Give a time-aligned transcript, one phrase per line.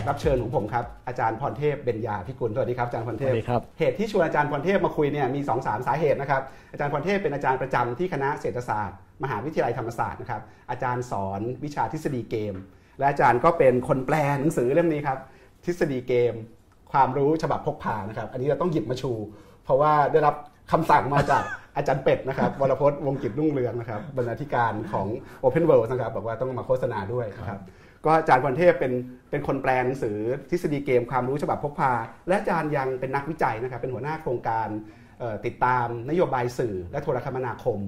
[0.00, 6.42] ที่แขกรับเชิญของผมครับ อาจารย์พรเทพเบญญาพิกุลสวัสดีครับอาจารย์พรเทพสวัสดีครับเหตุที่ชวนอาจารย์พรเทพมาคุยเนี่ยมี2อสาสาเหตุนะครับ
[6.72, 12.54] อาจารย์พรเทพเป็นอาจารย์ประจำที่คณะเศรษฐศาสตร์ มหาวิทยาลัยธรรมศาสตร์นะครับอาจารย์สอนวิชาทฤษฎีเกม
[12.98, 15.18] และอาจารย์ก็เป็นคนแปลหนังสือเล่มนี้ครับ
[15.64, 16.34] ทฤษฎีเกม
[16.92, 19.12] ความรู้ฉบับพกพานะครับอันนี้เราต้องหยิบมาชู
[19.64, 20.34] เพราะว่าได้รับ
[20.72, 21.42] คำสั่งมาจาก
[21.76, 25.06] อาจารย์เป็ดนะครับวรพจน์วงกิจรุ่งเรืองนะครับบรรณาธิการของ
[25.44, 27.60] Open World นะครับบอกว่าต้องมาโฆษณาด้วยนะครับ
[28.04, 28.92] ก็อาจารย์พรเทพเป็น
[29.30, 30.18] เป็นคนแปลหนังสือ
[30.50, 31.92] ทฤษฎีเกมความรู้ฉบับพกพา
[32.28, 34.68] และอาจารย์ยังเป็นนักวิจัยนะครับเป็นหัวหน้าโครงการ
[35.46, 37.78] ติดตามนโยบายสื่อและโทรคมนาคม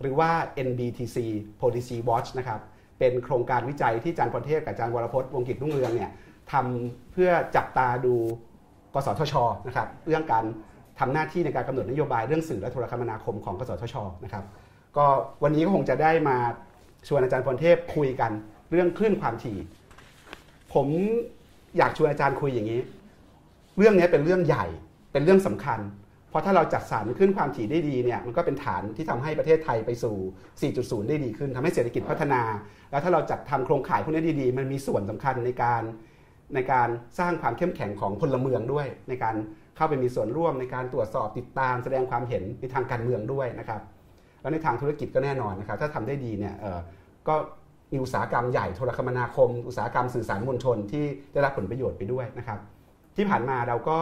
[0.00, 0.30] หรือว่า
[0.68, 1.16] NBTC
[1.60, 2.60] Policy Watch นะครับ
[2.98, 6.10] เป็นโครงการวิจัยที่อาจารย์พรเทพกับอาจารย์วรพจน์วงกิจรุ่งเรืองเนี่ย
[6.52, 8.14] ทำเพื่อจับตาดู
[8.94, 9.34] กสทช
[9.66, 10.44] นะครับเรื่องการ
[10.98, 14.44] ทำหน้าที่ในการกำหนดนโยบายเรื่องสื่อและโทรคมนาคมของกสทชนะครับ
[14.96, 15.06] ก็
[15.42, 16.36] วันนี้ก็คงจะได้มา
[17.08, 18.32] ชวนอาจารย์พรเทพคุยกัน
[18.70, 19.58] เรื่องคลื่นความถี่
[20.74, 20.86] ผม
[21.78, 22.80] อยากชวนอาจารย์คุยอย่างนี้
[23.78, 24.66] เรื่องนี้เป็นเรื่องใหญ่
[25.12, 25.80] เป็นเรื่องสำคัญ
[26.30, 30.16] เพราะถ้าเราจัดสรรขึ้นความถี่ได้ดีเนี่ยมันก็เป็นฐานที่ทำให้ประเทศไทยไปสู่
[31.02, 32.42] 4.0 ได้ดีขึ้นทำให้เศรษฐกิจพัฒนา
[32.90, 35.82] แล้วถ้าเราจัดทำโครงข่ายพวกนี้ดีๆ มันมีส่วนสำคัญในการ
[36.54, 39.36] ในการสร้างความเข้มแข็งของพลเมืองด้วย ในการ
[39.76, 43.80] เข้าไปมีส่วนร่วมในการตรวจสอบติดตามแสดงความเห็นในทางการเมืองด้วยนะครับ
[44.40, 46.80] แล้วในทางธุรกิจก็แน่นอนนะครับถ้าทำได้ดีเนี่ยเออ
[47.28, 47.34] ก็
[47.92, 52.58] มีอุตสาหกรรมใหญ่โทรคมนาคม อุตสาหกรรมสื่อสารมวลชนที่ได้รับผลประโยชน์ไปด้วยนะครับ
[53.16, 53.96] ที่ผ่านมาเราก็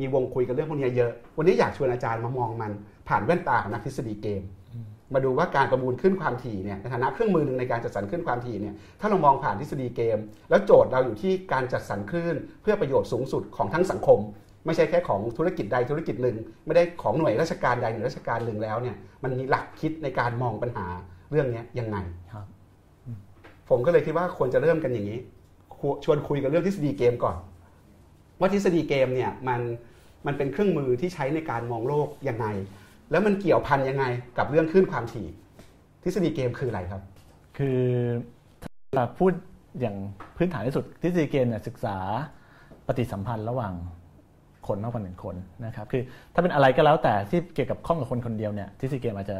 [0.00, 2.72] มีวงคุยกันเรื่องพวกนี้เยอะ วันนี้อยากชวนอาจารย์มามองมัน
[3.08, 4.42] ผ่านแว่นตาของนักทฤษฎีเกม
[5.14, 10.18] มาดูว่าการประมูลขึ้นความถี่เนี่ยในฐานะเครื่องมือหนึ่งในการจัดสรรขึ้นความถี่เนี่ยถ้าเรามองผ่านทฤษฎีเกม
[10.50, 14.18] แล้วโจทย์เราอยู่ที่การจัดสรรคลื่น เพื่อประโยชน์สูงสุดของทั้งสังคม
[14.66, 20.86] ไม่ใช่แค่ของธุรกิจใดธุรกิจหนึ่ง ไม่ได้ของหน่วยราชการใดหน่วยราชการหนึ่งแล้วเนี่ยมันมีหลักคิดในการมองปัญหา
[21.30, 21.96] เรื่องนี้ยังไง
[22.32, 22.44] ครับ
[23.68, 25.18] ผมก็เลยคิดว่าควรจะเริ่มกันอย่างนี้
[26.04, 27.36] ชวนคุยกันเรื่องทฤษฎีเกมก่อน
[28.40, 29.60] ว่าทฤษฎีเกมเนี่ยมัน
[30.26, 32.46] มันเป็นเครื่องมือที่ใช้ในการมองโลกยังไง
[33.10, 34.04] แล้วมันเกี่ยวพันยังไง
[34.38, 35.26] กับเรื่องคลื่นความถี่
[36.02, 37.02] ทฤษฎีเกมคืออะไรครับ
[37.58, 37.80] คือ
[38.96, 39.32] ถ้าพูด
[39.80, 39.96] อย่าง
[40.36, 41.96] พื้นฐานที่สุดทฤษฎีเกมเนี่ยศึกษา
[42.86, 43.74] ปฏิสัมพันธ์ระหว่าง
[44.66, 45.36] คนมากกว่าหนึ่งคน
[45.66, 46.02] นะครับคือ
[46.34, 49.38] ถ้าเป็นอะไรก็แล้วแต่ที่เกี่ยวกับข้องกับคนคนเดียวเนี่ยทฤษฎีเกมอาจจะ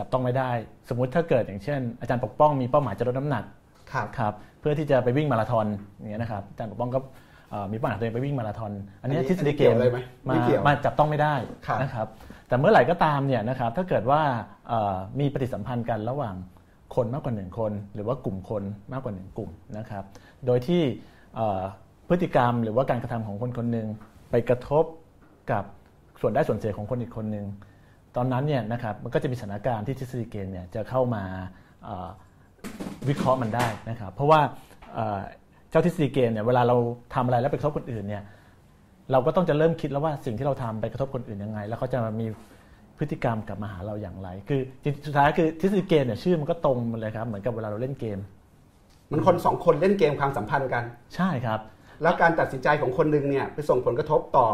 [0.00, 0.50] จับต้องไม่ได้
[0.88, 3.44] สมมุติถ้าเกิดอย่างเช่น อาจารย์ปกป้องมีเป้าหมายจะลดน้ำหนัก
[3.92, 5.66] ครับครับเพื่อที่จะไปวิ่งมาราธอน
[5.98, 6.98] อย่างเงี้ยนะครับอาจารย์ปกป้องก็
[7.50, 11.34] เอ่อมีเป้าหมายตัวเองไปวิ่งมาราธอนอันเนี้ยอันนี้ทฤษฎีเกมเกี่ยวเลยไหมไม่มาเกี่ยวมาจับต้องไม่ได้
[11.66, 12.06] ครับนะครับ
[12.48, 14.20] แต่เมื่อไหร่ก็ตามเนี่ยนะครับถ้าเกิดว่า
[14.68, 16.34] เอ่อมีปฏิสัมพันธ์กันระหว่าง
[16.94, 18.62] คนมากกว่าหนึ่งคน หรือว่ากลุ่มคน
[18.92, 20.04] มากกว่าหนึ่งกลุ่มนะครับ
[20.46, 20.82] โดยที่
[21.36, 21.62] เอ่อ
[22.08, 23.86] พฤติกรรมหรือว่าการกระทำของคนคนหนึ่ง
[24.30, 24.84] ไปกระทบ
[25.52, 25.64] กับ
[26.20, 27.46] ส่วนได้ส่วนเสียของคนอีกคนหนึ่ง
[28.16, 31.22] ตอนนั้นเนี่ยนะครับมันก็จะมีสถานการณ์ที่ทฤษฎีเกมเนี่ยจะเข้ามา
[31.84, 32.08] เอ่อ
[33.08, 34.40] วิเคราะห์มันได้นะครับเพราะว่า
[34.94, 35.20] เอ่อ
[35.70, 36.76] เจ้าทฤษฎีเกมเนี่ยเวลาเรา
[37.14, 38.22] ทำอะไรแล้วไปกระทบคนอื่นเนี่ย
[39.12, 42.26] เราก็ต้องจะเริ่มคิดแล้วว่าสิ่งที่เราทำไปกระทบคนอื่นยังไง แล้วเขาจะมี
[42.98, 48.18] พฤติกรรมกลับมาหาเราอย่างไร คือจริงๆสุดท้ายคือทฤษฎีเกมเนี่ยชื่อมันก็ตรงมาเลยครับเหมือนกับเวลาเราเล่นเกม
[49.10, 50.84] มันคนสองคนเล่นเกมความสัมพันธ์กัน
[51.14, 51.60] ใช่ครับ
[52.02, 54.48] แล้วการตัดสินใจของคนหนึ่งเนี่ยไปส่งผลกระทบต่อ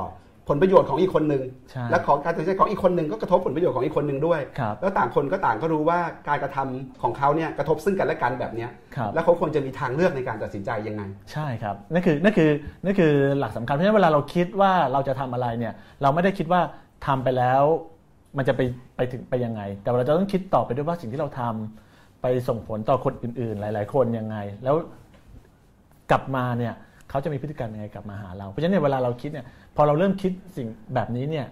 [0.48, 5.98] ผลประโยชน์ของอีกคนหนึ่งใช่และของการตัดสินใจของอีกคนหนึ่งก็กระทบผลประโยชน์ของอีกคนหนึ่งด้วยครับแล้วต่างคนก็ต่างก็รู้ว่า
[6.28, 11.02] การกระทำของเขาเนี่ยกระทบซึ่งกันและกันแบบเนี้ยครับแล้วเขาควรจะมีทางเลือกในการตัดสินใจยังไง
[11.32, 12.50] ใช่ครับนั่นคือนั่นคือ
[12.84, 16.60] นั่นคือหลักสำคัญเพราะฉะนั้นเวลาเราคิดว่าเราจะทำอะไรเนี่ยเราไม่ได้คิดว่า
[17.06, 17.62] ทำไปแล้ว
[18.36, 18.60] มันจะไป
[18.96, 24.76] ไปถึงไปยังไง แต่เราจะต้องคิดต่อไปด้วยว่าสิ่งที่เราทำไปส่งผลต่อคนอื่น ๆ หลาย ๆ คนยังไง แล้ว
[26.10, 26.74] กลับมาเนี่ย
[27.10, 31.46] เขาจะมีพฤติกรรมยังไงกลับมาหาเรา เพราะฉะนั้นเนยเวลาเราคิดเนี่ย พอเราเริ่มคิดสิ่งแบบนี้เนี่ย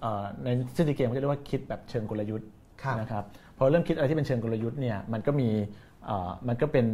[0.00, 2.48] เอ่อในทฤษฎีเกมเขาจะเรียกว่าคิดแบบเชิงกลยุทธ์
[2.82, 3.24] ครับนะครับ
[3.58, 5.48] พอเริ่มคิดอะไรที่เป็นเชิงกลยุทธ์เนี่ยมันก็มี
[6.06, 6.86] เอ่อมันก็เป็น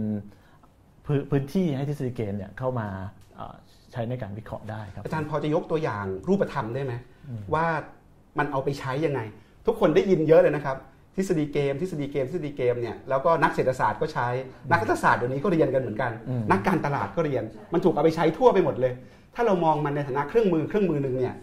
[1.07, 2.89] พื้นพื้นที่ให้ทฤษฎีเกมเนี่ยเข้ามา
[3.35, 3.55] เอ่อ
[3.93, 6.93] ใช้ในการวิเคราะห์ได้ครับอาจารย์พอจะยกตัวอย่างรูปธรรมได้ไหม
[7.55, 7.67] ว่า
[8.39, 9.21] มันเอาไปใช้ยังไง
[9.67, 10.77] ทุกคนได้ยินเยอะเลยนะครับ
[11.17, 14.29] ทฤษฎีเกม ทฤษฎีเกมทฤษฎีเกมเนี่ยแล้วก็นักเศรษฐศาสตร์ก็ใช้
[14.71, 18.93] นักรัฐศาสตร์เดี๋ยวนี้ก็เรียนกันเหมือนกันอืมนักการตลาดก็เรียน มันถูกเอาไปใช้ทั่วไปหมดเลย
[19.35, 21.35] ถ้าเรามองมันในฐานะเครื่องมือเครื่องมือหนึ่งเนี่ย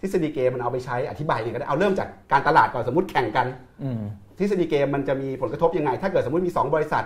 [0.00, 3.46] ทฤษฎีเกมมันเอาไปใช้อธิบายยังไงก็ได้เอาเริ่มจากการตลาดก่อนสมมติแข่งกัน
[3.82, 4.00] อืม
[4.38, 7.04] ทฤษฎีเกมมันจะมีผลกระทบยังไง ถ้าเกิดสมมติมี 2 บริษัท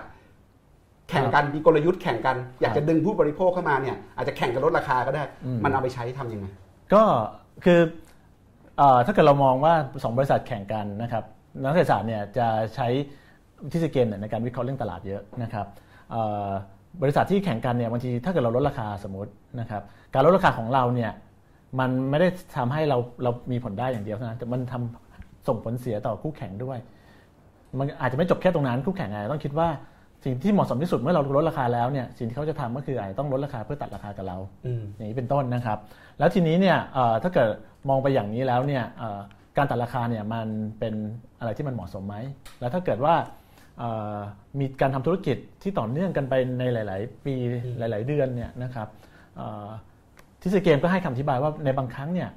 [1.10, 6.46] แข่งกันมีกลยุทธ์แข่งกัน อยากจะดึงผู้บริโภคเข้ามาเนี่ยอาจจะแข่งกันลดราคาก็ได้อืมมันเอาไปใช้ทำยังไง
[6.94, 7.02] ก็
[7.64, 7.80] คือ
[8.78, 11.24] เอ่อถ้าเกิดเรามองว่าสองบริษัทแข่งกันนะครับ
[11.64, 12.88] นักเศรษฐศาสตร์เนี่ยจะใช้
[13.72, 15.66] ทฤษฎีเกมเนี่ยในการวิเคราะห์เรื่องตลาดเยอะนะครับ
[17.02, 19.30] บริษัทที่แข่งกันเนี่ยบางทีถ้าเกิดเราลดราคาสมมติ
[19.60, 19.82] นะครับ
[20.14, 21.10] การลดราคาของเราเนี่ย
[21.80, 26.78] มันไม่ได้ทำให้เราเรามีผลได้อย่างเดียวเท่านั้นแต่มันทำส่งผลเสียต่อคู่แข่งด้วย
[27.78, 29.68] มันอาจจะไม่จบแค่ตรงนั้นคู่แข่งอาจจะต้องคิดว่า
[30.24, 34.38] สิ่งที่เหมาะสมที่สุดเมื่อเราลดราคาแล้วเนี่ยสิ่งที่เขาจะทำก็คืออาจจะต้องลดราคาเพื่อตัดราคากับเรา
[34.96, 35.78] อย่างนี้เป็นต้นนะครับ
[36.18, 36.78] แล้วทีนี้เนี่ย
[37.22, 37.48] ถ้าเกิด
[37.88, 38.84] มองไปอย่างนี้แล้วเนี่ย
[39.58, 40.94] การตัดราคาเนี่ยมันเป็น
[41.38, 42.16] อะไรที่มันเหมาะสมไหม
[42.60, 43.14] แล้วถ้าเกิดว่า
[44.60, 47.34] มีการทำธุรกิจที่ต่อเนื่องกันไปในหลาย ๆ ปี
[47.78, 48.88] หลาย ๆ เดือนเนี่ยนะครับ
[49.36, 49.68] เอ่อ
[50.42, 52.28] ทฤษฎีเกมก็ให้คำอธิบายว่าในบางครั้งเนี่ย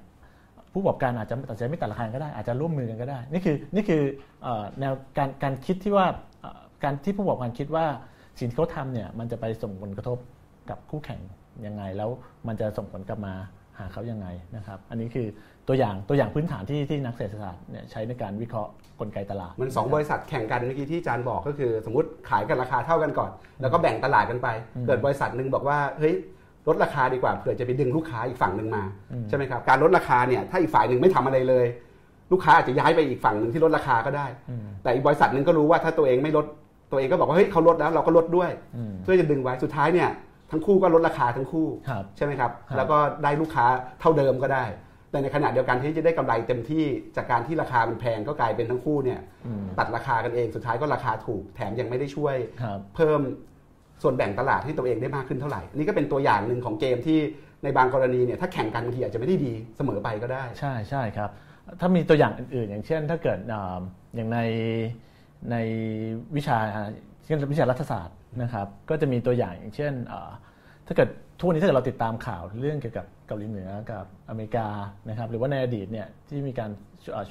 [0.73, 4.01] ผู้ประกอบการอาจจะตัดใจไม่ตัดราคาก็ได้อาจจะร่วมมือกันก็ได้ นี่คือนี่คือ
[4.79, 6.05] แนวการการคิดที่ว่า
[6.83, 7.85] การที่ผู้ประกอบการคิดว่า
[8.39, 10.17] สิ่งที่เขาทำเนี่ยมันจะไปส่งผลกระทบ
[10.69, 11.21] กับคู่แข่ง
[11.65, 12.09] ยังไง แล้ว
[12.47, 13.33] มันจะส่งผลกลับมา
[13.79, 15.27] หาเขายังไงนะครับ อันนี้คือ
[15.67, 23.31] ตัวอย่างตัวอย่างพื้นฐานที่ที่นักเศรษฐศาสตร์เนี่ยใช้ในการวิเคราะห์กลไกตลาด มันสองบริษัทแข่งกันเมื่อกี้ที่อาจารย์บอกก็คือ สมมติขายกันราคาเท่ากันก่อน
[23.61, 24.47] แล้วก็แบ่งตลาดกันไป
[24.85, 26.15] เกิดบริษัทหนึ่งบอกว่าเฮ้ย
[26.67, 28.83] ลดราคาดีกว่าเผื่อจะไปดึงลูกค้าอีกฝั่งหนึ่งมา
[29.29, 31.65] ใช่ไหมครับการลดราคาเนี่ยถ้าอีกฝ่ายหนึ่งไม่ทำอะไรเลย
[32.31, 34.27] ลูกค้าอาจจะย้ายไปอีกฝั่งหนึ่งที่ลดราคาก็ได้
[34.83, 36.45] แต่อีกบริษัทหนึ่งก็รู้ว่าถ้าตัวเองไม่ลด
[36.91, 40.09] ตัวเองก็บอกว่าเฮ้ยเขาลดแล้วเราก็ลดด้วยอืมเพื่อจะดึงไว้สุดท้ายเนี่ย
[40.51, 43.65] ทั้งคู่ก็ลดราคาทั้งคู่ครับใช่ไหมครับครับแล้วก็ได้ลูกค้า
[43.99, 44.65] เท่าเดิมก็ได้
[45.11, 53.21] แต่ในขณะเดียวกันที่จะได้กำไรเต็มที่จากการที่ราคามันแพงก็กลายเป็นทั้งคู่เนี่ยอืมตัดราคากันเองสุดท้ายก็ราคาถูกแถมยังไม่ได้ช่วยครับเพิ่ม
[54.03, 57.19] ส่วนแบ่งตลาดให้ตัวเองได้มากขึ้นเท่าไหร่นี่ก็เป็นตัวอย่างหนึ่งของเกมที่
[57.63, 61.29] ในบางกรณีเนี่ยถ้าแข่งกันบางทีอาจจะไม่ได้ดีเสมอไปก็ได้ ใช่ใช่ครับ
[61.79, 63.79] ถ้ามีตัวอย่างอื่น ๆ อย่างเช่น ถ้าเกิดอ่า
[64.15, 64.39] อย่างใน
[65.51, 65.55] ใน
[66.35, 66.57] วิชา
[67.25, 69.93] เช่นวิชารัฐศาสตร์ นะครับก็จะมีตัวอย่างอย่างเช่น
[70.87, 74.67] ถ้าเกิดทุกวันนี้ถ้าเกิดเราติดตามข่าวเรื่องเกี่ยวกับเกาหลีเหนือกับอเมริกา
[75.09, 76.69] นะครับหรือว่าในอดีตเนี่ยที่มีการ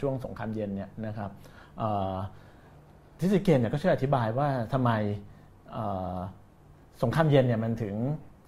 [0.00, 1.30] ช่วงสงครามเย็นเนี่ยนะครับ
[3.18, 4.90] ทฤษฎีเกมเนี่ยก็ช่วยอธิบายว่าทำไม
[7.02, 7.94] สงครามเย็นเนี่ยมันถึง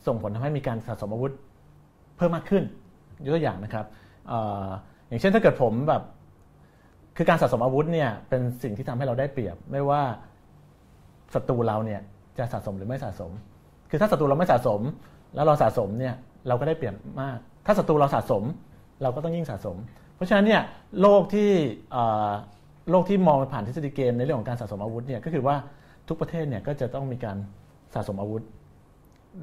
[0.07, 1.33] ส่งผลทำให้มีการสะสมอาวุธ
[2.17, 2.65] เพิ่มมากขึ้น
[3.25, 3.87] ยกตัวอย่างนะครับ
[4.31, 4.33] อ
[4.65, 4.67] อ
[5.09, 6.03] อย่างเช่นถ้าเกิดผมแบบ
[7.17, 10.03] คือการสะสมอาวุธเนี่ยเป็นสิ่งที่ทำให้เราได้เปรียบ ไม่ว่า
[11.35, 12.01] ศัตรูเราเนี่ย
[12.39, 13.31] จะสะสมหรือไม่สะสม
[13.91, 14.81] คือถ้าศัตรูเราไม่สะสม
[15.35, 16.15] แล้วเราสะสมเนี่ย
[16.49, 18.43] เราก็ได้เปรียบมาก ถ้าศัตรูเราสะสม
[19.03, 19.77] เราก็ต้องยิ่งสะสม
[20.15, 20.63] เพราะฉะนั้นเนี่ย
[21.01, 21.51] โลกที่
[21.93, 22.31] เอ่อ
[22.91, 25.57] โลกที่มองผ่านทฤษฎีเกมในเรื่องของการสะสมอาวุธเนี่ยก็คือว่า
[26.09, 27.37] ทุกประเทศเนี่ยก็จะต้องมีการ
[27.95, 28.43] สะสมอาวุธ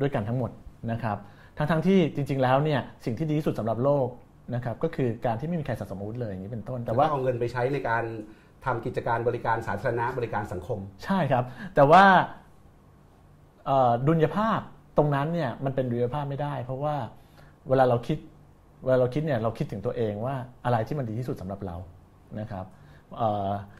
[0.01, 0.51] ด้วยกันทั้งหมด
[0.92, 1.18] นะครับ
[1.57, 4.07] ทั้งทั้งๆที่จริง ๆ แล้วเนี่ยสิ่งที่ดีที่สุดสำหรับโลก
[4.56, 8.03] นะครับก็คือการที่ไม่มีใครสะสมอาวุธเลยอย่างนี้เป็นต้น แต่แต่ว่าว่าเอาเงินไปใช้ในการ
[8.65, 11.44] ทำกิจการบริการสาธารณะบริการสังคม ใช่ครับ
[11.75, 12.48] แต่ว่าเอ่อ
[14.07, 14.59] ดุลยภาพ
[14.97, 16.95] ตรงนั้นเนี่ยมันเป็นดุลยภาพไม่ได้ เพราะว่า
[17.69, 18.17] เวลาเราคิด
[18.83, 20.35] เวลาเราคิดเนี่ยเราคิดถึงตัวเองว่า
[20.65, 21.75] อะไรที่มันดีที่สุดสำหรับเรา
[22.39, 22.65] นะครับ
[23.17, 23.29] เอ่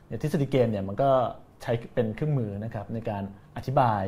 [0.10, 1.10] ย่างทฤษฎีเกมเนี่ยมันก็
[1.62, 3.24] ใช้เป็นเครื่องมือนะครับในการ
[3.58, 4.04] อธิบาย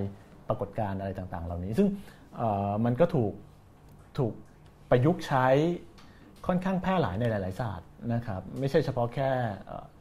[0.47, 1.87] ปรากฏการณ์อะไรต่างๆ เหล่านี้ ซึ่ง
[2.85, 3.33] มันก็ถูก
[4.17, 4.33] ถูก
[4.89, 5.47] ประยุกต์ใช้
[6.47, 9.29] ค่อนข้างแพร่หลายในหลาย ๆ ศาสตร์นะครับไม่ใช่เฉพาะแค่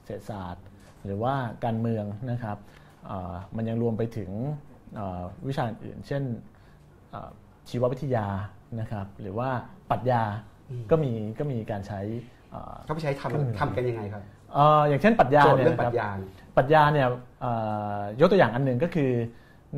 [0.04, 0.64] เศรษฐศาสตร์
[1.04, 1.34] หรือว่า
[1.64, 2.58] การเมืองนะครับ
[3.56, 4.30] มันยังรวมไปถึง
[5.48, 6.22] วิชาอื่น เช่น
[7.10, 7.30] เอ่อ
[7.70, 8.26] ชีววิทยา
[8.80, 9.48] นะครับหรือว่า
[9.90, 10.22] ปรัชญา
[10.90, 12.00] ก็มีก็มีการใช้
[12.50, 14.22] เอ่อเขาไปใช้เครื่องมือทำทำกันยังไงครับ
[14.54, 17.06] เอ่ออย่างเช่นปรัชญาโจทย์เนี่ยเรื่องนะปครัรับชญาเนี่ยปรัชญาเนี่ย
[17.40, 17.52] เอ่
[17.96, 19.10] อยกตัวอย่างอันหนึ่งก็คือ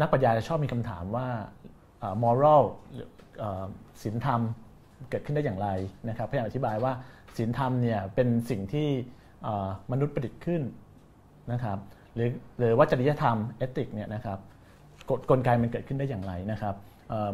[0.00, 1.28] นักปรัชญาจะชอบมีคำถามว่า
[2.00, 2.62] เอ่อ moral
[2.92, 3.08] หรือ
[3.38, 3.64] เอ่อ
[4.02, 4.40] ศีลธรรม
[5.10, 5.68] เกิดขึ้นได้อย่างไร
[6.08, 6.92] นะครับพยายามอธิบายว่า
[7.36, 8.88] ศีลธรรมเนี่ยเป็นสิ่งที่
[9.42, 10.62] เอ่อมนุษย์ประดิษฐ์ขึ้น
[11.52, 11.78] นะครับ
[12.14, 14.38] หรือหรือว่าจริยธรรมเอติกเนี่ยนะครับ
[15.10, 16.74] กฎกลไกมันเกิดขึ้นได้อย่างไรนะครับ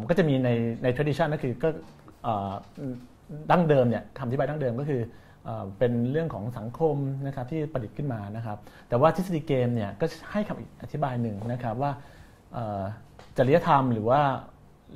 [0.01, 0.49] มันก็จะมีใน
[0.83, 1.69] ใน tradition ก็คือก็
[3.51, 5.03] ดั้งเดิมเนี่ยคำอธิบายดั้งเดิมก็คือ
[5.79, 6.97] เป็นเรื่องของสังคม
[7.27, 8.59] นะครับที่ประดิษฐ์ขึ้นมานะครับ
[8.89, 11.91] แต่ว่าทฤษฎีเกมเนี่ยก็ให้คำอธิบายหนึ่งนะครับว่า
[13.37, 14.21] จริยธรรมหรือว่า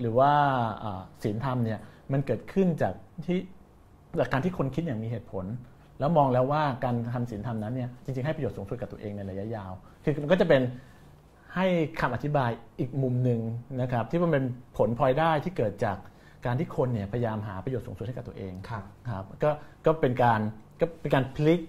[0.01, 0.33] หรือว่า
[1.25, 1.79] ศีลธรรมเนี่ย
[2.13, 2.95] มันเกิดขึ้นจาก
[3.27, 3.39] ที่
[4.19, 5.45] จากการที่คนคิดอย่างมีเหตุผล
[6.01, 9.73] แล้วมองแล้วว่าการทำศีลธรรมนั้นเนี่ยจริงๆให้ประโยชน์สูงสุดกับตัวเองในระยะยาว
[10.05, 10.63] คือมันก็จะเป็น
[11.57, 11.67] ให้
[12.01, 13.41] คำอธิบายอีกมุมหนึ่ง
[13.81, 14.45] นะครับที่มันเป็น
[14.77, 15.97] ผลพลอยได้ที่เกิดจาก
[16.47, 19.51] การที่คนเนี่ยพยายามหาประโยชน์สูงสุดให้กับตัวเองครับครับก็
[19.87, 20.41] ก็เป็นการ
[20.81, 21.61] ก็เป็นการพลิก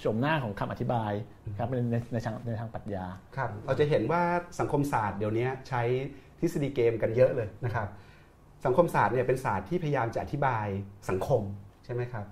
[0.00, 1.12] โฉมหน้าของคำอธิบาย
[1.58, 4.22] ครับในในในทางในทางปรัชญาครับเราจะเห็นว่า
[4.60, 5.82] สังคมศาสตร์เดี๋ยวนี้ใช้
[6.40, 7.88] ทฤษฎีเกมกันเยอะเลยนะครับ
[8.64, 10.66] สังคมศาสตร์เนี่ยเป็นศาสตร์ที่พยายามจะอธิบาย
[11.08, 11.42] สังคม
[11.84, 12.24] ใช่ไหมครับ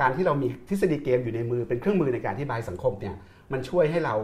[0.00, 3.14] การที่เรามีทฤษฎีเกมอยู่ในมือเป็นเครื่องมือในการอธิบายสังคมเนี่ย
[3.52, 4.14] มันช่วยให้เรา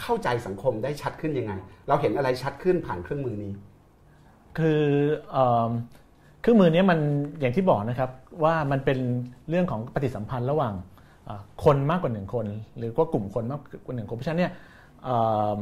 [0.00, 1.52] เข้าใจสังคมได้ชัดขึ้นยังไง
[1.88, 3.52] เราเห็นอะไรชัดขึ้นผ่านเครื่องมือนี้
[4.58, 4.82] คือ
[5.30, 5.70] เอิ่ม
[6.40, 6.98] เครื่องมือเนี้มัน
[7.40, 8.10] อย่างที่บอกนะครับ
[8.44, 8.98] ว่ามันเป็น
[9.48, 10.74] เรื่องของปฏิสัมพันธ์ระหว่าง
[11.24, 12.46] เอ่อคนมากกว่าหนึ่งคน
[12.78, 14.52] หรือว่ากลุ่มคนมากกว่าหนึ่งคนเพราะฉะนั้นเนี่ย
[15.04, 15.16] เอิ่
[15.56, 15.58] ม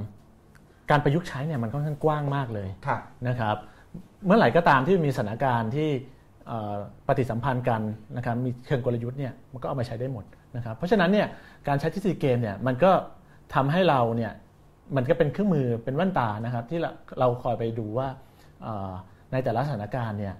[0.90, 3.56] การประยุกต์ใช้เนี่ยมันค่อนข้างกว้างมากเลยครับนะครับ
[4.26, 5.88] เมื่อไหร่ก็ตามที่มีสถานการณ์ที่
[6.46, 6.74] เอ่อ
[7.06, 7.80] ปฏิสัมพันธ์กัน
[8.16, 10.24] นะครับมีเชิงกลยุทธ์เนี่ยมันก็เอามาใช้ได้หมด
[10.56, 11.26] นะครับเพราะฉะนั้นเนี่ย
[11.68, 12.92] การใช้ทฤษฎีเกมเนี่ยมันก็
[13.54, 14.32] ทำให้เราเนี่ย
[14.96, 16.90] มันก็เป็นเครื่องมือเป็นแว่นตานะครับ ที่เรา
[17.20, 18.08] เราคอยไปดูว่า
[18.62, 18.90] เอ่อ
[19.32, 20.34] ในแต่ละสถานการณ์เนี่ย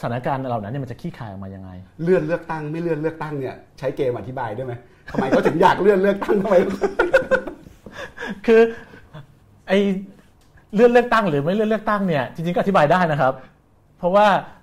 [0.00, 1.70] สถานการณ์เหล่านั้นเนี่ยมันจะขี้คายออกมายังไง
[2.02, 4.72] เลื่อนเลือกตั้งไม่เลื่อนเลือกตั้งเนี่ยใช้เกมอธิบายได้ไหม
[5.10, 6.56] ทำไมเขาถึงอยากเลื่อนเลือกตั้งทำไม
[8.46, 8.60] คือ
[9.68, 9.72] ไอ
[10.74, 13.32] เลื่อนเลือกตั้งหรือไม่เลื่อนเลือกตั้งเนี่ยจริงๆก็อธิบายได้นะครับ
[13.98, 14.55] เพราะว่าเอ่อ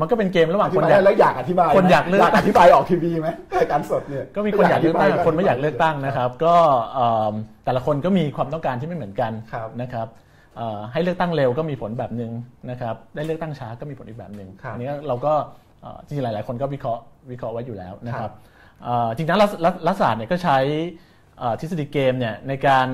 [0.00, 6.54] มันก็เป็นเกมระหว่างอธิคนบายอยากได้แล้วอยากอธิบายไหมคนอยากเลือกอยากอธิบายออกทีวีไหมรายการสดเนี่ยก็มีคนอยากเลือกตั้งธิบคนไม่อยากเลือกตั้งนะครับ ก็
[6.94, 7.34] เอิ่ม
[7.64, 10.06] แต่ละคนก็มีความต้องการที่ไม่เหมือนกันครับนะครับ
[10.56, 12.32] เอ่อให้เลือกตั้งเร็วก็มีผลแบบหนึ่ง
[12.70, 15.32] นะครับได้เลือกตั้งช้าก็มีผลอีกแบบหนึ่งครับอันนี้เราก็
[15.82, 18.34] เอ่อจริงๆหลาย ๆ คนก็วิเคราะห์วิเคราะห์ไว้อยู่แล้วนะคครัรับบ
[18.84, 20.58] เอ่อจริงๆแล้วรัฐรัฐรัฐศาสตร์เนี่ยก็ใช้
[21.38, 22.86] เอ่อทฤษฎีเกมเนี่ยในการ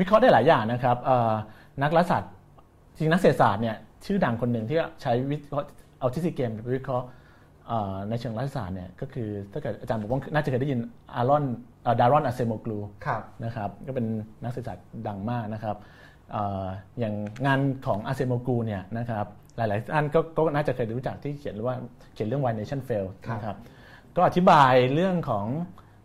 [0.00, 1.32] วิเคราะห์ได้หลายอย่างนะครับเอ่อ
[1.82, 2.30] นักรัฐศาสตร์
[2.96, 5.66] จริงๆนักเศรษฐศาสตร์เนี่ยชื่อดังคนหนึ่งที่ใช้วิเคราะห์
[6.00, 7.06] เอาทฤษฎีเกมไปวิเคราะห์
[7.66, 10.80] เอ่อในเชิงรัฐศาสตร์เนี่ยก็คือถ้าเกิดอาจารย์บอกว่าน่าจะเคยได้ยิน
[11.16, 11.44] ดารอน
[12.00, 14.06] ดารอนอาเซโมกลูครับนะครับก็เป็น
[14.42, 15.76] นักเศรษฐศาสตร์ดังมากนะครับ
[16.32, 16.66] เอ่อ
[16.98, 17.14] อย่าง
[17.46, 19.26] งานของอาเซโมกลูเนี่ยนะครับ
[19.56, 21.74] หลายๆท่านก็ก็น่าจะเคยรู้จักที่เขียนว่า
[22.14, 23.56] เขียนเรื่อง Why Nation Fail ครับนะครับ
[24.16, 25.46] ก็อธิบายเรื่องของ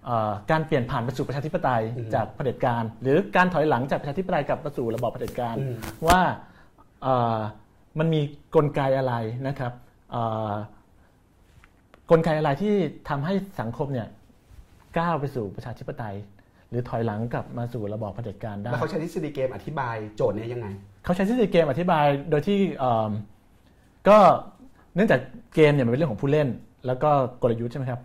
[0.06, 1.82] เอ่อการเปลี่ยนผ่านไปสู่ประชาธิปไตย
[2.16, 5.75] จากเผด็จการ หรือการถอยหลังจากประชาธิปไตยกลับมาสู่ระบอบเผด็จการอืม
[6.08, 6.20] ว่า
[7.04, 7.40] เอ่อ
[8.00, 8.22] มันมี
[8.56, 9.14] กลไกอะไร
[9.48, 9.84] นะครับเอ่อ
[12.12, 12.74] กลไกอะไรที่
[13.10, 14.08] ทำให้สังคมเนี่ย
[14.98, 16.16] ก้าวไปสู่ประชาธิปไตย
[16.70, 20.68] หรือถอยหลังกลับมาสู่ระบอบเผด็จการได้แล้วเขาใช้ทฤษฎีเกมอธิบายโจทย์เนี้ยังไง
[21.04, 23.12] เขาใช้ทฤษฎีเกมอธิบายโดยที่เอิ่ม
[24.08, 24.18] ก็
[24.96, 25.20] เนื่องจาก
[25.56, 26.48] เกมเนี่ยมันเป็นเรื่องของผู้เล่น
[26.88, 27.10] แล้วก็
[27.42, 28.02] กลยุทธ์ใช่ไหมครับ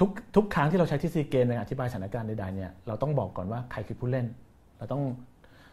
[0.00, 4.26] ทุกทุกครั้งที่เราใช้ทฤษฎีเกมในการอธิบายสถานการณ์ใดๆเนี่ยเราต้องบอกก่อนว่าใครคือผู้เล่น
[4.78, 5.02] เราต้อง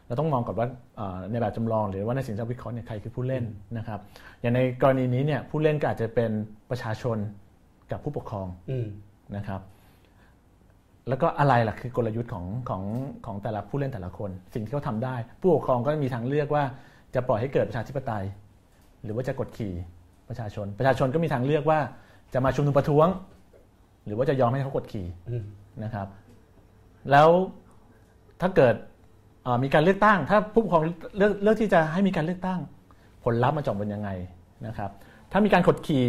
[0.07, 3.43] เราต้องมองก่อนว่าเอ่อในแบบจำลองหรือว่าในสิ่งที่เราวิเคราะห์เนี่ยใครคือผู้เล่น
[3.77, 3.99] นะครับ
[4.41, 6.31] อย่างในกรณีนี้เนี่ยผู้เล่นก็อาจจะเป็น
[6.69, 7.17] ประชาชน
[7.91, 8.87] กับผู้ปกครองอืม
[9.37, 9.61] นะครับ
[11.09, 12.83] แล้วก็อะไรล่ะคือกลยุทธ์ของของ
[13.25, 16.63] ของแต่ละผู้เล่นแต่ละคน สิ่งที่เขาทำได้ ผู้ปกครองก็มีทางเลือกว่า
[17.15, 18.23] จะปล่อยให้เกิดประชาธิปไตย
[19.03, 19.73] หรือว่าจะกดขี่
[20.29, 21.79] ประชาชน ประชาชนก็มีทางเลือกว่า
[22.33, 23.07] จะมาชุมนุมประท้วง
[24.05, 25.43] หรือว่าจะยอมให้เขากดขี่อืม
[25.83, 26.07] นะครับ
[27.11, 27.29] แล้ว
[28.41, 28.96] ถ้าเกิดเอ่อ
[29.63, 30.83] มีการเลือกตั้ง ถ้าผู้ปกครอง
[31.17, 32.59] เลือกเลือกที่จะให้มีการเลือกตั้ง
[33.23, 34.09] ผลลัพธ์มันจะออกเป็นยังไง
[34.67, 34.91] นะครับ
[35.31, 36.05] ถ้ามีการกดขี่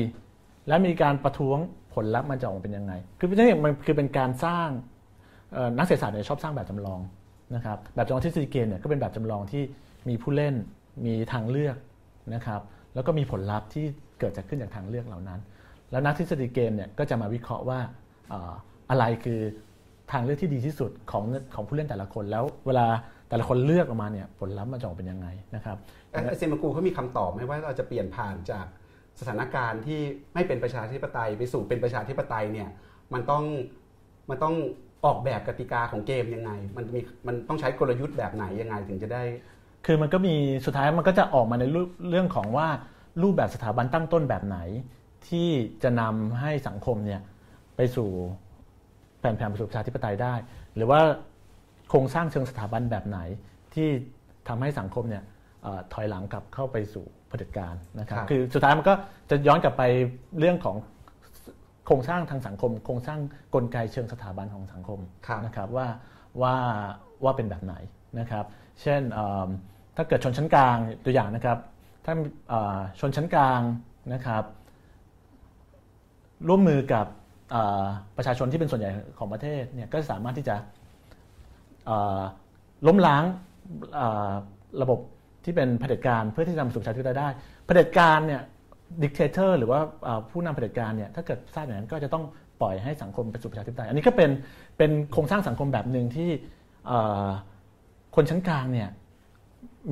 [0.69, 1.59] และมีการประท้วง
[1.95, 4.69] ผลลัพธ์มันจะออกเป็นยังไง คือนี่มันคือเป็นการสร้าง
[5.79, 7.01] นักเศรษฐศาสตร์เนี่ยชอบสร้างแบบจำลอง
[7.55, 9.63] นะครับแบบจำลองทฤษฎีเกมเนี่ยก็เป็นแบบจำลองที่
[10.09, 10.55] มีผู้เล่น
[11.07, 11.77] มีทางเลือก
[12.35, 12.61] นะครับ
[12.95, 13.85] แล้วก็มีผลลัพธ์ที่
[14.21, 15.41] เกิดจากขึ้นจากทางเลือกเหล่านั้น
[15.91, 17.81] แล้วนักทฤษฎีเกมเนี่ยก็จะมาวิเคราะห์ว่า
[18.91, 19.41] อะไรคือ
[20.13, 22.87] ทางเลือกที่ดีที่สุดของของผู้เล่นแต่ละคน แล้วเวลา
[23.29, 25.77] แต่ละคนเลือกออกมาเนี่ยผลลัพธ์มันจะออกเป็นยังไงนะครับ
[26.11, 28.67] เอ่อเซมากูเขามีคำตอบไหมว่าเราจะเปลี่ยนผ่านจาก
[29.21, 30.01] สถานการณ์ที่
[30.35, 32.69] ไม่เป็นประชาธิปไตยไปสู่เป็นประชาธิปไตยเนี่ย
[33.15, 33.45] มันต้อง
[34.31, 34.55] มันต้อง
[35.05, 39.23] ออกแบบกติกาของเกมยังไง มันมีมันต้องใช้กลยุทธ์แบบไหนยังไงถึงจะได้
[39.87, 40.35] คือมันก็มี
[40.67, 42.69] สุดท้ายมันก็จะออกมาในรูปเรื่องของว่า
[43.23, 44.59] รูปแบบสถาบันตั้งต้นแบบไหน
[45.29, 45.49] ที่
[45.83, 47.21] จะนำให้สังคมเนี่ย
[47.77, 48.09] ไปสู่
[49.21, 50.35] แผนแผนไปสู่ประชาธิปไตยได้
[50.75, 51.01] หรือว่า
[51.89, 53.19] โครงสร้างเชิงสถาบันแบบไหน
[53.75, 53.89] ที่
[54.49, 55.25] ทำให้สังคมเนี่ย
[55.63, 58.95] เอ่อถอยหลังกลับเข้าไปสู่เผด็จการนะครับครับคือสุดท้ายมันก็
[59.31, 59.83] จะย้อนกลับไป
[60.39, 60.77] เรื่องของ
[61.87, 63.19] โครงสร้างทางสังคม โครงสร้าง
[63.55, 65.87] กลไกเชิงสถาบันของสังคมครับนะครับว่า
[66.43, 66.55] ว่า
[67.25, 67.75] ว่าเป็นแบบไหน
[68.19, 68.45] นะครับ
[68.83, 69.49] เช่นเอิ่ม
[69.97, 71.59] ถ้าเกิดชนชั้นกลางตัวอย่างนะครับ
[72.05, 72.15] ถ้า
[72.49, 73.61] เอ่อชนชั้นกลาง
[74.13, 74.45] นะครับ
[76.49, 77.07] ร่วมมือกับ
[77.51, 77.85] เอ่อ
[78.17, 80.78] ประชาชนที่เป็นส่วนใหญ่ของประเทศเนี่ยก็สามารถที่จะเอ่อ
[82.87, 83.23] ล้มล้าง
[84.83, 84.99] ระบบ
[85.45, 87.29] ที่เป็นเผด็จการเพื่อที่จะนำสู่ประชาธิปไตยได้
[87.67, 88.43] เผด็จการเนี่ย
[89.03, 89.81] dictator หรือว่า
[90.31, 92.25] ผู้นำเผด็จการเนี่ยถ้าเกิดทราบอย่างนั้นก็จะต้อง
[92.61, 94.31] ปล่อยให้สังคมไปสู่ประชาธิปไตยอันนี้ก็เป็น
[94.79, 96.31] เป็นโครงสร้างสังคมแบบหนึ่งที่
[98.17, 98.89] คนชั้นกลางเนี่ย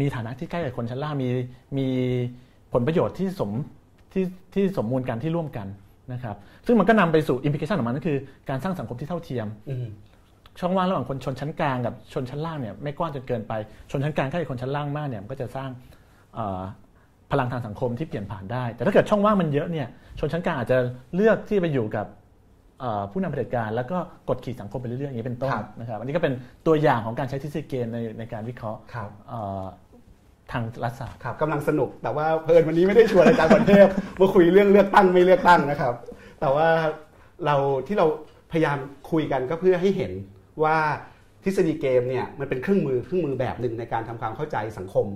[0.01, 1.29] มีฐานะที่ใกล้กับคนชั้นล่างมี
[1.79, 1.89] มี
[2.73, 3.51] ผลประโยชน์ที่สม
[4.13, 4.25] ที่
[4.55, 5.67] ที่สมมูลกันที่ร่วมกัน
[6.13, 6.37] นะครับ
[6.67, 9.47] ซึ่งมันก็นำไปสู่อิมพิเคชันของมันก็คือการสร้างสังคมที่เท่าเทียม
[9.87, 9.89] ม
[10.61, 13.53] ช่องว่างระหว่างคนชนชั้นกลางกับชนชั้นล่างเนี่ยไม่กว้างจนเกินไป
[13.91, 15.71] ชนชั้นกลางใกล้กับคนชั้นล่างมากเนี่ยมันก็จะสร้าง
[16.35, 16.63] เอ่อ
[17.31, 20.79] พลังทางสังคมที่เปลี่ยนผ่านได้ แต่ถ้าเกิดช่องว่างมันเยอะเนี่ยชนชั้นกลางอาจจะ
[21.15, 22.07] เลือกที่ไปอยู่กับ
[22.81, 23.99] เอ่อผู้นำเผด็จการแล้วก็
[24.29, 26.35] กดขี่สังคมไปเรื่อยๆอย่างนี้เป็นต้นครับนะครับอันนี้ก็เป็น
[26.67, 29.65] ตัวอย่างของการใช้ทฤษฎีเกณฑ์ในในการวิเคราะห์ครับเอ่อ
[30.53, 33.87] ทางรัฐศาสตร์ครับกำลังสนุก แต่ว่าเพลินวันนี้ไม่ได้ชวนอาจารย์ประเทพ
[34.21, 35.95] มาคุยเรื่องเลือกตั้งไม่เลือกตั้งนะครับ
[36.41, 36.69] แต่ว่า
[37.47, 38.07] เราที่เรา
[38.53, 38.79] พยายาม
[39.11, 40.13] คุยกันก็เพื่อให้เห็น
[40.65, 40.77] ว่า
[41.45, 45.07] ทฤษฎีเกมเนี่ยมันเป็นเครื่องมือเครื่องมือแบบหนึ่งในการทำความเข้าใจสังคม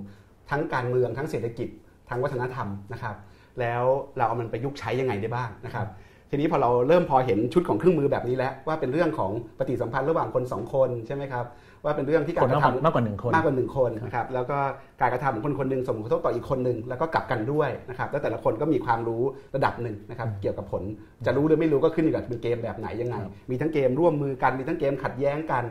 [0.49, 1.69] ทั้งการเมืองทั้งเศรษฐกิจ
[2.09, 3.15] ทั้งวัฒนธรรมนะครับ
[3.59, 3.83] แล้ว
[4.17, 5.87] เราเอามันไปยุกใช้ยังไงได้บ้างนะครับ
[6.29, 11.45] ทีนี้พอเราเริ่มพอเห็นชุดของเครื่องมือแบบนี้แล้วว่าเป็นเรื่องของปฏิสัมพันธ์ระหว่างคนสองคนใช่ไหมครับ
[11.83, 14.57] ว่าเป็นเรื่องที่การคนกมากระกว่าทำมากกว่าหนึ่งคนมากกว่าหนึ่งคนนะครับแล้วก็
[15.01, 19.23] การกระทำของคนคนหนึ่งส่งผลกระทบต่ออีกคนหนึ่งแล้วก็กลับกันด้วยนะครับแล้วแต่ละคนก็มีความรู้
[19.55, 20.83] ระดับหนึ่งนะครับเกี่ยวกับผล
[21.25, 25.63] จะรู้หรือไม่รู้ก็ขึ้นอยู่กับเป็นเกมแบบไหนยังไงครับมีทั้งเกมร่วมมือกันมีทั้งเกมขัดแย้งกัน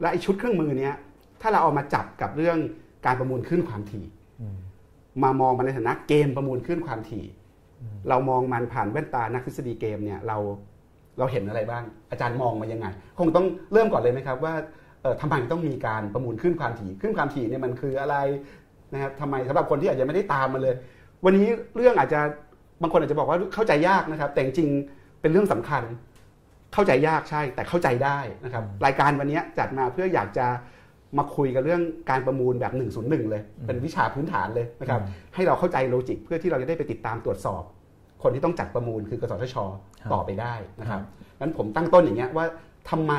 [0.00, 0.94] และไอชุดเครื่องมือเนี้ย
[1.42, 2.58] ถ้าเราเอามาจับกับเรื่อง
[3.06, 4.04] การประมูลขึ้นความถี่
[5.22, 7.24] มามองมันในฐานะเกมประมูลขึ้นความถี่
[8.08, 10.36] เรามองมันผ่านแว่นตานักทฤษฎีเกมเนี่ยเรา
[11.18, 12.86] เราเห็นอะไรบ้าง อาจารย์มองมายังไง
[13.18, 14.85] คงต้องเริ่มก่อนเลยไหมครับว่าเอ่อ
[15.20, 18.16] ทำไมต้องมีการประมูลขึ้นความถี่ขึ้นความถี่เนี่ยมันคืออะไร
[18.92, 20.74] นะครับทำไมสำหรับคนที่อาจจะไม่ได้ตามมาเลย
[21.24, 22.20] วันนี้เรื่องอาจจะ
[22.82, 25.82] บางคนอาจจะบอกว่าเข้าใจยากนะครับ แต่จริงๆเป็นเรื่องสำคัญ
[26.74, 30.46] เข้าใจยากใช่ แต่เข้าใจได้นะครับ รายการวันนี้จัดมาเพื่ออยากจะ
[31.18, 32.72] มาคุยกันเรื่องการประมูลแบบ
[33.02, 35.00] 101 เลย เป็นวิชาพื้นฐานเลยนะครับ
[35.34, 37.62] ให้เราเข้าใจโลจิกเพื่อที่เราจะได้ไปติดตามตรวจสอบ
[38.22, 39.56] คนที่ต้องจัดประมูลคือกสทช
[40.00, 41.00] ครับต่อไปได้นะครับ
[41.40, 42.46] งั้นผมตั้งต้นอย่างเงี้ยว่า
[42.90, 43.12] ทำไม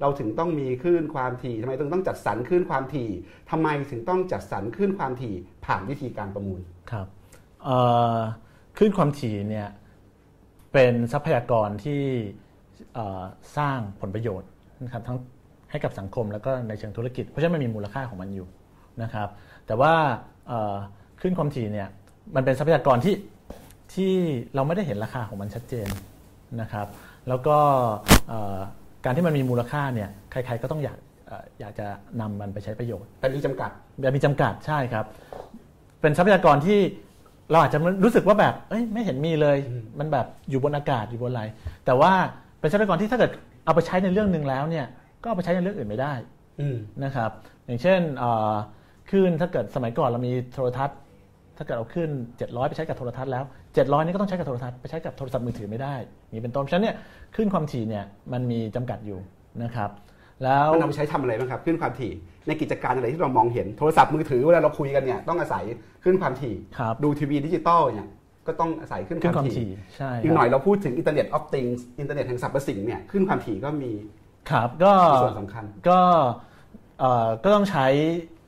[0.00, 3.10] เราถึงต้องมีคลื่นความถี่ทำไมถึงต้องจัดสรรคลื่นความถี่
[3.50, 7.06] ทำไมถึงต้องจัดสรรคลื่นความถี่ผ่านวิธีการประมูลครับ
[8.76, 9.68] คลื่นความถี่เนี่ย
[10.72, 12.02] เป็นทรัพยากรที่
[13.56, 14.48] สร้างผลประโยชน์
[14.84, 15.18] นะครับทั้ง
[15.70, 18.46] ให้กับสังคมแล้วก็ในเชิงธุรกิจ เพราะฉะนั้นมันมีมูลค่าของมันอยู่
[19.02, 19.28] นะครับ
[19.66, 19.92] แต่ว่า
[21.20, 21.88] คลื่นความถี่เนี่ย
[22.34, 23.16] มันเป็นทรัพยากรที่
[23.94, 24.12] ที่
[24.54, 25.88] เราไม่ได้เห็นราคาของมันชัดเจน
[26.60, 26.86] นะครับ
[27.28, 27.58] แล้วก็
[29.08, 31.86] การที่มันมีมูลค่าเนี่ยใครๆก็ต้องอยากเอ่ออยากจะ
[32.20, 35.04] นำมันไปใช้ประโยชน์แต่มีจำกัดแบบมีจำกัดใช่ครับ
[36.00, 36.78] เป็นทรัพยากรที่
[37.50, 41.42] เราอาจจะรู้สึกว่าแบบเอ้ยไม่เห็นมีเลยอืมมันแบบอยู่บนอากาศอยู่บนอะไร
[41.86, 42.12] แต่ว่า
[42.60, 43.30] เป็นทรัพยากรที่ถ้าเกิด
[43.64, 44.86] เอาไปใช้ในเรื่องหนึ่งแล้วเนี่ย
[45.22, 46.12] ก็เอาไปใช้ในเรื่องอื่นไม่ได้
[46.60, 47.30] อืมนะครับ
[47.66, 48.54] อย่างเช่นเอ่อ
[49.10, 50.98] คลื่นถ้าเกิดสมัยก่อนเรามีโทรทัศน์
[51.56, 53.44] ถ้าเกิดเอาขึ้น 700 ไปใช้กับโทรทัศน์แล้ว
[53.86, 55.94] 700นี่ก็ต้องใช้กับโทรทัศน์ไปใช้กับโทรศัพท์มือถือไม่ได้
[56.32, 56.96] นี่เป็นต้นเพราะฉะนั้นเนี่ย
[57.34, 59.18] คลื่นความถี่เนี่ยมันมีจำกัดอยู่
[59.62, 59.90] นะครับ
[60.44, 62.12] แล้วมันเอาไปใช้ทำอะไรบ้างครับคลื่นความถี่
[62.46, 65.64] ในกิจการอะไรที่เรามองเห็นโทรศัพท์มือถือเวลาเราคุยกันเนี่ยต้องอาศัย
[66.02, 68.08] คลื่นความถี่ครับดูทีวีดิจิตอลเนี่ย
[68.46, 71.64] ก็ต้องอาศัยคลื่นคลื่นความมคาวถี่ความถี่ใช่ครับอีกหน่อบยเราพูดถึง Internet of Things
[72.00, 73.92] อินเทอร์เน็ตแห่งสรรพสิ่งเนี่ยคลื่นความถี่ก็มี
[74.50, 76.00] ครับก็มีส่วนสำคัญก็
[77.00, 77.86] เอ่อก็ต้องใช้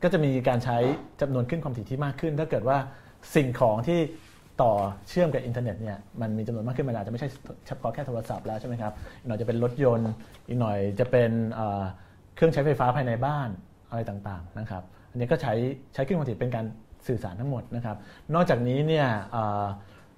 [0.03, 0.79] ก็จะมีการใช้
[1.21, 2.79] จำนวนคลื่นความถี่ที่มากขึ้น ถ้าเกิดว่า
[3.35, 4.01] สิ่งของที่
[4.63, 4.73] ต่อ
[5.09, 7.29] เชื่อมกับอินเทอร์เน็ตเนี่ยมันมีจำนวนมากขึ้นมันอาจจะไม่ใช่
[7.67, 10.11] เฉพาะแค่โทรศัพท์แล้วใช่ไหมครับอีกหน่อยจะเป็นรถยนต์
[10.49, 11.31] อีกหน่อยจะเป็น
[12.35, 13.49] เครื่องใช้ไฟฟ้าภายในบ้าน
[13.91, 15.55] อะไรต่างๆนะครับอันนี้ก็ใช้
[15.95, 16.67] ใช้ขึ้นความถี่เป็นการ
[17.09, 17.97] สื่อสารทั้งหมดนะครับ
[18.35, 19.07] นอกจากนี้เนี่ย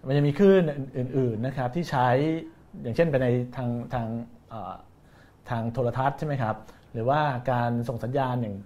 [0.07, 0.63] มันจะมีคลื่น
[0.99, 2.09] อื่นๆนะครับที่ใช้
[2.83, 4.09] อย่างเช่นไปในทางทาง
[5.51, 6.57] ทางโทรทัศน์ใช่ไหมครับ
[6.93, 7.21] หรือว่า
[7.53, 8.57] การส่งสัญญาณอย่าง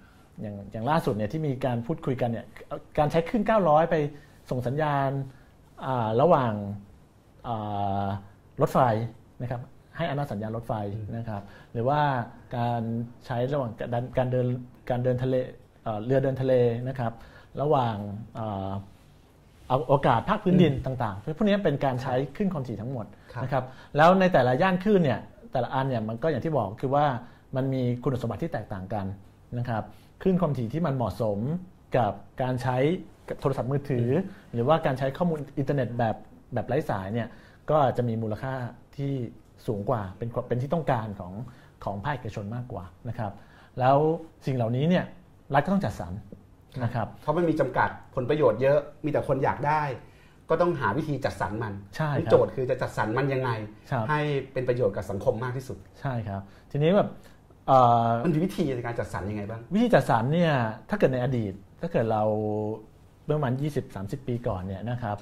[0.43, 2.47] อย่างอย่างล่าสุดเนี่ยที่มีการพูดคุยกันเนี่ย
[2.99, 3.97] การใช้ขึ้น900 ไป
[4.51, 5.11] ส่งสัญญาณ
[6.21, 6.53] ระหว่าง
[7.49, 8.07] อ่า
[8.61, 8.79] รถไฟ
[9.43, 9.61] นะครับ
[9.97, 10.73] ให้อำนาจสัญญาณรถไฟ
[11.17, 12.01] นะครับ หรือว่า
[12.57, 12.83] การ
[13.27, 14.47] ใช้ระหว่างการการเดิน
[14.91, 15.35] การเดินทะเล
[15.83, 16.55] เอ่อเรือเดินทะเล
[16.89, 17.13] นะครับ
[17.61, 17.97] ระหว่าง
[18.39, 18.73] อ่า
[19.69, 23.65] เอาโอกาสภาคพื้นดินต่างๆพวกนี้เป็นการใช้ขึ้นความถี่ทั้งหมดครับนะครับ
[23.97, 25.21] แล้วในแต่ละย่านคลื่นเนี่ย
[25.53, 27.07] แต่ละอันเนี่ยมันก็อย่างที่บอกคือว่า
[27.57, 29.07] มันมีคุณสมบัติที่แตกต่างกัน
[29.59, 29.83] นะครับ
[30.23, 31.39] คลื่นความถี่ที่มันเหมาะสม
[31.97, 32.13] กับ
[32.43, 34.09] การใช้กับ โทรศัพท์มือถือ
[34.53, 36.17] หรือว่าการใช้ข้อมูลอินเทอร์เน็ตแบบ
[36.55, 37.29] แบบไร้สายเนี่ย
[37.71, 38.55] ก็จะมีมูลค่า
[38.97, 39.13] ที่
[39.67, 41.33] สูงกว่าเป็นเป็นที่ต้องการของ
[41.85, 43.33] ของภาคเอกชนมากกว่านะครับ
[43.81, 43.97] แล้ว
[44.47, 45.05] สิ่งเหล่านี้เนี่ย
[45.55, 46.13] รัฐก็ต้องจัดสรร
[46.85, 49.83] นะครับเพราะมันมีจำกัดผลประโยชน์เยอะมีแต่คนอยากได้
[50.51, 53.51] ก็ต้องหาวิธีจัดสรรมันใช่ครับโจทย์คือจะจัดสรรมันยังไง
[53.91, 54.21] ครับให้
[54.53, 57.09] เป็นประโยชน์กับสังคมมากที่สุด ใช่ครับ ทีนี้แบบ
[57.69, 60.53] เอ่อมันมีวิธีในการจัดสรรยังไงบ้าง วิธีจัดสรรเนี่ย
[60.91, 62.23] ถ้าเกิดในอดีต ถ้าเกิดเรา
[63.27, 63.55] เมื่อประมาณ
[63.91, 65.17] 20-30 ปีก่อนเนี่ยนะครับ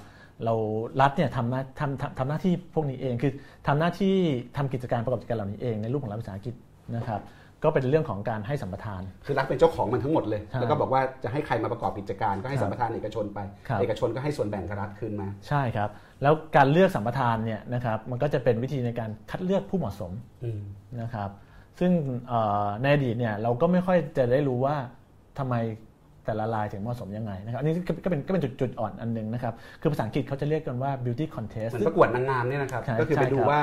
[0.45, 0.53] เรา
[1.01, 3.31] รัฐเนี่ยทำหน้าทำทำทำหน้าที่พวกนี้เองคือ
[3.67, 4.15] ทำหน้าที่
[4.57, 6.55] ทำกิจการประกอบกิจการเหล่านี้เองในรูปของรัฐวิสาหกิจ
[6.95, 7.21] นะครับ
[7.63, 15.89] ก็เป็นเรื่องของการให้สัมปทาน คือรัฐเป็นเจ้าของมันทั้งหมดเลยใช่แล้วก็บอกว่าจะให้ใครมาประกอบกิจการก็ให้ครับสัมปทานเอกชนไปครับเอกชนก็ให้ส่วนแบ่งกับรัฐคืนมา ใช่ครับ
[16.21, 20.11] แล้วการเลือกสัมปทานเนี่ยนะครับมันก็จะเป็นวิธีในการคัดเลือกผู้เหมาะสม
[20.43, 20.61] อืม
[21.01, 21.29] นะครับ
[21.79, 21.91] ซึ่ง
[22.27, 24.75] เอ่อในอดีตเนี่ยเราก็ไม่ค่อยจะได้รู้ว่า
[25.39, 25.55] ทำไม
[26.25, 33.61] แต่ละลายถึงเหมาะสมยังไงนะครับ อันนี้ก็ก็เป็นก็เป็นจุดจุดอ่อนอันหนึงนะครับ คือภาษาอังกฤษเขาจะเรียกกันว่า beauty เห contest มือนประกวดนางงามเนี่ยนะครับใช่ก็คือไปใช่ดูครับว่า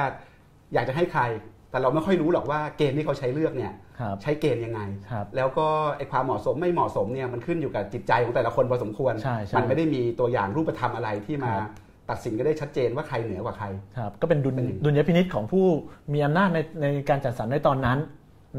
[0.75, 1.22] อยากจะให้ใคร
[1.70, 11.70] แต่เราไม่ค่อยรู้หรอกว่าเกณฑ์ที่เขาใช้เลือกเนี่ยครับใช้เกณฑ์ยังไงครับแล้วก็ไอ้ความเหมาะสมไม่เหมาะสมเนี่ยมันขึ้นอยู่กับจิตใจของแต่ละคนพอสมควรใช่ใช่มันไม่ได้มีตัวอย่างรูปธรรมอะไรที่มาครับ
[12.11, 13.66] ตัดสินก็ได้ชัดเจนว่าใครเหนือกว่าใคร
[13.98, 15.64] ครับก็เป็นดุลเป็นอย่างนี้ดุลยพินิษของผู้
[16.12, 17.98] มีอำนาจในในการจัดสรรในตอนนั้น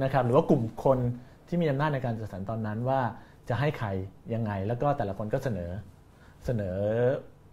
[0.04, 0.98] นะครับหรือว่ากลุ่มคน
[1.48, 3.00] ที่มีอำนาจในการจัดสรรตอนนั้นว่า
[3.50, 3.88] จะให้ใคร
[4.34, 5.72] ยังไง แล้วก็แต่ละคนก็เสนอ
[6.46, 6.78] เสนอ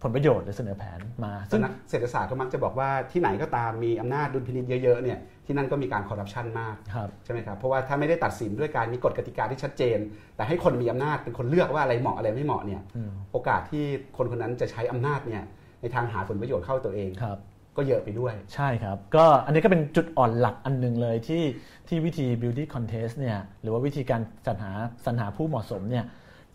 [0.03, 9.97] ผลประโยชน์หรือเสนอแผนมาซึ่ซึ่งงนักเศรษฐศาสตร์ก็มักจะบอกว่าที่ไหนก็ตามมีอำนาจดุลพินิจเยอะๆเนี่ยที่นั่นก็มีการคอร์รัปชันมากครับใช่ไหมครับเพราะว่าถ้าไม่ได้ตัดสินด้วยการมีกฎกติกาที่ชัดเจน
[10.35, 13.83] แต่ให้คนมีอำนาจเป็นคนเลือกว่าอะไรเหมาะอะไรไม่เหมาะเนี่ยอืมโอกาสที่
[14.17, 15.43] คนคนนั้นจะใช้อำนาจเนี่ย
[15.81, 17.37] ในทางหาผลประโยชน์เข้าตัวเองครับ
[17.77, 21.43] ก็เยอะไปด้วยใช่ครับ ก็อันนี้ก็เป็นจุดอ่อนหลักอันหนึงเลยที่
[21.87, 24.71] ที่วิธี beauty contest เนี่ยหรือว่าวิธีการสรรหา
[25.05, 26.05] สรรหาผู้เหมาะสมเนี่ย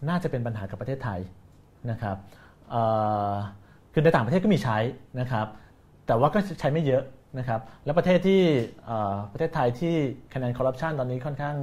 [0.08, 1.20] น่าจะเป็นปัญหากับประเทศไทย
[1.90, 2.16] นะครับ
[2.70, 2.82] เอ่
[3.30, 3.32] อ
[3.92, 4.78] คือในต่างประเทศก็มีใช้
[5.20, 5.46] นะครับ
[6.06, 7.02] แต่ว่าก็ใช้ไม่เยอะ
[7.38, 8.40] นะครับ แล้วประเทศที่
[8.86, 9.94] เอ่อประเทศไทยที่
[10.34, 11.56] คะแนนคอร์รัปชันตอนนี้ค่อนข้าง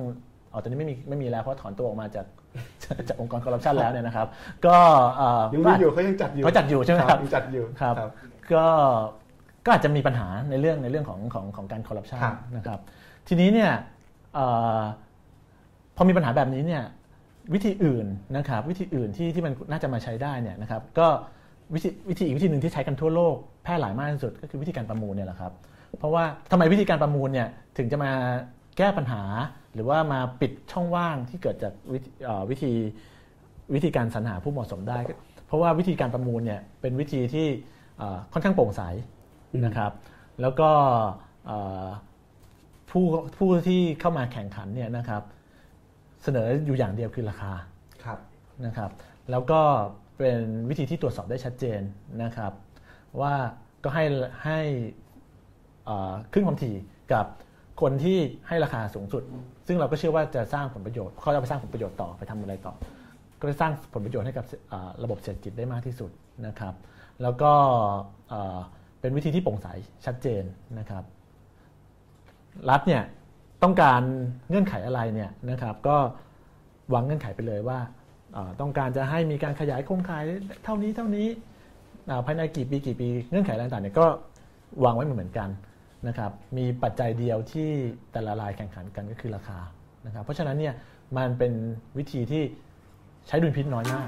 [0.51, 2.25] อ๋อตอนนี้ไม่มีไม่มีแล้วเพราะถอนตัวออกมาจาก
[3.09, 4.27] จากองค์กรคอร์รัปชันแล้วเนี่ยนะครับ
[4.65, 4.75] ก็
[5.17, 7.95] เอ่อยังมีอยู่เขายังจัดอยู่เขาจัดอยู่ใช่ไหมครับยังจัดอยู่ครับ
[8.53, 8.65] ก็
[9.65, 12.79] ก็อาจจะมีปัญหาในเรื่องในเรื่องของของของการคอร์รัปชันครับนะครับ
[13.27, 13.71] ทีนี้เนี่ย
[14.33, 14.39] เอ
[14.79, 14.81] อ
[15.95, 16.83] พอมีปัญหาแบบนี้เนี่ย
[17.53, 21.07] วิธีอื่นนะครับ วิธีอื่นที่ที่มันน่าจะมาใช้ได้เนี่ยนะครับ ก็
[21.73, 25.53] วิธีวิธีอีกวิธีหนึ่งที่ใช้กันทั่วโลกแพร่หลายมากที่สุดก็คือวิธีการประมูลเนี่ยแหละครับ
[25.97, 27.47] เพราะว่าทำไมวิธีการประมูลเนี่ย
[27.77, 28.11] ถึงจะมา
[28.77, 29.23] แก้ปัญหา
[29.73, 32.71] หรือว่ามาปิดช่องว่างที่เกิดจากวิธีเอ่อวิธี
[33.73, 34.99] วิธีการสรรหาผู้เหมาะสมได้
[35.47, 37.47] เพราะว่าวิธีการประมูลเนี่ยเป็นวิธีที่
[37.97, 39.22] เอ่อค่อนข้างโปร่งใสอืม
[39.65, 39.91] นะครับ
[40.41, 40.69] แล้วก็
[41.45, 41.87] เอ่อ
[42.89, 43.05] ผู้
[43.37, 45.23] ผู้ที่เข้ามาแข่งขันเนี่ยนะครับ
[46.23, 47.51] เสนออยู่อย่างเดียวคือราคา
[48.05, 48.19] ครับ
[48.65, 48.91] นะครับ
[49.31, 49.61] แล้วก็
[50.17, 50.39] เป็น
[50.69, 51.81] วิธีที่ตรวจสอบได้ชัดเจน
[52.23, 52.51] นะครับ
[53.21, 53.33] ว่า
[53.83, 54.03] ก็ให้
[54.45, 54.59] ให้
[55.85, 56.75] เอ่อขึ้นความถี่
[57.13, 57.25] กับ
[57.81, 59.23] คนที่ให้ราคาสูงสุด
[59.67, 62.73] ซึ่งเราก็เชื่อว่าจะสร้างผลประโยชน์เขาจะไปสร้างผลประโยชน์ต่อไปทำอะไรต่อ
[63.39, 66.11] ก็จะสร้างผลประโยชน์ให้กับเอ่อระบบเศรษฐกิจได้มากที่สุด
[66.47, 66.73] นะครับ
[67.21, 67.53] แล้วก็
[69.03, 69.67] เป็นวิธีที่โปร่งใส
[70.05, 70.43] ชัดเจน
[70.79, 71.03] นะครับ
[72.69, 73.03] รัฐเนี่ย
[73.63, 74.01] ต้องการ
[74.49, 75.97] เงื่อนไขอะไรเนี่ยนะครับก็
[76.93, 77.79] วางเงื่อนไขไปเลยว่า
[78.61, 80.23] ต้องการจะให้มีการขยายโครงข่าย
[80.63, 81.27] เท่านี้เท่านี้
[82.25, 84.07] ภายในกี่ปีกี่ปีเงื่อนไขต่างๆเนี่ยก็
[84.83, 85.49] วางไว้เหมือนกัน
[86.07, 87.69] นะครับมีปัจจัยเดียวที่
[88.11, 89.59] แต่ละรายแข่งขันกันก็คือราคา
[90.05, 90.73] นะครับเพราะฉะนั้นเนี่ย
[91.17, 91.53] มันเป็น
[91.97, 92.43] วิธีที่
[93.27, 94.07] ใช้ดุลพินิจน้อยมาก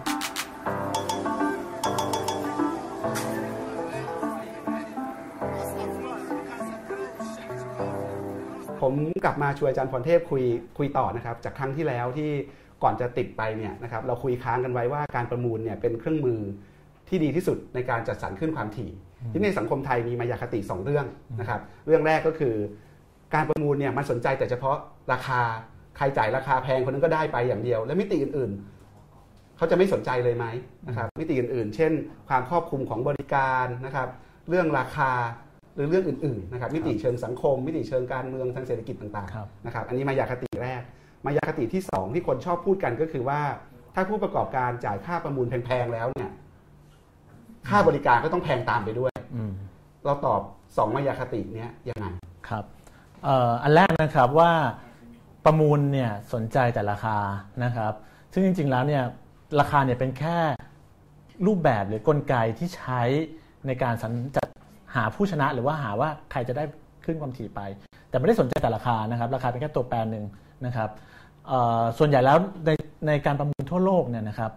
[8.82, 10.44] ผมกลับมาชวนอาจารย์พรเทพคุย
[10.78, 12.30] คุยต่อนะครับ จากครั้งที่แล้วที่
[12.84, 16.40] ก่อนจะติดไปเนี่ยนะครับเราคุยค้างกันไว้ว่าการประมูลเนี่ยเป็นเครื่องมือ
[17.10, 18.92] ที่ดีที่สุดในการจัดสรรขึ้นความถี่
[19.32, 21.06] ที่ในสังคมไทยมีมายาคติ 2 เรื่อง
[21.40, 22.56] นะครับ เรื่องแรกก็คือ
[23.34, 24.78] การประมูลเนี่ยมันสนใจแต่เฉพาะ
[25.12, 25.42] ราคา
[25.98, 30.46] ใครจ่ายราคาแพงคนนั้นก็ได้ไปอย่างเดียว และมิติอื่นๆ เขาจะไม่สนใจเลยไหม
[30.88, 31.92] นะครับมิติอื่นๆ เช่น
[32.30, 34.10] ความครอบคลุมของบริการนะครับ
[34.50, 35.12] เรื่องราคา
[35.76, 40.82] หรือเรื่องอื่นๆนะครับมิติเชิงสังคม มิติเชิงการเมืองทางเศรษฐกิจต่างครับๆนะครับอันนี้มายาคติแรก
[41.26, 43.40] มายาคติที่สองที่คนชอบพูดกันก็คือว่า
[43.96, 46.32] ถ้าผู้ประกอบการจ่ายค่าประมูลแพงๆแล้วเนี่ย
[47.70, 49.54] ค่าบริการก็ต้องแพงตามไปด้วยอืม
[50.06, 50.42] เราตอบ
[50.78, 52.06] สองมายาคติเนี้ยยังไง
[52.50, 52.64] ครับ
[53.24, 54.52] เอ่ออันแรกนะครับว่า
[55.46, 57.18] ประมูลเนี่ยสนใจแต่ราคา
[57.64, 57.94] นะครับ
[58.34, 59.04] ซึ่งจริง ๆแล้วเนี่ย
[59.60, 60.38] ราคาเนี่ยเป็นแค่
[61.48, 63.02] รูปแบบหรือกลไกที่ใช้
[63.68, 64.48] ในการสรรจัด
[64.96, 66.64] หาผู้ชนะหรือว่าหาว่าใครจะได้
[67.06, 67.62] ขึ้นความถี่ไป
[68.10, 70.26] แต่ไม่ได้สนใจแต่ราคานะครับ ราคาเป็นแค่ตัวแปรหนึ่ง
[70.66, 70.90] นะครับ
[71.48, 72.72] เอ่อส่วนใหญ่แล้วใน
[73.08, 74.52] ในการประมูลทั่วโลกเนี่ยนะครับ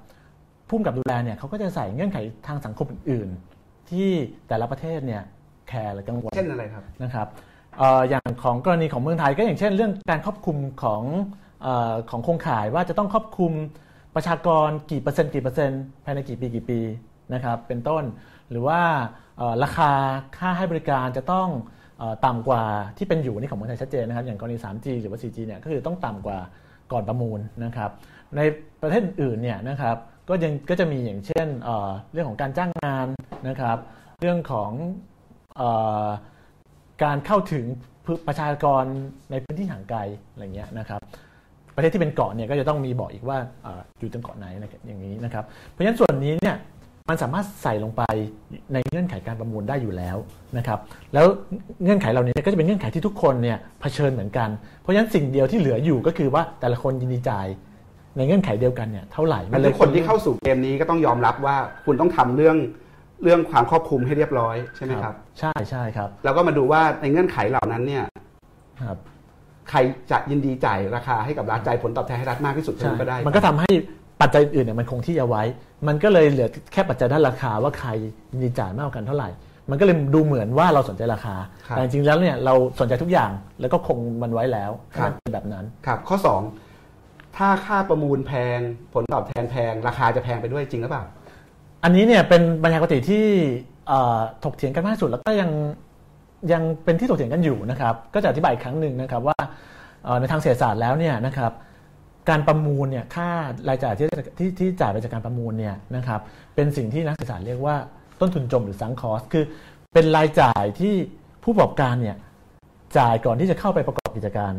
[0.69, 3.29] ผู้กำกับดูแลเนี่ยเขาก็จะใส่เงื่อนไขทางสังคมอื่น
[3.61, 4.09] ๆ ที่
[4.49, 5.23] แต่ละประเทศเนี่ย
[5.69, 7.27] แคร์หรือกังวลเช่นอะไรครับนะครับ
[7.79, 11.03] เอ่ออย่างของกรณีของเมืองไทยก็อย่างเช่น เรื่องการครอบคลุมของ
[11.63, 13.53] เออของโครงข่ายว่าจะต้องครอบคลุม
[14.15, 16.81] ประชากรกี่เปอร์เซ็นต์กี่เปอร์เซ็นต์ภายในกี่ปีกี่ปี
[17.35, 18.05] นะครับเป็นต้น
[18.51, 19.28] หรือว่าเอ่อ
[19.63, 19.91] ราคา
[20.39, 21.49] ค่าให้บริการจะต้อง
[22.27, 22.63] ต่ำกว่า
[22.97, 26.39] ที่เป็นอยู่นี่ของเมืองไทยชัดเจนนะครับ อย่างกรณี 3G หรือว่า 4G เนี่ยก็คือต้องต่ำกว่า
[26.93, 27.91] ก่อนประมูลนะครับ
[28.37, 28.41] ใน
[28.83, 29.97] ประเทศอื่นเนี่ยนะครับ
[30.29, 31.47] ก็ยังก็จะมีอย่างเช่น
[32.13, 33.07] เรื่องของการจ้างงาน
[33.49, 33.79] นะครับ
[34.21, 34.71] เรื่องของ
[35.61, 35.63] อ
[37.05, 37.65] การเข้าถึง
[38.27, 38.85] ประชากร
[39.31, 39.99] ในพื้นที่ห่างไกล
[40.31, 41.01] อะไรเงี้ยนะครับ
[41.77, 43.69] ประเทศที่เป็นเกาะเนี่ยก็จะต้องมีบอกอีกว่าอ
[44.01, 46.55] อยู่ตรงเกาะไหนนะอย่างนี้นะครับ เพราะฉะนั้นส่วนนี้เนี่ย
[47.09, 48.03] มันสามารถใส่ลงไป
[48.73, 50.17] ในเงื่อนไขการประมูลได้อยู่แล้ว
[50.57, 50.79] นะครับ
[51.15, 51.27] แล้ว
[51.83, 54.49] เงื่อนไขเหล่านี้ก็จะเป็นเงื่อนไขที่ทุกคนเนี่ยเผชิญเหมือนกัน
[54.81, 57.47] เพราะฉะนั้นสิ่งเดียวที่เหลืออยู่ก็คือว่าแต่ละคนยินดีจ่าย
[58.17, 62.57] ในเงื่อนไขเดียวกันเนี่ยเท่าไหร่มันทุกคนที่เข้าสู่เกมนี้ก็ต้องยอมรับว่าคุณต้องทำเรื่อง
[63.23, 68.05] เรื่องความครอบคลุมให้เรียบร้อยใช่ไหมครับ ใช่ใช่ครับแล้วก็มาดูว่าในเงื่อนไขเหล่านั้นเนี่ย
[68.83, 68.99] ครับ
[69.71, 69.79] ใคร
[70.11, 73.71] จะยินดีจ่ายราคาให้กับรัฐจ่ายผลตอบแทนให้รัฐมากที่สุดเท่านั้นก็ได้ มันก็ทำให้
[74.21, 75.43] ปัจจัยอื่นเนี่ยมันคงที่เอาไว้
[75.87, 77.91] มันก็เลยเหลือแค่ปัจจัยด้านราคาว่าใคร
[78.31, 79.31] ยินดีจ่ายมากกว่ากันเท่าไหร่
[79.71, 81.35] มันก็เลยดูเหมือนว่าเราสนใจราคา
[81.67, 86.17] ครับแต่จริงๆแล้วเนี่ยเราสนใจทุกอย่างแล้วก็คงมันไว้แล้วครับให้มันเป็นแบบนั้นครับข้อ
[86.77, 88.59] 2 ถ้าค่าประมูลแพง
[88.93, 91.05] ผลตอบแทนแพง ราคาจะแพงไปด้วยจริงหรือเปล่า
[91.85, 93.25] อันนี้เนี่ยเป็นบรรยากาศที่
[93.89, 95.51] เอ่อถกเถียงกันมากที่สุดแล้วก็ยัง
[96.53, 99.39] ยังเป็นที่ถกเถียงกันอยู่นะครับ ก็จะอธิบายอีกครั้งหนึ่งนะครับว่า
[100.05, 101.53] เอ่อในทางเศรษฐศาสตร์แล้วเนี่ยนะครับ
[102.29, 103.31] การประมูลเนี่ยค่า
[103.69, 104.07] รายจ่ายที่
[104.39, 106.21] ที่ที่จ่ายไปจากการประมูลเนี่ยนะครับ
[106.55, 107.77] เป็นสิ่งที่นักเศรษารเรียกว่า
[108.21, 109.45] ต้นทุนจมหรือซังคอสคือ
[109.95, 110.95] เป็นรายจ่ายที่
[111.43, 112.17] ผู้ประกอบการเนี่ย
[112.99, 114.53] จ่ายก่อนที่จะเข้าไปประกอบกิจการ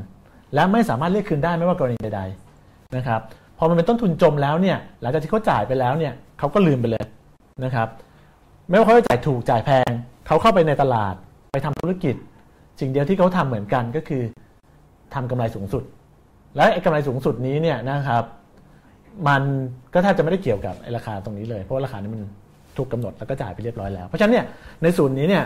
[0.56, 3.22] และไม่สามารถเรียกคืนได้ไม่ว่ากรณีใดๆนะครับ
[3.58, 7.06] พอมันเป็นต้นทุนจมแล้วเนี่ยหลังจากที่เขาจ่ายไปแล้วเนี่ยเขาก็ลืมไปเลย
[7.64, 7.88] นะครับ
[8.70, 9.92] ไม่ว่าเขาจะจ่ายถูกจ่ายแพง
[10.28, 11.14] เขาเข้าไปในตลาด
[11.52, 12.16] ไปทำธุรกิจ
[12.80, 14.24] สิ่งเดียวที่เขาทำเหมือนกันก็คือ
[15.14, 15.84] ทำกำไรสูงสุด
[16.56, 18.24] และไอ้กำไรสูงสุดนี้เนี่ยนะครับ
[19.28, 19.42] มัน
[19.94, 22.22] ก็แทบจะไม่ได้เกี่ยวกับไอ้ราคาตรงนี้เลย เพราะว่าราคานี้มัน
[22.78, 24.46] ถูกกำหนดแล้วก็จ่ายไปเรียบร้อยแล้ว เพราะฉะนั้นเนี่ย
[24.84, 25.44] ในส่วนนี้เนี่ย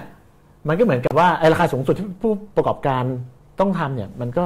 [0.68, 3.04] มันก็เหมือนกับว่าไอ้ราคาสูงสุดที่ผู้ประกอบการ
[3.60, 4.46] ต้องทำเนี่ยมันก็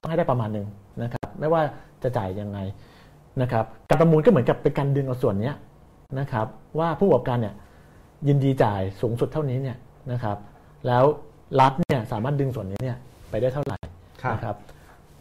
[0.00, 0.66] ต้องให้ได้ประมาณหนึ่ง
[1.02, 1.62] นะครับ ไม่ว่า
[2.02, 2.58] จะจ่ายยังไง
[3.42, 5.52] นะครับการประมูลก็เหมือนกับเป็นการดึงเอาส่วนนี้
[6.18, 6.46] นะครับ
[6.78, 7.54] ว่าผู้ประกอบการเนี่ย
[8.28, 9.76] ยินดีจ่ายสูงสุดเท่านี้เนี่ย
[10.12, 10.36] นะครับ
[10.86, 11.04] แล้ว
[11.60, 12.96] รัฐเนี่ยสามารถดึงส่วนนี้เนี่ย
[13.30, 13.78] ไปได้เท่าไหร่
[14.32, 14.56] นะครับ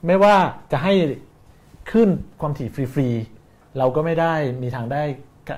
[0.06, 0.36] ไม่ว่า
[0.72, 0.94] จะให้
[1.92, 2.10] ขึ้น
[2.42, 4.34] ความถี่ฟรีๆเราก็ไม่ได้
[4.64, 5.02] มีทางได้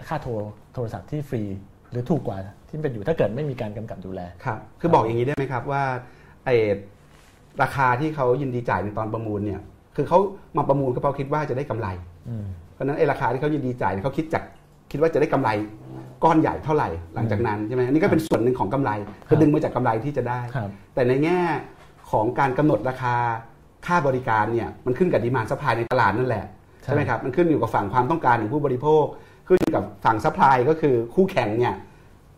[0.07, 0.31] ค่าโทร
[0.73, 1.43] โทรศัพท์ที่ฟรี
[1.91, 5.83] หรือถูกกว่าที่เป็นอยู่ถ้าเกิดไม่มีการกำกับดูแลครับคือบอกอย่างนี้ได้ไหมครับว่า
[6.45, 6.49] ไอ
[7.61, 9.61] ราคาที่เขายินดีจ่ายในตอนประมูลเนี่ย
[9.95, 10.19] คือเขา
[10.57, 11.87] มาประมูลก็เพราะคิดว่าจะได้กำไร
[12.29, 14.43] อืมเพราะฉะนั้นไอราคาที่เขายินดีจ่ายเนี่ยเขาคิดจาก
[14.91, 15.49] คิดว่าจะได้กำไร
[16.23, 18.91] ก้อนใหญ่เท่าไหร่หลังจากนั้นใช่ไหมอันนี้ก็เป็นส่วนหนึ่งของกำไร
[19.27, 21.39] คือดึงมาจากกำไรที่จะได้ครับแต่ในแง่
[22.11, 23.15] ของการกำหนดราคา
[23.87, 26.45] ค่าบริการเนี่ยมันขึ้นกับ demand supply ในตลาดนั่นแหละ
[26.83, 29.05] ใช่ใช่ไหมครับมันขึ้นอยู่กับฝั่งความต้องการของผู้บริโภค
[29.47, 31.73] ขึ้นอยู่กับฝั่ง supply ก็คือคู่แข่งเนี่ย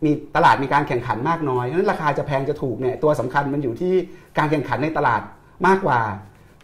[0.04, 3.92] มีตลาดมีการแข่งขันมากน้อยเพราะฉะนั้นราคาจะแพงจะถูกเนี่ยตัวสำคัญมันอยู่ที่
[4.38, 5.20] การแข่งขันในตลาด
[5.66, 6.00] มากกว่า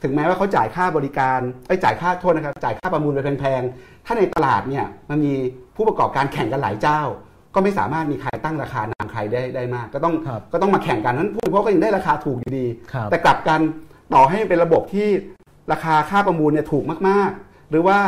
[0.03, 5.35] ถึงแม้ว่าเขาจ่ายค่าบริการไอ้ยจ่ายค่าโทษนะครับจ่ายค่าประมูลไปแพงๆถ้าในตลาดเนี่ยมันมี
[5.77, 7.01] ผู้ประกอบการแข่งกันหลายเจ้า
[7.55, 13.61] ก็ไม่สามารถมีใครตั้งราคานำใครได้ได้มาก ก็ต้องครับก็ต้องมาแข่งกันนั้นผู้บริโภคก็ยังได้ราคาถูกอยู่ดีครับแต่กลับกัน
[14.15, 15.09] ต่อให้เป็นระบบที่
[15.73, 17.99] ราคาค่าประมูลเนี่ยถูกมาก ๆ หรือว่า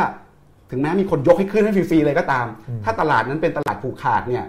[0.71, 2.45] ถึงแม้มีคนยกให้ขึ้นให้ฟรีๆเลยก็ตาม
[2.83, 4.45] ถ้าตลาดนั้นเป็นตลาดผูกขาดเนี่ย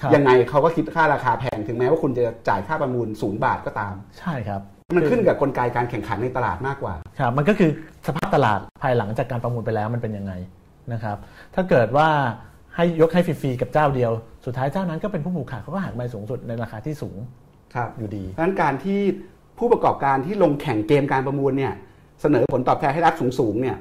[0.00, 4.60] ครับยังไงเขาก็คิดค่าราคาแพงถึงแม้ว่าคุณจะจ่ายค่าประมูลศูนย์บาทก็ตาม ใช่ครับ
[4.96, 7.70] มันขึ้นกับกลไกการแข่งขันในตลาดมากกว่าครับมันก็คือ
[8.06, 10.32] สภาพตลาดภายหลังจากการประมูลไปแล้วมันเป็นยังไง
[10.92, 11.16] นะครับ
[11.54, 12.08] ถ้าเกิดว่า
[12.74, 14.12] ให้ยกให้ฟรีๆกับเจ้าเดียว
[14.46, 17.18] สุดท้ายเจ้านั้นก็เป็นผู้ผูกขาดเขาก็หักใบสูงสุดในราคาที่สูง
[17.74, 19.00] ครับอยู่ดีดังนั้นการที่
[19.58, 21.72] ผู้ประกอบการที่ลงแข่งเกมการประมูลเนี่ย
[22.20, 23.76] เสนอผลตอบแทนให้รัฐสูงๆเนี่ย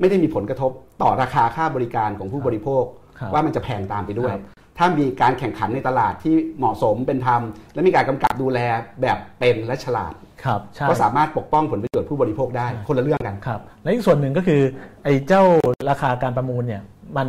[0.00, 0.70] ไม่ได้มีผลกระทบ
[1.02, 2.84] ต่อราคาค่าบริการของผู้บริโภค
[3.18, 4.42] ครับว่ามันจะแพงตามไปด้วยครับ
[4.78, 7.40] ถ้ามีการแข่งขันในตลาดที่เหมาะสมเป็นธรรม
[7.74, 8.58] และมีการกำกับดูแล
[9.02, 14.60] แบบเป็นและฉลาดครับใช่ก็สามารถปกป้องผลประโยชน์ผู้บริโภคได้คนละเรื่องกันครับและอีกส่วนหนึ่งก็คือ
[15.04, 15.42] ไอ้เจ้า
[15.90, 16.82] ราคาการประมูลเนี่ย
[17.16, 17.28] มัน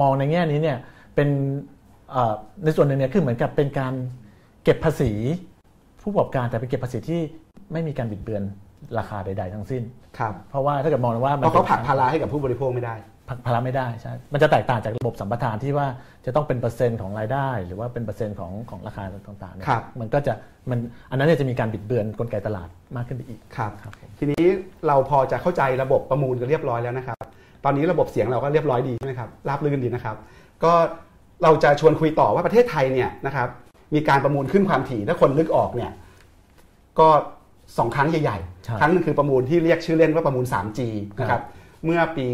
[0.00, 0.78] มองในแง่นี้เนี่ย
[1.14, 1.28] เป็น
[2.10, 3.94] เอ่อในส่วนหนึ่งเนี่ยคือเหมือนกับเป็นการ
[4.64, 5.12] เก็บภาษี
[6.02, 7.20] ผู้ประกอบการแต่เป็นเก็บภาษีที่
[7.72, 8.42] ไม่มีการบิดเบือน
[8.98, 9.82] ราคาใดๆทั้งสิ้น
[10.18, 12.94] ครับ เพราะว่าถ้าเกิดมองว่าเพมันราะเขาป็นผลักภาระให้กับผู้บริโภคไม่ได้
[13.28, 15.86] ผลักภาระไม่ได้ใช่ มันจะแตกต่างจากระบบสัมปทานที่ว่า
[16.26, 20.32] จะต้องเป็นเปอร์เซ็นต์ของรายได้ หรือว่าเป็นเปอร์เซ็นต์ของของราคาต่างๆเนี่ยครับ มันก็จะ
[20.70, 20.78] มัน
[21.10, 24.44] อันนั้นเนี่ยจะมีการบิดเบือนกลไกตลาดมากขึ้นไปอีก ครับ ครับผม ทีนี้
[24.86, 27.18] เราพอจะเข้าใจระบบประมูลกันเรียบร้อยแล้วนะครับ
[27.64, 30.16] ตอนนี้ระบบเสียงเราก็เรียบร้อยดีใช่ไหมครับ ราบรื่นดีนะครับ
[30.64, 30.72] ก็
[31.42, 33.48] เราจะชวนคุยต่อว่าประเทศไทยเนี่ยนะครับ
[33.94, 35.92] มีการประมูลขึ้นความถี่ถ้าคนนึกออกเนี่ย
[36.98, 37.08] ก็
[37.78, 40.80] สองครั้งใหญ่ใช่ๆครั้งหนึงคือประมูลที่เรียกชื่อเล่นว่าประมูล 3G
[41.20, 41.42] นะครับ
[41.84, 42.26] เมื่อปี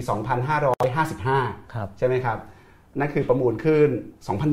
[0.83, 2.39] 2555ครับใช่ไหมครับ
[2.99, 3.89] นั่นคือประมูลขึ้น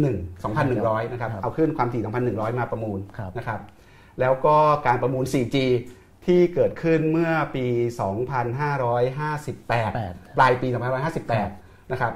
[0.04, 3.60] 2001 2100 นะครับครับเอาขึ้นความถี่ 2100 มาประมูลครับนะครับ
[4.20, 4.56] แล้วก็
[4.88, 5.58] การประมูล 4G
[6.26, 7.66] ที่เกิดขึ้นเมื่อปี
[8.62, 10.68] 2558 ปลายปี
[11.30, 12.14] 2558 นะครับ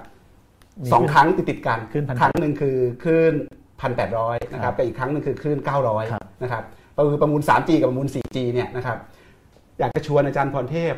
[0.84, 3.34] มีสองครั้งติดติดๆกันขึ้น1,800ครั้งหนึ่งคือขึ้น
[3.82, 6.64] 1,800นะครับกับอีกครั้งหนึ่งคือขึ้นครับ900นะครับ
[7.10, 8.98] คือประมูล 3G กับประมูล 4G เนี่ยนะครับ
[9.80, 10.94] อยากจะชวนอาจารย์พรเทพ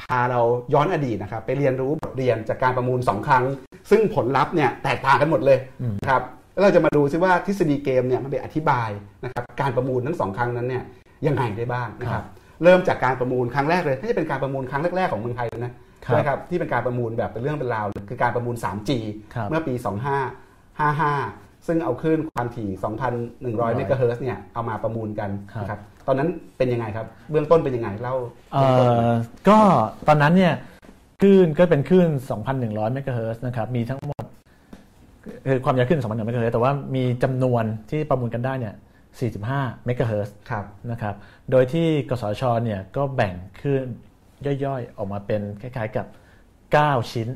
[0.00, 0.40] พาเรา
[0.74, 3.44] ย้อนอดีตนะครับไปเรียนรู้บทเรียนจากการประมูล 2 ครั้ง
[3.90, 6.22] ซึ่งผลลัพธ์เนี่ยแตกต่างกันหมดเลยอืมนะครับ
[6.52, 8.88] แล้วเราจะมาดูซิว่าทฤษฎีเกมเนี่ยมันไปอธิบาย
[9.24, 10.82] นะครับการประมูลทั้งสองครั้งนั้นเนี่ย
[11.26, 12.24] ยังไงได้บ้างนะครับ
[12.64, 18.90] เริ่มจากการประมูลครั้งแรกเลยน่าจะเป็นการประมูลครั้งแรกๆของเมืองไทยเลยนะครับใช่ไหมครับที่เป็นการประมูลแบบเป็นเรื่องเป็นราวเลยคือการประมูล 3G
[19.34, 19.74] ครับเมื่อปี
[20.40, 22.68] 2555 ซึ่งเอาขึ้นความถี่
[23.22, 28.14] 2,100 เมกะเฮิรตซ์เนี่ยเอามาประมูลกันครับนะครับตอนนั้นเป็นยังไงครับ เบื้องต้นเป็นยังไงเล่า
[28.52, 28.64] เอ่
[29.06, 29.08] อ
[29.48, 29.58] ก็
[30.08, 30.54] ตอนนั้นเนี่ย
[31.20, 32.08] คลื่นก็เป็นคลื่น
[32.50, 34.24] 2,100 เมกะเฮิรตซ์นะครับมีทั้งหมด
[35.46, 38.74] คือความยาวคลื่น2,100 เมกะเฮิรตซ์แต่ว่ามีจำนวนที่ประมูลกันได้เนี่ย
[39.30, 41.14] 45 เมกะเฮิรตซ์ครับนะครับ
[41.50, 43.84] โดยที่กสชเนี่ยก็แบ่งคลื่น
[44.64, 46.06] ย่อยๆ ออกมาเป็นคล้ายๆกับ
[46.58, 47.28] 9 ชิ้น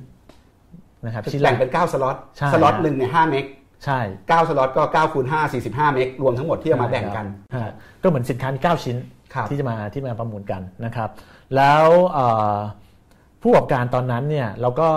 [1.05, 3.45] นะครับชิ้นแบ่ละงเป็น 9 สล็อตใช่สล็อตหนึ่งเนี่ย5เมก
[3.85, 8.97] ใช่9สล็อตก็9คูณ5 45 เมกรวมทั้งหมดที่เอามาแบ่งกันฮะก็เหมือนสินค้ามี9ชิ้น
[9.35, 11.11] ครับที่จะมาที่มาประมูลกันนะครับ
[11.57, 12.57] แล้วเอ่อ
[13.42, 14.88] ผู้ประกอบการตอนนั้นเนี่ยเราก็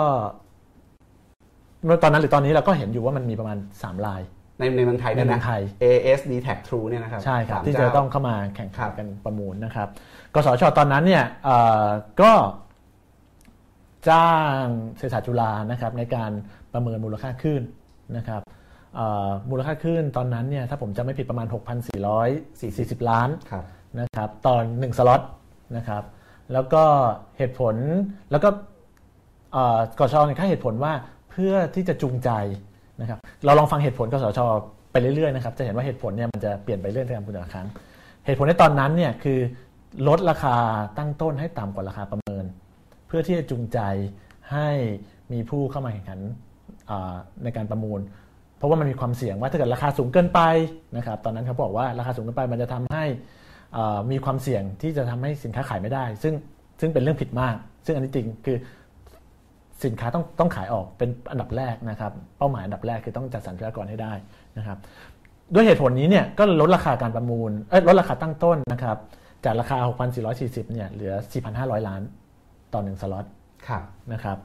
[1.84, 4.20] เมื่อตอนนั้นหรือตอนนี้เราก็เห็นอยู่ว่ามันมีประมาณ 3 ลาย
[4.58, 9.88] ในในเมืองไทยในเนี่ยเมือนะงไทย AS D Tag True เนี่ยนะครับใช่ครับสามที่จะเาต้องเข้ามาแข่งครัขันบกันประมูลนะครับ
[10.34, 11.86] กสชตอนนั้นเนี่ยเอ่อ
[12.22, 12.32] ก็
[14.08, 14.30] จ้า
[14.62, 14.64] ง
[14.96, 16.30] เศรษฐศาสตร์จุฬานะครับในการ
[16.72, 17.62] ประเมินมูลค่าคลื่น
[18.16, 18.65] นะครับเอ่อ
[19.50, 21.46] มูลค่าคลื่นตอนนั้นเนี่ยถ้าผมจำไม่ผิดประมาณ
[22.28, 23.64] 6,440 ล้านครับ
[24.00, 25.20] นะครับตอนหนึ่งสล็อต
[25.76, 26.02] นะครับ
[26.52, 26.82] แล้วก็
[27.38, 27.74] เหตุผล
[28.30, 28.48] แล้วก็
[29.52, 30.92] เอ่อกสชเนี่ยให้เหตุผลว่า
[31.30, 32.30] เพื่อที่จะจูงใจ
[33.00, 34.40] นะครับเราลองฟังเหตุผลกสช
[34.92, 37.68] ไปเรื่อยๆนะครับจะเห็นว่าเหตุผลเนี่ยมันจะเปลี่ยนไปเรื่อยๆตามแต่ละครั้ง
[38.26, 39.38] เหตุผลในตอนนั้นเนี่ยคือ
[40.08, 40.56] ลดราคา
[40.98, 42.44] ตั้งต้นให้ต่ำกว่าราคาประเมิน
[43.06, 43.78] เพื่อที่จะจูงใจ
[44.52, 44.68] ให้
[45.32, 46.20] มีผู้เข้ามาแข่งขัน
[46.90, 48.00] อ่าในการประมูล
[48.58, 50.40] เพราะว่ามันมีความเสี่ยงว่าถ้าเกิดราคาสูงเกินไป
[50.96, 53.04] นะครับตอนนั้นเขาบอกว่าราคาสูงเกินไปมันจะทำให้
[53.76, 56.34] อ่ามีความเสี่ยงที่จะทำให้สินค้าขายไม่ได้ ซึ่ง
[56.80, 58.56] ซึ่งเป็นเรื่องผิดมาก ซึ่งอันนี้จริงคือ
[59.84, 64.12] สินค้าต้องต้องขายออกเป็นอันดับแรกนะครับ เป้าหมายอันดับแรกคือต้องจัดสรรทรัพยากรให้ได้
[64.58, 64.78] นะครับ
[65.54, 68.96] ด้วยเหตุผลนี้เนี่ยก็ลดราคาการประมูลเอ้ยลดราคาตั้งต้นนะครับ
[69.44, 69.78] จากราคา
[70.26, 71.14] 6,440เนี่ยเหลือ
[71.50, 72.02] 4,500 ล้าน
[72.72, 73.26] ต่อหนึ่งสล็อต
[73.68, 74.38] ครับนะครับ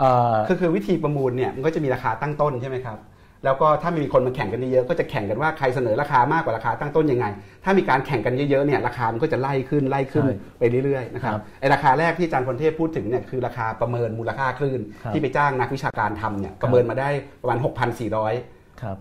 [0.00, 2.98] เอ่อคือคือวิธีประมูลเนี่ยมันก็จะมีราคาตั้งต้นใช่ไหมครับ
[3.44, 7.26] แล้วก็ถ้ามีคนมาแข่งกันเยอะๆก็จะแข่งกันว่าใครเสนอราคามากกว่าราคาตั้งต้นยังไง
[7.64, 17.08] ถ้ามีการแข่งกันเยอะๆเนี่ยราคามันก็จะไล่ขึ้นไล่ขึ้นใช่ไปเรื่อยๆนะครับครับไอราคาแรกที่อาจารย์พรเทพพูดถึงเนี่ยคือราคาประเมินมูลค่าคลื่นครับที่ไปจ้างนักวิชาการทำเนี่ยประเมินมาได้
[17.42, 18.96] ประมาณ 6,440ครับ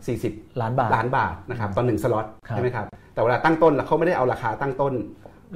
[0.61, 4.93] ล้านบาทล้านบาทนะครับตอนหนึ่งสล็อตครับใช่ไหมครับแต่เวลาตั้งต้นแล้วเขาไม่ได้เอาราคาตั้งต้น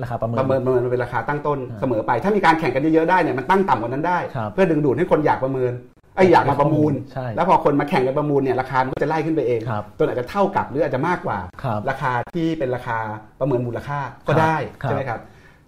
[0.02, 5.72] ราคาประเมินประเมินประเมินมันเป็นราคาตั้งต้นเสมอไป ถ้ามีการแข่งกันเยอะๆได้เนี่ยมันตั้งต่ำกว่านั้นได้ครับเพื่อดึงดูดให้คนอยากประมูล
[6.16, 12.98] ไอ้ยอยากมาประมูลใช่แล้วพอคนมาแข่งกันประมูลเนี่ยราคามันก็จะไล่ขึ้นไปเองครับจนอาจจะเท่ากับหรืออาจจะมากกว่าครับราคาที่เป็นราคา
[13.40, 15.20] ประเมินมูลค่าก็ครับได้ครับใช่ไหมครับ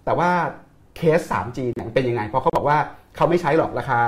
[0.04, 0.30] แต่ว่า
[0.96, 2.78] เคส 3G เนี่ยมันเป็นยังไงเพราะเขาบอกว่า
[3.16, 4.00] เขาไม่ใช้หรอกราคา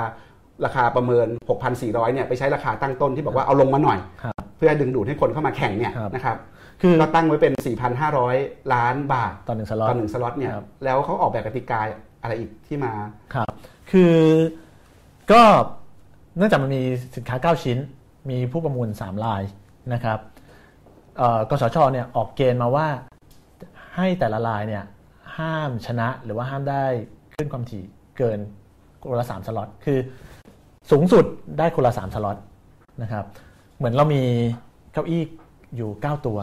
[0.65, 1.27] ราคาประเมิน
[1.71, 6.37] 6,400เนี่ยไปใช้ราคาตั้งต้นที่บอกว่าเอาลงมาหน่อยครับเพื่อดึงดูดให้คนเข้ามาแข่งเนี่ยครับนะครับ
[6.83, 7.53] คือก็ตั้งไว้เป็น
[8.13, 11.81] 4,500 ล้านบาทต่อหนึ่งสล็อตตอนหนึ่งสล็อตเนี่ยครับแล้วเขาออกแบบกติกา
[12.23, 12.93] อะไรอีกที่มา
[13.35, 13.49] ครับ
[13.91, 14.17] คือ
[15.33, 15.43] ก็
[16.37, 16.83] เนื่องจากมันมี
[17.17, 17.79] สินค้า 9 ชิ้น
[18.31, 19.43] มีผู้ประมูล 3 ลาย
[19.93, 20.19] นะครับ
[21.17, 22.87] เอ่อกสชเนี่ยออกเกณฑ์มาว่า
[23.97, 24.85] ให้แต่ละลายเนี่ย
[25.39, 26.85] ห้ามชนะหรือว่าห้ามได้
[27.35, 27.83] ขึ้นความถี่
[28.19, 28.39] เกิน
[29.03, 29.99] คนละ3สล็อตคือ
[30.91, 31.25] สูงสุด
[31.59, 32.37] ได้คนละ3สล็อต
[33.03, 33.25] นะครับ
[33.77, 34.23] เหมือนเรามี
[34.93, 35.23] เก้าอี้
[35.77, 36.39] อยู่ 9 ตัว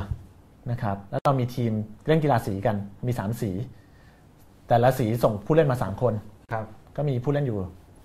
[0.71, 1.71] นะครับ แล้วเรามีทีม
[2.07, 2.75] เล่นกีฬาสีกัน
[3.07, 3.51] มี 3 สี
[4.67, 6.13] แต่ละสีส่งผู้เล่นมา 3 คน
[6.51, 6.65] ครับ
[6.95, 7.57] ก็มีผู้เล่นอยู่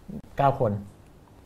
[0.08, 0.72] 9 คน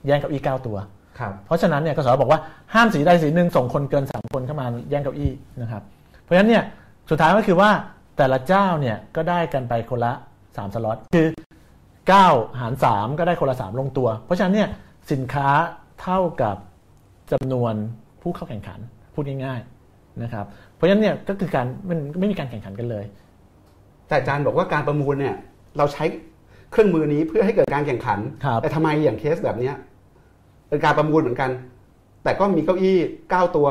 [0.06, 0.76] แย่งเก้าอี้9ตัว
[1.18, 2.40] ครับเพราะฉะนั้นเนี่ยกสศบอกว่า
[2.74, 5.82] ห้ามสีใดสีหนึ่งส่งคนเกิน 3 คนเข้ามาแย่งเก้าอี้นะครับ
[6.22, 6.62] เพราะฉะนั้นเนี่ย
[7.10, 7.70] สุดท้ายก็คือว่า
[8.16, 10.12] แต่ละเจ้าเนี่ยก็ได้กันไปคนละ
[10.44, 11.26] 3สล็อตคือ
[11.92, 14.68] 9 หาร 3 ก็ได้คนละ 3 ลงตัว เพราะฉะนั้นเนี่ย
[15.12, 15.48] สินค้า
[16.02, 16.56] เท่ากับ
[17.32, 17.74] จำนวน
[18.22, 18.80] ผู้เข้าแข่งขัน
[19.14, 20.44] พูดง่ายๆนะครับ
[20.74, 23.04] เพราะฉะนั้นเนี่ยก็คือการมันไม่มีการแข่งขันกันเลย
[24.08, 25.34] แต่อาจารย์บอกว่าการประมูลเนี่ย
[25.78, 26.04] เราใช้
[26.70, 29.74] เครื่องมือนี้เพื่อให้เกิดการแข่งขันครับแต่ทำไมอย่างเคสแบบเนี้ย
[30.68, 31.50] เป็นการประมูลเหมือนกัน
[32.24, 32.96] แต่ก็มีเก้าอี้
[33.30, 33.66] เก้าตัว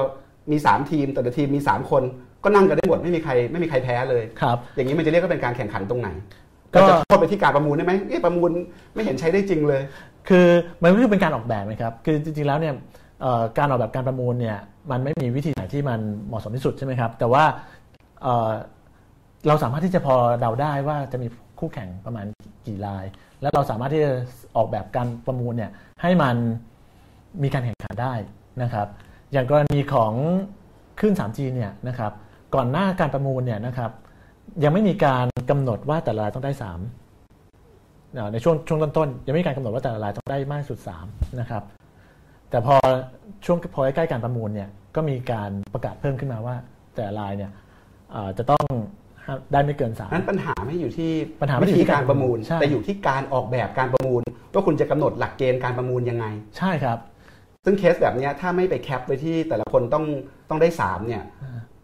[0.51, 2.03] มีสามทีม แต่ละทีมมีสามคน
[2.43, 6.09] ก็นั่งกันได้หมดไม่มีใครไม่มีใครแพ้เลยครับอย่างนี้มันจะเรียกว่าเป็นการแข่งขันตรงไหน
[6.73, 8.49] ก็ก็จะโทษไปที่การประมูลได้ไหมเอ๊ะประมูล
[8.93, 9.81] ไม่เห็นใช้ได้จริงเลย
[10.29, 10.47] คือ
[10.81, 12.79] มันก็คือเป็นการออกแบบนะครับ คือจริงๆแล้วเนี่ยเอ่อ
[13.57, 14.57] การออกแบบการประมูลเนี่ย
[14.91, 17.43] มันไม่มีวิธีไหนที่มันเหมาะสมที่สุดใช่ไหมครับ แต่ว่า
[18.21, 21.27] เเราสามารถที่จะพอเดาได้ว่าจะมี
[21.59, 22.25] คู่แข่งประมาณ
[22.67, 23.05] กี่ราย
[23.41, 24.11] แล้วเราสามารถที่จะ
[24.57, 26.35] ออกแบบการประมูลเนี่ยให้มัน
[27.43, 28.13] มีการแข่งขันได้
[28.61, 28.87] นะครับ
[29.31, 30.13] อย่างกรณีของ
[30.99, 32.11] คลื่น 3G เนี่ยนะครับ
[32.55, 33.91] ก่อนหน้าการประมูลเนี่ยนะครับ
[34.63, 41.63] ยังไม่มีการกำหนดว่าแต่ละรายต้องได้ 3 ในช่วงช่วงต้นๆยังไม่มีการกำหนดว่าแต่ละรายต้องได้มากสุด3นะครับ
[42.49, 42.75] แต่พอ
[43.45, 46.55] ช่วงพอใกล้ๆการประมูลเนี่ยก็มีการประกาศเพิ่มขึ้นมาว่า
[46.95, 47.51] แต่ละรายเนี่ย
[48.15, 48.63] อ่าจะต้อง
[49.53, 54.21] ได้ไม่เกินนั้นปัญหาไม่อยู่ที่ปัญหาไม่วิได้อยู่ธีที่การประมูลใช่แต่อยู่ที่การออกแบบการประมูล
[54.53, 56.97] ว่าคุณจะกำหนดหลักเกณฑ์การประมูลยังไง3ใช่ครับ
[57.65, 60.05] ซึ่งเคสแบบเนี้ยถ้าไม่ไปแคปไว้ที่แต่ละคนต้อง
[60.49, 61.23] ต้องได้3เนี่ย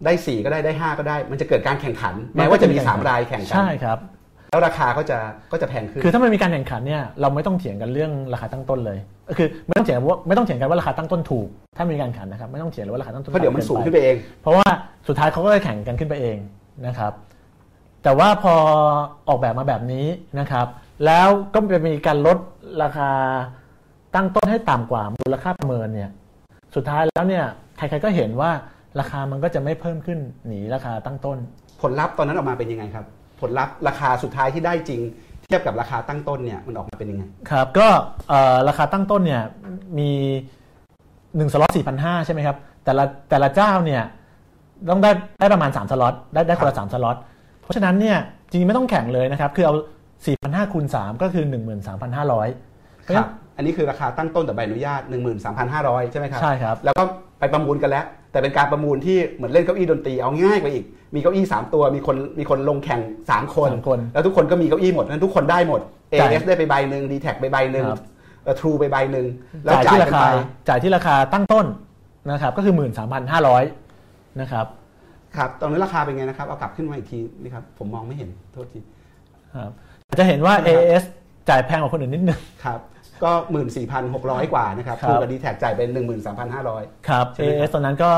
[0.06, 3.98] ได้ 4 ก็ได้ได้ 5 ก็ได้ มันจะเกิดการแข่งขัน แม้ว่าจะมี 3 รายแข่งกัใช่ครับ
[4.56, 5.18] แล้วราคาก็จะ
[5.52, 8.98] ก็จะแพงขึ้น คือถ้ามันมีการแข่งขันเนี่ยเราไม่ต้องเถียงกันเรื่องราคาตั้งต้นเลย
[9.30, 11.48] ก็คือไม่ต้องเถียงว่าไม่ต้องเถียงกันว่าราคาตั้งต้นถูก
[11.78, 14.68] ถ้ามีการแข่งขันนะครับไม่ต้องเถียงเลยว่าราคาตั้งต้นเพราะเดี๋ยวมันต่ำสูงกิขึ้นไปเอง เพราะว่า
[15.08, 16.38] สุดท้ายเขาก็จะแข่งกันขึ้นไปเอง
[16.88, 17.14] นะครับ
[18.04, 18.54] แต่ว่าพอ
[19.30, 20.06] ออกแบบมาแบบนี้
[20.40, 20.68] นะครับ
[21.06, 22.38] แล้วก็จะมีการลด
[22.84, 23.10] ราคา
[24.16, 26.10] ตั้งต้นให้ต่ำกว่ามูลค่าประเมินเนี่ย
[26.76, 27.46] สุดท้ายแล้วเนี่ย
[27.78, 28.52] ใครๆก็เห็นว่า
[29.00, 31.38] ราคามันก็จะไม่เพิ่มขึ้นหนีราคาตั้งต้น
[31.82, 33.06] ผลลัพธ์ตอนนั้นออกมาเป็นยังไงครับ
[33.40, 35.02] ผลลัพธ์ราคาสุดท้ายที่ได้จริง
[35.48, 37.88] เทียบกับราคาตั้งต้นเนี่ยมันออกมาเป็นยังไง ครับก็
[38.30, 39.42] เอ่อราคาตั้งต้นเนี่ย
[40.00, 40.12] มี
[41.40, 41.72] 1สล็อต
[42.04, 44.04] 4,500 ใช่ไหมครับแต่ละแต่ละเจ้าเนี่ย
[44.90, 47.18] ต้องได้ได้ประมาณ 3 สล็อตได้ได้คนละ3สล็อต
[47.62, 48.18] เพราะฉะนั้นเนี่ย
[48.50, 49.74] จริงๆไม่ต้องแข่งเลยนะครับ คือเอา
[50.24, 51.46] 4,500คูณ3ก็คือ
[52.04, 55.02] 13,500 เพราะฉะครันั้บน อันนี้คือราคาตั้งต้นแต่ใบอนุญาต
[55.58, 57.04] 13,500 ใช่ไหมครับใช่ครับแล้วก็
[57.40, 60.86] ไปประมูลกันแล้ว แต่เป็นการประมูลที่เหมือนเล่นเก้าอี้ดนตรีเอาง่ายกว่าอีก
[61.16, 65.82] มีเก้าอี้ 3 ตัวมีคนมีคนลงแข่ง 3 คนสามคนแล้วทุกคนก็มีเก้าอี้หมดนั้นทุกคนได้หมด
[66.20, 68.02] จ่าย AS ได้ไปใบหนึ่ง d t แทไปใบหนึ่งครับ
[68.60, 69.26] ทรูไปใบหนึ่ง
[69.64, 70.38] แล้วจ่ายจ่ายที่กัรานคาไป
[70.68, 71.66] จ่ายที่ราคาตั้งต้น
[72.32, 72.74] นะครับก็คือ
[73.58, 74.66] 13,500นะครับ
[75.36, 78.80] ครับตอนนี้นราคาเป็นไงนะครับเอากลับขึ้นมาอีกทีนี่ครับผมมองไม่เห็นโทษที
[79.56, 79.72] ครับ
[80.20, 81.04] จะเห็นว่า AS
[81.50, 82.80] จ่ายแพงกว่าคนอื่นนิดนึงครับ
[83.24, 83.32] ก็
[83.92, 85.90] 14,600 กว่านะครับครับทรูกับ d t แทจ่ายเป็น
[86.48, 88.12] 13,500ครับใช่ไหมครับ AS ตอนนั้นก็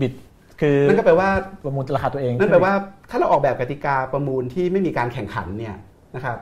[0.00, 0.12] บิด
[0.60, 1.28] คือนั่นก็แปลว่า
[1.64, 2.72] ประมูลราคาตัวเอง นั่นแปลว่า
[3.10, 5.76] ถ้าเราออกแบบกติกาประมูลที่ไม่มีการแข่งขันเนี่ย
[6.14, 6.36] นะครับ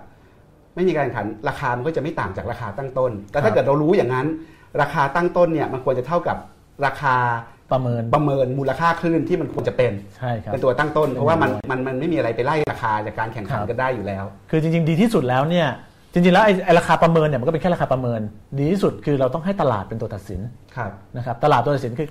[0.75, 4.27] ไม่มีการแข่งขันราคามันก็จะไม่ต่างจากราคาตั้งต้น แต่ถ้าเกิดเรารู้อย่างนั้น
[4.81, 6.37] ราคาตั้งต้นเนี่ยมันควรจะเท่ากับ
[6.87, 7.17] ราคา
[7.73, 15.69] ประเมินประเมินมูลค่าคลื่นที่มันควรจะเป็นใช่ครับเป็นตัวตั้งต้น เพราะว่ามันเป็นร้อยมันมันไม่มีอะไรไปไล่ราคาจากการแข่งขันครับกันได้อยู่แล้ว คือจริง ๆ ดีที่สุดแล้วเนี่ย
[16.17, 18.21] จริงๆแล้วไอ้ไอ้ราคาประเมินเนี่ยมันก็เป็นแค่ราคาประเมิน
[18.59, 20.41] ดีที่สุดคือเราต้องให้ตลาดเป็นตัวตัดสิน
[20.77, 22.09] ครับนะครับตลาดตัวตัดสินคือ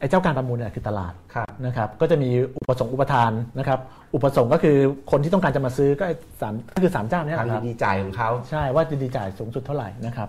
[0.00, 3.78] ไอ้เจ้าการประมูลเนี่ยคือตลาดครับนะครับก็จะมีอุปสงค์อุปทานนะครับ
[4.14, 4.76] อุปสงค์ก็คือ
[5.10, 10.28] คนที่ต้องการจะมาซื้อก็ไอ้สามก็คือสามเจ้าเนี้แหทางละครับดีจ่ายของเขา ใช่ว่าจะดีจ่ายสูงสุดเท่าไหร่นะครับ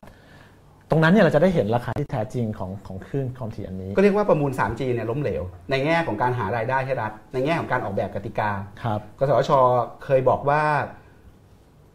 [0.90, 8.52] ตรงนั้นเนี่ยเราจะได้เห็นราคาที่แท้จริงของของคลื่นความถี่อันนี้ก็เรียกว่าประมูล 3G เนี่ยล้มเหลว ในแง่ของการหารายได้ให้รัฐ ในแง่ของการออกแบบกติกา
[8.84, 9.52] ครับ กสช
[10.04, 10.62] เคยบอกว่า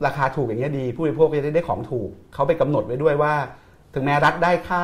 [0.06, 3.34] ราคาถูกอย่างนี้ยดี ผู้บริโภคจะได้ได้ของถูก เขาไปกำหนดไว้ด้วยว่า
[3.94, 4.80] ถึงแม้รัฐได้ค่า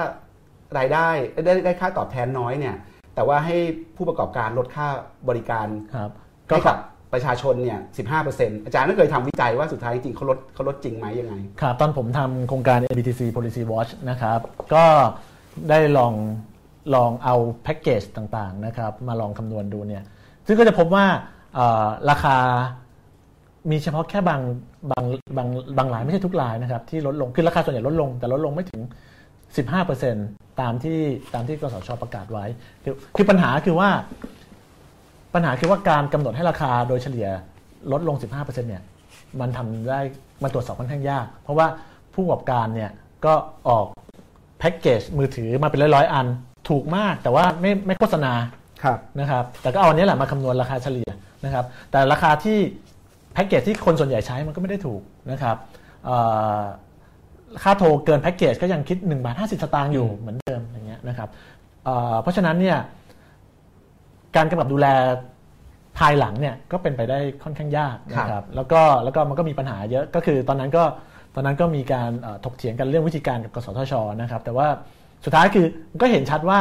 [0.79, 1.09] รายได้
[1.45, 2.77] ได้ได้ค่าตอบแทนน้อยเนี่ย
[3.15, 3.57] แต่ว่าให้
[3.97, 4.87] ผู้ประกอบการลดค่า
[5.29, 6.11] บริการครับ
[6.51, 6.79] ก็ให้กับ
[7.13, 7.79] ประชาชนเนี่ย
[8.23, 14.41] 15%อาจารย์ก็เคยทำวิจัยว่าสุดท้ายจริงๆเขาลดเขาลดจริงไหมยังไง ครับ ตอนผมทำโครงการ ABTC Policy Watch นะครับ
[14.75, 14.85] ก็
[15.71, 16.13] ได้ลอง
[16.95, 20.03] ลองเอาแพ็กเกจต่างๆนะครับ มาลองคำนวณดูเนี่ย
[20.47, 21.05] ซึ่งก็จะพบว่า
[21.55, 22.37] เอ่อราคา
[23.71, 24.41] มีเฉพาะแค่บาง
[24.91, 25.05] บาง
[25.37, 28.83] บางบางรายไม่ใช่ทุกรายนะครับที่ลดลงคือราคาส่วนใหญ่ลดลง แต่ลดลงไม่ถึง
[29.91, 30.99] 15%ตามที่
[31.35, 32.45] ตามที่กสชประกาศไว้
[32.85, 33.89] คือคือปัญหาคือว่า
[35.35, 37.29] ปัญหาคือว่าการกำหนดให้ราคาโดยเฉลี่ย
[37.93, 38.83] ลดลง 15%เนี่ย
[39.41, 40.01] มันทำได้
[40.43, 41.67] มันตรวจสอบค่อนข้างยาก เพราะว่า
[42.15, 42.91] ผู้ประกอบการเนี่ย
[43.25, 43.35] ก็
[43.69, 43.87] ออก
[44.59, 46.27] แพ็กเกจมือถือมาเป็นร้อยๆอัน
[46.69, 48.33] ถูกมาก แต่ว่าไม่ไม่โฆษณา
[48.85, 51.11] ครับนะครับ แต่ก็เอาอันนี้แหละมาคำนวณราคาเฉลี่ย
[51.45, 52.59] นะครับ แต่ราคาที่
[53.37, 55.57] แพ็กเกจที่คนส่วนใหญ่ใช้มันก็ไม่ได้ถูกนะครับ
[56.05, 56.17] เอ่
[56.59, 56.61] อ
[57.63, 61.29] ค่าโทรเกินแพ็กเกจก็ยังคิด1บาท50 สตางค์อยู่เหมือนเดิมอย่างเงี้ยนะครับ
[61.85, 62.79] เอ่อเพราะฉะนั้นเนี่ย
[64.37, 64.87] การกำกับดูแล
[65.99, 70.85] ภายหลังเนี่ยก็เป็นไปได้ค่อนข้างยากนะคครัรับบแล้วก็แล้วก็มันก็มีปัญหาเยอะก็คือตอนนั้นก็
[71.35, 74.67] ตอนนั้นก็มีการเอ่อถกเถียงกันเรื่องวิธีการกับกสทชนะครับ แต่ว่า
[75.25, 75.67] สุดท้ายคือ
[76.01, 76.61] ก็เห็นชัดว่า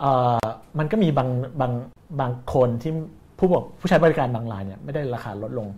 [0.00, 0.46] เอ่อ
[0.78, 1.28] มันก็มีบาง
[1.60, 1.72] บาง
[2.20, 2.92] บางคนที่
[3.38, 5.68] ผู้บอกผู้ใช้บริการบางรายเนี่ยไม่ได้ราคาลดลง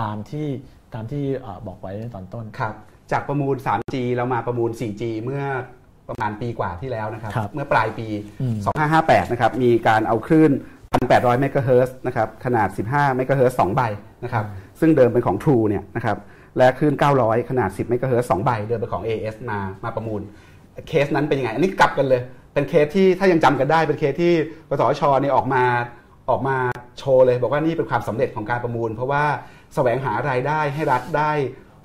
[0.00, 0.48] ตามที่
[0.94, 2.74] ตามที่เอ่อบอกไว้ในตอนต้นครับ
[3.12, 5.42] จากประมูล 3G เรามาประมูล 4G เมื่อ
[6.08, 8.06] ประมาณปีกว่าที่แล้วนะครับครับเมื่อปลายปี
[8.40, 8.56] อืม
[8.94, 10.50] 2558 นะครับ มีการเอาคลื่น
[10.94, 13.82] 1,800 เมกะเฮิรตซ์นะครับ ขนาด 15 เมกะเฮิรตซ์2ใบ
[14.24, 14.44] นะครับ
[14.80, 16.16] ซึ่งเดิมเป็นของ True เนี่ยนะครับ
[16.58, 20.20] และคลื่น 900 ขนาด 10 เมกะเฮิรตซ์2ใบ เดิมเป็นของ AIS มา มาประมูล
[20.88, 22.20] เคสนั้นเป็นยังไง อันนี้กลับกันเลย
[22.54, 24.32] เป็นเคสที่ถ้ายังจำกันได้ เป็นเคสที่
[24.68, 25.62] กสทชเนี่ยออกมา
[26.30, 26.56] ออกมา
[26.98, 29.24] โชว์เลย บอกว่านี่เป็นความสำเร็จของการประมูล เพราะว่า
[29.74, 31.30] แสวงหารายได้ให้รัฐได้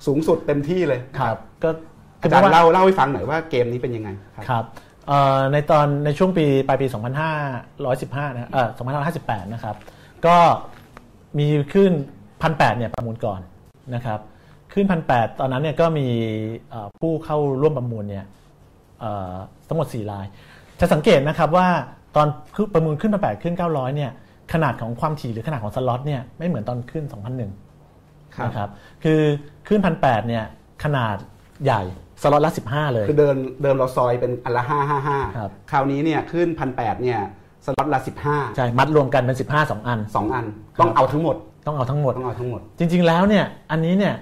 [0.06, 1.70] สูงสุดเต็มที่เลยครับ ก็
[2.20, 4.64] คือาอจารพะย์ว่เล่าเล่าให้ฟังหน่อยว่าเกมนี้เป็นยังไงครับครับ
[5.08, 6.86] เอ่อในตอนในช่วงปีปลายปี
[7.62, 8.68] 2515นะเอ่อ
[9.06, 9.76] 2558 นะครับ
[10.26, 10.36] ก็
[11.38, 11.92] มีขึ้น
[12.42, 13.40] พันแเนี่ยประมูลก่อน
[13.94, 14.20] นะครับ
[14.72, 16.06] ขึ้นพันแตอนนั้นเนี่ยก็มี
[16.70, 18.24] เอ่อผู้เข้าร่วมประมูลเนี่ย
[19.00, 19.34] เอ่อ
[19.68, 20.26] ทั้งหมด 4 ราย
[20.80, 21.68] จะสังเกตนะครับว่า
[22.16, 22.26] ตอน
[22.74, 24.10] ประมูลขึ้นพันแขึ้น 900 เนี่ย
[24.52, 27.18] ขนาดของความถี่หรือขนาดของสล็อตเนี่ยไม่เหมือนตอนขึ้น 2001ครั
[27.48, 27.69] บ
[28.44, 28.68] นะครับ
[29.04, 29.20] คือ
[29.68, 30.44] ขึ้นพันแเนี่ย
[30.84, 31.16] ขนาด
[31.64, 31.82] ใหญ่
[32.22, 37.20] สล็อตละ15 เลย คือเดินเดิมเราซอยเป็นอันละห้าห้าห้าครับคราวนี้เนี่ยขึ้นพันแปดเนี่ย
[37.64, 40.44] สล็อตละสิบห้าใช่ มัดรวมกันเป็น 15 2 อันสองอัน
[40.80, 44.14] ต้องเอาทั้งหมด ต้องเอาทั้งหมด ต้องเอาทั้งหมด จริง ๆ แล้วเนี่ย อันนี้เนี่ย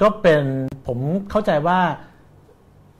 [0.00, 0.42] ก็เป็น
[0.86, 0.98] ผม
[1.30, 1.78] เข้าใจว่า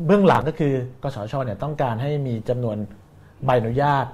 [0.07, 2.77] เบื้องหลังก็คือกสชเนี่ยต้องการให้มีจำนวน
[3.45, 4.07] ใบอนุญาต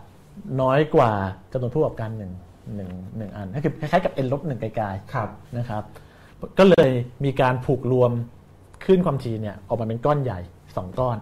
[0.61, 1.13] น้อยกว่า
[1.53, 2.33] จำนวนผู้ประกอบการหนึ่ง
[2.75, 5.83] หนึ่งหนึ่งอันก็คือคล้ายๆกับ n ลบหนึ่งไกลครับๆนะครับ
[6.59, 6.91] ก็เลย
[7.25, 8.13] มีการผูกรวม
[8.85, 11.17] ขึ้นความถี่เนี่ยออกมาเป็นก้อนใหญ่ 2 ก้อน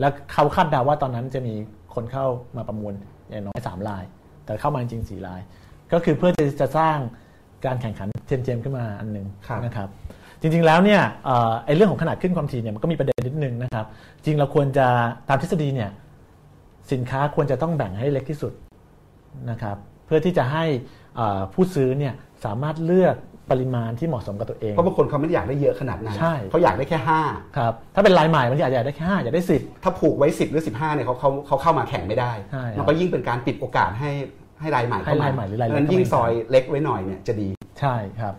[0.00, 1.54] แล้วเขาคาดเดาว่าตอนนั้นจะมี
[1.94, 2.26] คนเข้า
[2.56, 2.94] มาประมูล
[3.30, 4.04] อย่างน้อย3ราย
[4.44, 5.40] แต่เข้ามาจริงๆ4ราย
[5.92, 6.96] ก็คือเพื่อจะจะสร้าง
[7.64, 9.88] การแข่งขันเทียมเจมขึ้นมาอันหนึ่งครับนะครับ
[10.40, 13.86] จริงๆแล้วเนี่ยเอ่อไอ้เรื่องของขนาดขึ้นความถี่เนี่ยมันก็มีประเด็นนิดนึงนะครับ
[14.24, 14.86] จริงเราควรจะ
[15.28, 15.90] ตามทฤษฎีเนี่ย
[16.92, 18.52] สินค้าควรจะต้องแบ่งให้เล็กที่สุด
[19.50, 19.76] นะครับ
[20.06, 20.64] เพื่อที่จะให้
[21.16, 23.16] เอ่อผู้ซื้อเนี่ยสามารถเลือก
[23.50, 27.20] ปริมาณที่เหมาะสมกับตัวเองเพราะบางคนเขาไม่ได้อยากได้เยอะขนาดนั้นใช่เขาอยากได้แค่ห้า
[27.56, 34.10] ครับถ้าเป็นรายใหม่บางทีอาจจะอยากได้แค่ห้าอยากได้สิบถ้าผูกไว้10หรือ15เนี่ยเขาเขาเขาเข้ามาแข่งไม่ได้ใช่ครับมันก็ยิ่งเป็นการปิดโอกาสให้
[34.60, 37.48] ให้รายใหม่เข้าให้มารายใหม่หรือรายเล็กงั้นยิ่งเข้ามาซอยเล็กไว้หน่อยเนี่ยจะดี
[37.80, 38.34] ใช่ครับ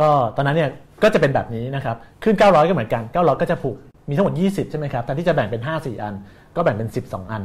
[0.00, 0.70] ก็ตอนนั้นเนี่ย
[1.02, 3.76] ก็จะเป็นแบบนี้นะครับขึ้น 900 ก็เหมือนกัน 900 ก็จะผูก
[4.08, 6.14] มีทั้งหมด 20 ใช่ไหมครับแต่ที่จะแบ่งเป็น 5 4 อัน
[6.56, 7.42] ก็แบ่งเป็น 12 อัน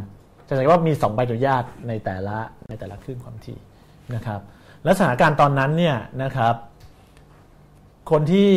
[0.47, 2.37] จะเห็นว่ามี 2 ใบอนุญาตในแต่ละ
[2.69, 3.59] ในแต่ละคลื่นความถี่
[4.15, 4.39] นะครับ
[4.83, 6.55] และสถานการณ์ตอนนั้นเนี่ยนะครับ
[8.11, 8.49] คนที่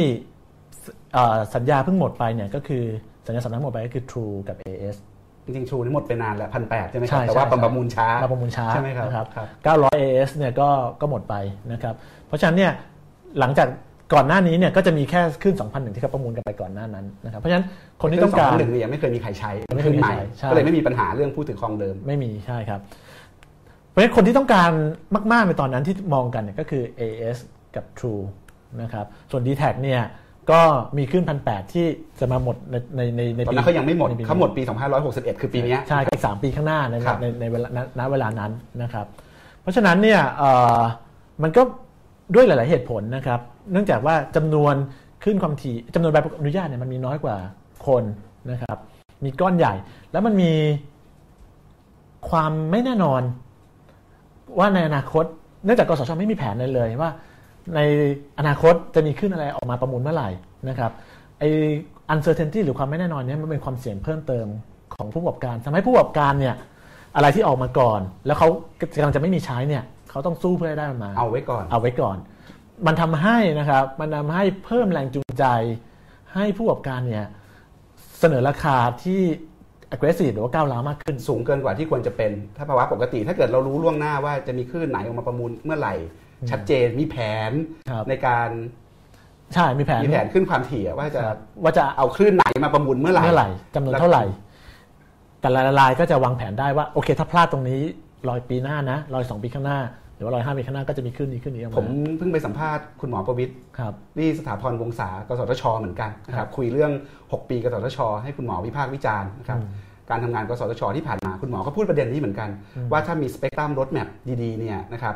[1.13, 2.85] เอ่อสัญญาเพิ่งหมดไปเนี่ยก็คือ
[3.27, 4.97] สัญญาสัมปทานหมดไปก็คือ True กับ AS
[5.45, 9.47] จริงๆชูนี่หมดไปนานแล้วพันแปดใช่ไหมคใช่รับแต่ว่าใช่ประมูลช้ามาประมูลช้าใช่ไหมครับนะครับครับ
[9.85, 10.69] 900 AS เนี่ยก็
[11.01, 11.35] ก็หมดไป
[11.73, 11.95] นะครับ
[12.27, 12.73] เพราะฉะนั้นเนี่ย
[13.39, 13.69] หลังจาก
[14.15, 17.65] ก่อนหน้านี้เนี่ยก็จะมีแค่ขึ้น2,001ที่เขาประมูลกันไปก่อนหน้านั้นนะครับเพราะฉะนั้น
[18.01, 22.81] คนที่ต้องการหนึ่งเนี่ยยังไม่เคยมีใครใช้ไม่เคยมีใหม่ใครใช่ก็เลยไม่มีปัญหาเรื่องผู้ถือครองเดิมไม่มีใช่ครับ
[23.89, 24.71] เพราะฉะนั้นคนที่ต้องการ
[25.33, 27.39] มาก ๆ ในตอนนั้นที่มองกันเนี่ยก็คือ AS
[27.77, 28.23] กับ True
[28.83, 30.03] นะครับส่วน d t แทเนี่ย
[30.51, 30.61] ก็
[30.99, 31.87] มีขึ้นพันแที่
[32.21, 34.63] จะมาหมดในในในในตอนปีนั้นเขายังไม่หมดในปีเขาหมดปี
[35.03, 38.53] 2561 คือปีเนี้ยใช่ก็อีกสามปีข้างหน้าในครับในในเวลาณณเวลานั้น
[38.83, 39.07] นะครับ
[39.63, 40.81] เพราะฉะนั้นเนี่ยเอ่อ
[41.43, 41.63] มันก็
[42.35, 43.41] ด้วยหลาย ๆ เหตุผลนะครับ
[43.73, 44.75] เนื่องจากว่าจำนวน
[45.25, 47.37] ขึ้นความถี่จำนวนใบอนุญาตเนี่ยมันมีน้อยกว่า
[47.87, 48.05] คน
[48.51, 48.77] นะครับ
[49.25, 49.75] มีก้อนใหญ่
[50.13, 50.53] แล้วมันมี
[52.31, 53.23] ความไม่แน่นอน
[54.59, 55.25] ว่าในอนาคต
[55.65, 57.11] เนื่องจากกสชไม่มีแผนเลยเลยว่า
[57.75, 57.81] ใน
[58.39, 60.31] อนาคตจะมีขึ้นอะไรออกมาประมูลเมื่อไหร่
[60.69, 60.93] นะครับ
[61.39, 61.45] ไอ
[62.15, 64.47] uncertainty หรือความไม่แน่นอนเนี้มันเป็นความเสี่ยงเพิ่มเติม
[64.95, 66.55] ของผู้ประกอบการทำให้ผู้ประกอบการเนี่ย
[67.17, 68.49] อะไรที่ออกมาก่อน แล้วเขา
[68.81, 72.17] กำลังจะไม่มีใช้เนี่ยเขาต้องสู้เพื่อให้ได้มันมาเอาไว้ก่อน เอาไว้ก่อน
[72.87, 75.45] มันทำให้นะครับมันทำให้เพิ่มแรงจูงใจ
[76.35, 77.27] ให้ผู้ประกอบการเนี่ย
[78.19, 79.21] เสนอราคาที่
[79.95, 85.95] aggressive หรือว่าก้าวร้าวมากขึ้น สูงเกินกว่าที่ควรจะเป็น ถ้าภาวะปกติ ถ้าเกิดเรารู้ล่วงหน้าว่าจะมีคลื่นไหนออกมาประมูลเมื่อไหร่
[86.51, 87.17] ชัดเจนมีแผ
[87.51, 87.53] น
[87.91, 88.49] ครับในการ
[89.55, 94.25] ใช่มีแผนมีแผนขึ้นความถี่อะว่าจะครับว่าจะเอาคลื่นไหนมาประมูลเมื่อไหร่เมื่อไหร่จำนวนเท่าไหร่
[95.41, 97.81] แต่ละรายก็จะวางแผนได้ว่าโอเค ถ้าพลาดตรงนี้
[98.29, 99.79] รอยปีหน้านะรอยสองปีข้างหน้า
[100.19, 106.93] หรือว่ารอยห้าปีข้างหน้าก็จะมีขึ้นนี้ขึ้นนี้ออกผมมาเพิ่งไปสัมภาษณ์คุณหมอประวิตรครับที่สถาพรวงศากสทช เหมือนกันนะครับคุยเรื่อง
[107.23, 109.59] 6 ปีกสทช ให้คุณหมอวิพากษ์วิจารณ์นะครับ
[110.11, 112.49] การทำงานกสทช ที่ผ่านมาคุณหมอก็พูดประเด็นนี้เหมือนกัน
[112.93, 114.09] ว่าถ้ามีสเปกตรัมรถแมพ
[114.43, 115.15] ดีๆเนี่ยนะครับ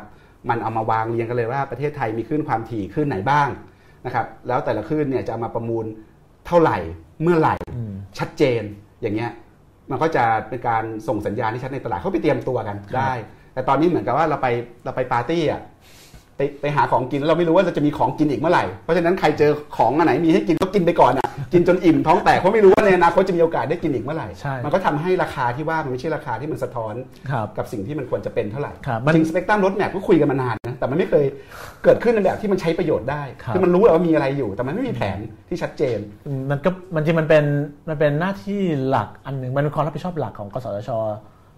[0.49, 3.47] มันเอามาวางเรียงกันเลยว่าประเทศไทยมีคลื่นความถี่คลื่นไหนบ้าง
[4.05, 5.85] นะครับแล้วแต่ละคลื่นเนี่ยจะเอามาประมูล
[6.47, 6.77] เท่าไหร่
[7.21, 8.63] เมื่อไหร่อืมชัดเจน
[9.01, 9.31] อย่างเงี้ย
[9.91, 13.13] มันก็จะเป็นการส่งสัญญาณที่ชัดในตลาดเขาไปเตรียมตัวกันได้
[13.53, 14.47] แต่ตอนนี้เหมือนกับว่าเราไป
[14.85, 15.61] เราไปปาร์ตี้อะ
[16.37, 26.93] ไปไปหาของกินแล้วเราไม่รู้ว่าเราจะมีของกินอีกเมื่อไหร่ เพราะฉะนั้นใครเจอของอันไหนมีให้กินก็กินไปก่อนอะ กินจนอิ่มท้องแตกเพราะไม่รู้ว่าในอนาคตจะมีโอกาสได้กินอีกเมื่อไหร่ใช่มันก็ทำให้ราคาที่ว่ามันไม่ใช่ราคาที่มันสะท้อน
[27.31, 31.25] ครับกับสิ่งที่มันควรจะเป็นเท่าไหร่ครับมันจริงสเปกตรัมรถแมพก็คุยกันมานานนะแต่มันไม่เคย
[31.83, 35.17] เกิดขึ้นในแบบที่มันใช้ประโยชน์ได้ครับคือมันรู้แหละว่ามีอะไรอยู่ แต่มันไม่มีแผน
[35.49, 35.99] ที่ชัดเจน
[36.51, 37.45] มันก็มันจริงมันเป็น
[37.89, 40.91] มันเป็นหน้าที่หลักอันหนึ่งมันเป็นความรับผิดชอบหลักของกสทช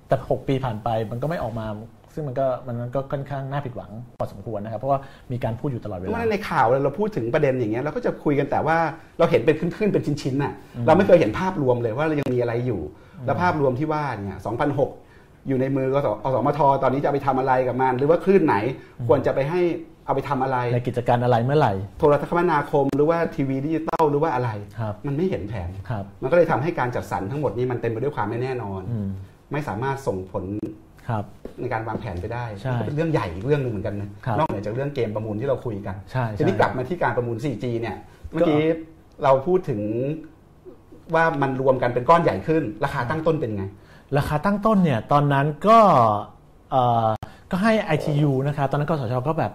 [0.07, 1.67] แต่ 6 ปีผ่านไปมันก็ไม่ออกมา
[2.13, 4.99] ซึ่งมันก็มันก็ค่อนข้างน่าผิดหวังพอสมควรนะครับ เพราะว่า
[5.31, 8.77] มีการพูดอยู่ตลอดเวเพราะลา ว่าในข่าวเราพูดถึงประเด็นอย่างเงี้ยเราก็จะคุยกันแต่ว่า
[9.19, 10.53] เราเห็นเป็นขึ้นๆเป็นชิ้นๆน่ะ
[10.87, 12.81] เราไม่เคยเห็นภาพรวมเลยว่าเรายังมีอะไรอยู่
[13.25, 14.39] แล้วภาพรวมที่ว่าเนี่ย
[14.91, 18.55] 2600 อยู่ในมือกสอสมทตอนนี้จะเอาไปทำอะไรกับมัน หรือว่าคลื่นไหน
[19.07, 19.61] ควรจะไปให้
[20.05, 24.49] เอาไปทำอะไร ในกิจการอะไรเมื่อไหร่ โทรคมนาคมหรือว่าทีวีดิจิตอลหรือว่าอะไร
[24.79, 29.07] ครับ มันไม่เห็นแผน ครับ มันก็เลยทำให้การจัดสรรทั้งหมดนี้มันเต็มไปด้วยความไม่แน่นอน อืม
[29.55, 30.43] ไม่สามารถส่งผล
[31.09, 31.23] ครับ
[31.59, 37.95] ในการวางแผนไปได้ใช่มันก็เป็นเรื่องใหญ่อีกเรื่องหนึ่งเหมือนกันนะครับนอกเหนือจากเรื่องเกมประมูลที่เราคุยกันใช่ทีนี้ใช่กลับมาที่การประมูล 4G เนี่ย
[38.31, 38.61] เมื่อกี้
[39.23, 39.81] เราพูดถึง
[41.15, 43.63] ว่ามันรวมกันเป็นก้อนใหญ่ขึ้น ราคาตั้งต้นเป็นไง
[44.17, 45.79] ราคาตั้งต้นเนี่ยตอนนั้นก็
[46.71, 47.09] เอ่อ
[47.51, 49.51] ก็ให้ ITU นะครับตอนนั้นกสทชก็แบบ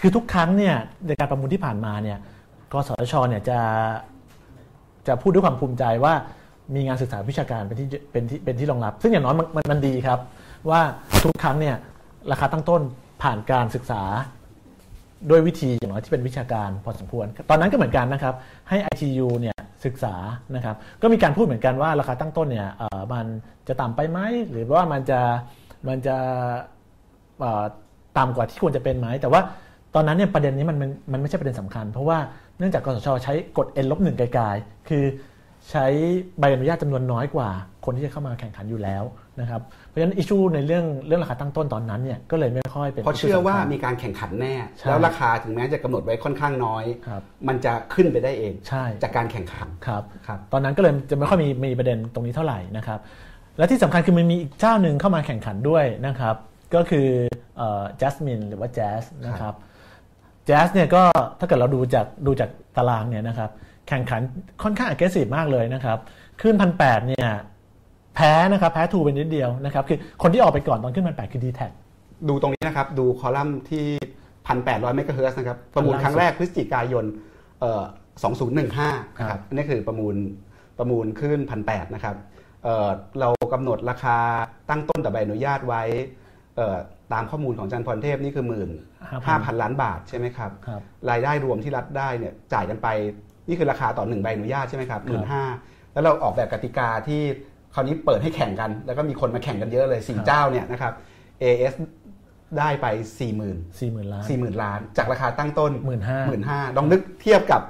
[0.00, 0.74] คือทุกครั้งเนี่ย
[1.06, 2.18] ในการประมูลที่ผ่านมาเนี่ย
[2.72, 3.58] กสทชเนี่ยจะ
[5.08, 6.14] จะพูดด้วยความภูมิใจว่า
[6.74, 10.18] มีงานศึกษาวิชาการเป็นที่เป็นที่เป็นที่รองรับ ซึ่งอย่างน้อยมันมันดีครับ
[10.70, 10.80] ว่า
[11.24, 11.76] ทุกครั้งเนี่ย
[12.32, 12.82] ราคาตั้งต้น
[13.22, 14.02] ผ่านการศึกษา
[15.30, 18.34] ด้วยวิธีอย่างน้อยที่เป็นวิชาการพอสมควร ตอนนั้นก็เหมือนกันนะครับ
[18.68, 20.14] ให้ ITU เนี่ยศึกษา
[20.56, 22.68] นะครับ ก็มีการพูดเหมือนกันว่าราคาตั้งต้นเนี่ย
[23.12, 23.26] มัน
[23.68, 24.18] จะต่ำไปไหม
[24.50, 25.20] หรือว่ามันจะ
[25.88, 26.16] มันจะ
[28.18, 29.40] ต่ำกว่าที่ควรจะเป็นไหมแต่ว่า
[29.94, 32.18] ตอนนั้นเนี่ยประเด็นนี้มันมันมันไม่ใช่ประเด็นสำคัญ เพราะว่า
[32.58, 35.04] เนื่องจากกสชใช้กฎ n ลบหนึ่งไกลๆคือ
[35.70, 35.86] ใช้
[36.38, 37.48] ใบอนุญาตจำนวนน้อยกว่า
[37.84, 39.04] คนที่จะเข้ามาแข่งขันอยู่แล้ว
[39.40, 52.98] นะครับเพราะฉะนั้นอิชูในเรื่องเรื่องราคาตั้งต้นตอนนั้นเนี่ยก็เลยไม่ค่อยเป็นเพราะเชื่อว่าสำคัญมีการแข่งขันแน่ใช่แล้วราคาถึงแม้จะกำหนดไว้ค่อนข้างน้อยครับมันจะขึ้นไปได้เองใช่จากการแข่งขันครับครับตอนนั้นก็เลยจะไม่ค่อยมีมีประเด็นตรงนี้เท่าไหร่นะครับ
[53.58, 56.36] และที่สำคัญคือมันมีอีกเจ้าหนึ่งเข้ามาแข่งขันด้วยนะครับ
[56.74, 57.06] ก็คือ
[58.00, 59.54] จัสมินหรือว่าแจ๊สนะครับ
[60.46, 61.02] แจ๊สเนี่ยก็
[61.38, 63.50] ถ้าเกิดเราดูจากดูจากตารางเนี่ยนะครับ
[63.88, 64.20] แข่งขัน
[64.62, 65.98] ค่อนข้าง aggressive มากเลยนะครับ
[66.42, 67.28] ขึ้นพันแเนี่ย
[68.14, 71.60] แพ้นะครับแพ้ทูเป็นนิดเดียวนะครับคือคนที่ออกไปก่อนตอนขึ้นพันแคือ d t แท
[72.28, 73.86] ดูตรงนี้นะครับ ดูคอลัมน์ที่
[74.42, 77.04] 1,800เมกะเฮิรตซ์นะครับ ประมูลครั้งแรกพฤศจิกายน
[77.60, 77.82] เอ่อ
[78.50, 80.14] 2015นะครับอันนี้คือประมูล
[80.78, 82.16] ประมูลขึ้น 1,800นะครับ
[82.64, 82.88] เอ่อ
[83.20, 84.16] เรากำหนดราคา
[84.70, 85.82] ตั้งต้นแต่ใบอนุญาตไว้
[86.56, 86.76] เอ่อ
[87.12, 88.70] ตามข้อมูลของอาจันพรเทพนี่คือหมื่น
[89.26, 90.80] ห้าพันล้านบาทใช่ไหมครับครับ
[91.10, 92.88] รายได้รวมที่รัฐได้เนี่ยจ่ายกันไป
[93.48, 95.42] นี่คือราคาต่อหนึ่งใบอนุญาตใช่ไหมครับหมื่นห้า
[95.92, 97.20] แล้วเราออกแบบกติกาที่
[97.74, 100.92] คราวนี้เปิดให้แข่งกัน แล้วก็มีคนมาแข่งกันเยอะเลยสี่เจ้าเนี่ยนะครับ
[101.42, 101.74] AS
[102.58, 107.62] ได้ไป 4 0 0 0 0สี่หมื่นล้าน 4 0,000 ล้าน จากราคาตั้งต้นหมื่นห้าหมื่นห้าลองนึกเทียบกับ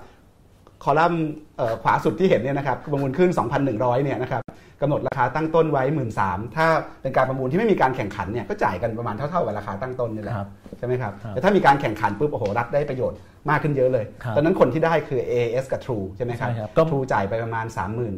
[0.85, 1.25] คอลัมน์
[1.57, 3.31] เอ่อขวาสุดที่เห็นเนี่ยนะครับประมูลขึ้น
[3.66, 4.43] 2,100 เนี่ยนะครับ
[4.85, 6.11] กำหนดราคาตั้งต้นไว้1 3ื่น
[6.57, 6.66] ถ้า
[7.03, 13.18] เป็นการประมูลที่ไม่มีการแข่งขันเนี่ยก็จ่ายกันประมาณเท่าๆกับราคาตั้งต้นนี่แหละครับใช่ไหมครับครับแต่ถ้ามีการแข่งขันปุ๊บโอ้โหรัฐได้ประโยชน์
[13.51, 17.66] มากขึ้นเยอะเลยครับตอนนั้นคนที่ได้คือ AS กับ True ใช่ไหมครับใช่ครับก็ True จ่ายไปประมาณ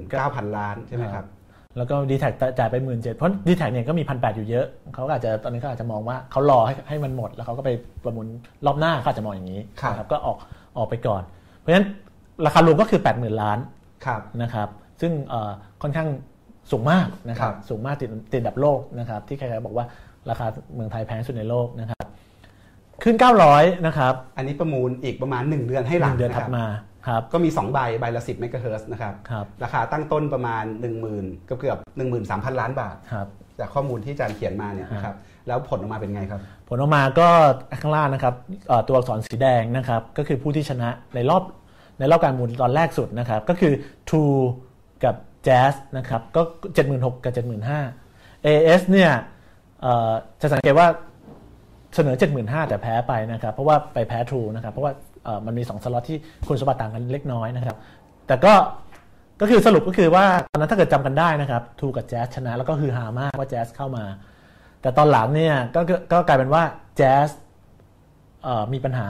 [0.03, 1.25] 39,000 ล้านใช่ไหมครับ
[1.77, 2.25] แล้วก็ d t แท
[2.59, 7.71] จ่ายไปหมื่นเจ็ดเพราะ d t แทเนี่ยก็มีพันแอยู่เยอะเขาก็อาจจะตอนนี้เขาอาจจะมองว่าเขารอให้ให้มันหมด แล้วเขาก็ไป
[8.05, 8.27] ประมูล
[8.67, 10.37] รอบหน้าเขาอาจจะมองอย่างนี้ครับนะก็ออก
[10.79, 11.23] ออกไปก่อน
[11.59, 11.87] เพราะฉะนั้น
[12.47, 13.59] ราคารวมก็คือ 8 0,000 ล้าน
[14.07, 14.69] ครับนะครับ
[15.01, 15.51] ซึ่งเอ่อ
[15.83, 16.09] ค่อนข้าง
[16.71, 19.87] สูงมากนะครัครับบสูงมากติดติดอันดับโลกนะครับที่ใครๆบอกว่า
[20.31, 22.07] ราคาเมืองไทยแพงสุดในโลกนะครับ
[23.03, 23.17] ขึ้น
[23.51, 26.67] 900 นะครับ อันนี้ประมูลอีกประมาณ 1 เดือนให้หหลันึ่งงเดือนนะถัคดรับมา
[27.09, 31.79] ครับก็มี 2 ใบ ใบละ 10 เมกะเฮิรตซ์นะครับครับ ราคาตั้งต้นประมาณ 1 0,000เกือบเกือบ
[32.19, 33.27] 13,000 ล้านบาทครับ
[33.59, 37.29] จากข้อมูลที่อาจารย์เขียนมาเนี่ยนะครับแล้วผลออกมาเป็นไงครับ ผลออกมาก็
[37.81, 38.35] ข้างล่างนะครับ
[38.69, 41.43] เอ่อตัวอักษรสีแดงนะครับ ก็คือผู้ที่ชนะในรอบ
[41.99, 43.73] ในรอบการประมูลตอนแรกสุดนะครับ ก็คือ
[44.09, 44.39] True
[45.05, 45.15] กับ
[45.47, 46.43] Jazz นะครับก็
[46.83, 49.11] 76,000 กับ 75,000 AS เนี่ย
[49.83, 50.89] เอ่อจะสังเกตว่า
[51.95, 54.93] เสนอ 75,000 แต่แพ้ไปนะครับ เพราะว่าไปแพ้ True นะครับ เพราะว่า
[55.25, 56.19] เอ่อมันมี 2 สล็อตที่
[56.49, 57.77] คุณสมบัติต่างกันเล็กน้อยนะครับ
[58.27, 58.55] แต่ก็
[59.41, 64.05] ก็คือสรุปก็คือว่าตอนนั้นถ้าเกิดจำกันได้นะครับ True กับ Jazz ชนะ แล้วก็คือฮามากว่า Jazz เข้ามา
[64.83, 66.63] แต่ตอนหลังเนี่ยก็ก็ก็กลายเป็นว่า
[66.97, 67.29] แจ๊ส
[68.45, 69.09] เอ่อมีปัญหา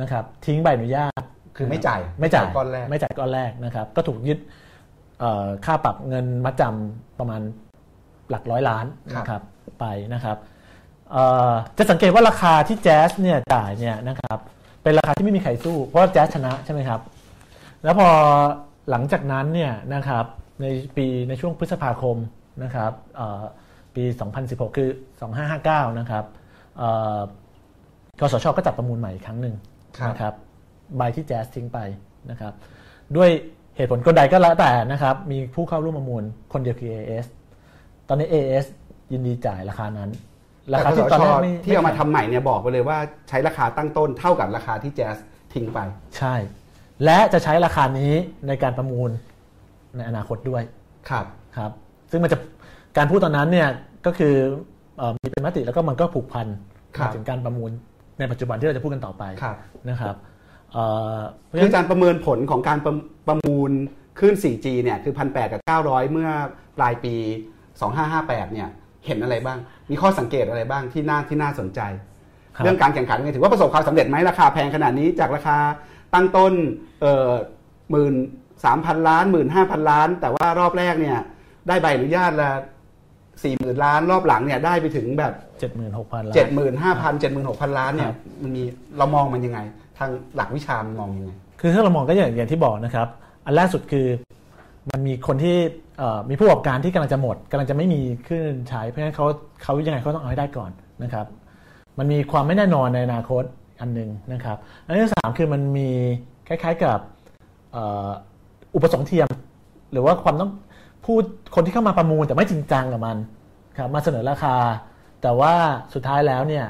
[0.00, 1.22] นะครับทิ้งใบอนุญาต
[1.56, 4.65] คือไม่จ่ายไม่จ่ายก้อนแรกไม่จ่ายก้อนแรกนะครับ ก็ถูกยึดเอ่อ
[5.64, 7.40] ค่าปรับเงินมัดจำประมาณ
[8.30, 8.86] หลักร้อยล้าน
[9.16, 9.42] นะครับ
[9.80, 10.36] ไปนะครับ
[11.12, 14.38] เอ่อจะสังเกตว่าราคาที่แจ๊สเนี่ยจ่ายเนี่ยนะครับ
[14.82, 17.00] เป็นราคาที่ไม่มีใครสู้ เพราะว่าแจ๊สชนะใช่ไหมครับ
[17.84, 18.08] แล้วพอ
[18.90, 20.24] หลังจากนั้นเนี่ยนะครับ
[20.60, 22.16] ในปีในช่วงพฤษภาคม
[22.62, 23.42] นะครับเอ่อ
[23.94, 24.04] ปี
[24.40, 24.90] 2016 คือ
[25.44, 26.24] 2559 นะครับ
[26.78, 27.18] เอ่อ
[28.20, 29.54] กสชก็จัดประมูลใหม่อีกครั้งหนึ่ง
[29.98, 30.34] ครับนะครับ
[30.96, 31.78] ใบที่แจ๊สทิ้งไป
[32.30, 32.52] นะครับ
[33.16, 33.30] ด้วย
[33.76, 36.22] เหตุผลกลใดก็แล้วแต่นะครับ มีผู้เข้าร่วมประมูล
[36.52, 37.26] คนเดียวคือ AS
[38.08, 38.64] ตอนนี้ AS
[39.12, 40.10] ยินดีจ่ายราคานั้น
[40.72, 42.98] ราคาที่ตอนแรกไม่ที่เอามาไทำใหม่เนี่ยบอกไปเลยว่า
[43.28, 45.16] ใช้ราคาตั้งต้นเท่ากับราคาที่แจ๊ส
[45.52, 45.78] ทิ้งไป
[46.18, 46.34] ใช่
[47.04, 48.12] และจะใช้ราคานี้
[48.48, 49.10] ในการประมูล
[49.96, 50.62] ในอนาคตด้วย
[51.10, 51.70] ครับครับ
[52.10, 52.38] ซึ่งมันจะ
[52.96, 53.68] การพูดตอนนั้นเนี่ย
[54.06, 54.34] ก็คือ
[54.98, 56.46] เอ่อมีเป็นมติแล้วก็มันก็ผูกพัน
[56.96, 57.70] ครับมาถึงการประมูล
[58.18, 59.56] ในปัจจุบันที่เราจะพูดกันต่อไปครับ
[59.88, 60.16] นะครับ
[60.76, 62.94] เอ่อเพราะฉะคือนั้นอาจารย์ประเมินผลของการประ
[63.28, 63.70] ประมูล
[64.18, 66.30] คลื่น 4G เนี่ยคือ 1,800 กับ 900 เมื่อ
[66.76, 67.14] ปลายปี
[67.84, 68.68] 2558 เนี่ย
[69.06, 69.58] เห็นอะไรบ้าง
[69.90, 71.80] มีข้อสังเกตอะไรบ้างที่น่าที่น่าสนใจ
[72.54, 75.58] ครับเรื่องการแข่งขันไงถือว่าประสบความสำเร็จไหมราคาแพงขนาดนี้จากราคา
[76.14, 76.52] ตั้งต้น
[77.00, 77.30] เอ่อ
[77.90, 78.14] หมื่น
[78.64, 81.18] สามพันล้านหมื่นห้าพันล้าน แต่ว่ารอบแรกเนี่ย
[81.68, 82.50] ได้ใบอนุญาตละ
[83.44, 88.62] สี่หมื่นล้านรอบหลังเนี่ยได้ไปถึงแบบ76,000ล้านเจ็ดหมื่นห้าพันเจ็ดหมื่นหกพันล้านเนี่คยรับมันมี
[88.98, 89.60] เรามองมันยังไง
[89.98, 93.08] ทางหลักวิชามันมองยังไงคือถ้าเรามองก็อย่างอย่างที่บอกนะครับ
[93.46, 94.06] อันแรกสุดคือ
[94.90, 95.56] มันมีคนที่
[96.28, 99.26] มีผู้ประกอบการที่กำลังจะหมดกำลังจะไม่มีขึ้นใช้เพราะฉะนั้นเขา
[99.62, 100.70] เขายังไงเขาต้องเอาให้ได้ก่อน
[101.02, 101.26] นะครับ
[101.98, 103.44] มันมีความไม่แน่นอนในอนาคต
[103.80, 105.88] อันหนึ่งนะครับอันที่สามคือมันมี
[106.48, 106.98] คล้ายๆกับ
[108.74, 109.28] อุปสงค์เทียม
[109.92, 110.50] หรือว่าความต้อง
[111.06, 111.22] พูด
[111.54, 113.16] คนที่เข้ามาประมูลแต่ไม่จริงจังกับมัน
[113.78, 114.56] ครับมาเสนอราคา
[115.22, 115.52] แต่ว่า
[115.94, 116.66] สุดท้ายแล้วเนี่ย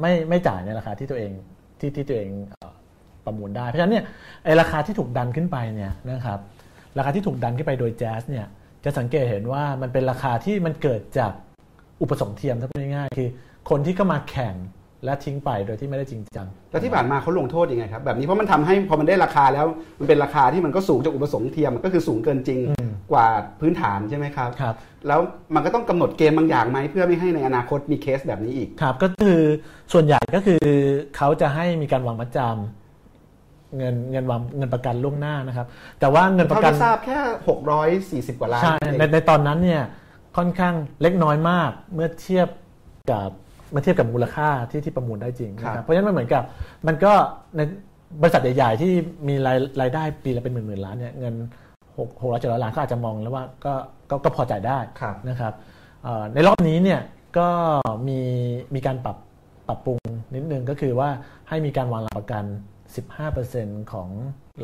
[0.00, 1.32] ไม่ไม่จ่ายในราคาที่ตัวเอง
[1.84, 2.30] ที่ที่ตัวเอง
[3.24, 4.04] ประมูลได้ เพราะฉะนั้นเนี่ย
[4.44, 6.38] ไอราคาที่ถูกดันขึ้นไปเนี่ยนะครับ
[6.98, 8.46] ราคาที่ถูกดันขึ้นไปโดยแจ๊สเนี่ย
[8.84, 11.32] จะสังเกตเห็นว่ามันเป็นราคาที่มันเกิดจาก
[12.02, 13.28] อุปสงค์เทียมถ้าพูดง่ายๆคือ
[13.70, 14.54] คนที่ก็มาแข่ง
[15.04, 19.66] และทิ้งไปโดยที่ไม่ได้จริงจังแล้วที่ผ่านมาเขาลงโทษยังไงครับแบบนี้เพราะมันทำให้พอมันได้ราคาแล้ว
[20.00, 23.26] มันเป็นราคาที่มันก็สูงจากอุปสงค์เทียมก็คือสูงเกินจริงอืมกว่า
[23.60, 24.74] พื้นฐานใช่ไหมครับครับ
[25.08, 25.20] แล้ว
[25.54, 29.38] มันก็ต้องกำหนดเกณฑ์บางอย่างไหมเพื่อไม่ให้ในอนาคตมีเคสแบบนี้อีกครับ ก็คือ
[29.92, 30.64] ส่วนใหญ่ก็คือ
[31.16, 35.66] เขาจะให้มีการวางมัดจำเงินเงินวางเงินประกันล่วงหน้านะครับ
[36.00, 37.18] แต่ว่าเงินประเท่ากันที่ทราบแค่
[38.30, 39.82] 640 กว่าล้านใช่เองในในตอนนั้นเนี่ย
[40.36, 42.48] ค่อนข้างเล็กน้อยมากเมื่อเทียบ
[43.12, 46.42] กับเมื่อเทียบกับมูลค่าที่ที่ประมูลได้จริงนะครับเพราะฉะนั้นมันเหมือนกับ
[46.86, 47.12] มันก็
[47.56, 47.60] ใน
[48.20, 48.92] บริษัทใหญ่ ๆ ที่
[49.28, 51.34] มีรายรายได้ปีละเป็นหมื่นๆล้านเนี่ยเงิน
[51.96, 53.74] หกหกร้อยเจ็ดร้อยล้านก็อาจจะมองแล้วว่าก็
[54.10, 55.52] ก็ก็พอจ่ายได้ครับนะครับ
[56.04, 57.00] เอ่อในรอบนี้เนี่ย
[57.38, 57.48] ก็
[58.08, 58.20] มี
[58.74, 59.16] มีการปรับ
[59.68, 59.98] ปรับปรุง
[60.34, 61.08] นิดนึงก็คือว่า
[61.48, 62.44] ให้มีการวางหลักประกัน
[63.18, 64.08] 15%ของ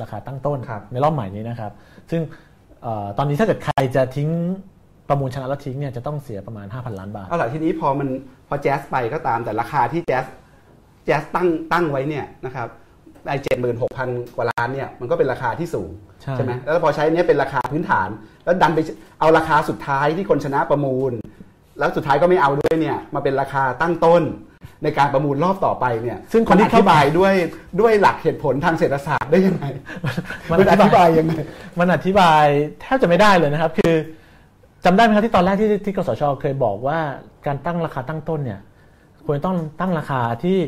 [0.00, 1.72] ราคาตั้งต้นครับในรอบใหม่นี้นะครับ
[2.10, 2.22] ซึ่ง
[2.82, 4.28] เออตอนนี้ถ้าเกิดใครจะทิ้ง
[5.10, 8.08] ประมูลชนะแล้วทิ้งเนี่ยจะต้องเสียประมาณ 5,000 ล้านบาท เอาล่ะทีนี้พอมัน
[8.48, 10.24] พอแจ๊สไปก็ตามแต่ราคาที่แจ๊ส
[11.04, 12.68] แจ๊สตั้งตั้งไว้เนี่ยนะครับ
[13.28, 15.90] ไอ้เจ็ดหมื่นหกพันกว่าล้านเนี่ยมันก็เป็นราคาที่สูง
[16.36, 18.08] ใช่ ไหมแล้วพอใช้เนี้ยเป็นราคาพื้นฐาน
[18.44, 18.80] แล้วดันไป
[19.20, 21.12] เอาราคาสุดท้ายที่คนชนะประมูล
[21.78, 24.22] แล้วสุดท้ายก็ไม่เอาด้วยเนี่ยมาเป็นราคาตั้งต้น
[24.82, 27.34] ในการประมูลรอบต่อไปเนี่ยซึ่งคนที่มัอธิบายด้วย
[27.80, 29.64] ด้วยหลักเหตุผลทางเศรษฐศาสตร์ได้ยังไง
[30.04, 31.34] มันมันอธิบายยังไง
[31.78, 32.44] มันอธิบาย
[32.80, 33.94] แทบจะไม่ได้เลยนะครับ คือ
[34.84, 36.98] จำได้ไหมครับที่ตอนแรกที่ที่กสชเคยบอกว่า
[37.46, 38.60] การตั้งราคาตั้งต้นเนี่ย
[39.26, 40.58] ควรต้องตั้งราคาที่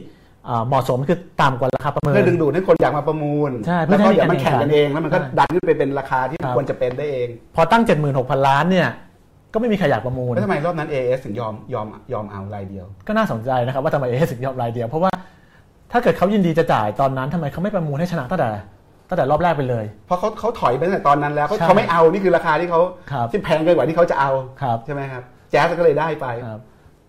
[0.46, 7.82] เอ่อเหมาะสมคือต่ำกว่าราคาประเมินเพื่อดึงดูดให้คนอยากมาประมูลใช่เพื่แล้อวให้ก็เดี๋ยวมันมีแข่งการกันเองแล้วมันก็ใช่ดันขึ้นไปเป็นราคาที่ครับควรจะเป็นได้เอง พอตั้ง
[8.14, 8.88] 76,000 ล้านเนี่ย
[9.52, 15.12] ก็ไม่มีใครอยากประมูลแล้วทำไมรอบนั้น AS ถึงยอมยอมยอมเอารายเดียว ก็น่าสนใจนะครับว่าทำไมเอถึงยอมรายเดียว เพราะว่า
[15.92, 18.50] ถ้าเกิดเขายินดีจะจ่ายตอนนั้นทำไมเขาไม่ประมูลให้ชนะตั้งแต่
[19.12, 22.80] ตั้งแต่รอบแรกไปเลย เพราะเขาเขาถอยไปตั้งแต่ตอนนั้นแล้วเขาใช่เขาไม่เอานี่คือราคาที่เขา
[23.12, 24.30] ครับที่แพงเกินกว่าที่เขาจะเอา
[24.62, 26.60] ครับ ใช่ไหมครับ แจ๊สก็เลยได้ไปครับ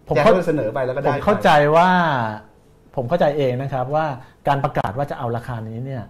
[0.08, 1.90] ผมแจ๊สเข้าก็เลยเสนอไปแล้วก็ผได้มไปเข้าใจว่า
[2.96, 4.06] ผมเข้าใจเองนะครับว่า
[4.48, 6.04] การประกาศว่าจะเอาราคานี้เนี่ย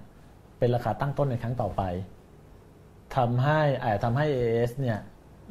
[0.59, 1.81] เป็นราคาตั้งต้นในครั้งต่อไป
[3.15, 4.99] ทำให้อาจจะทำให้ AS เนี่ย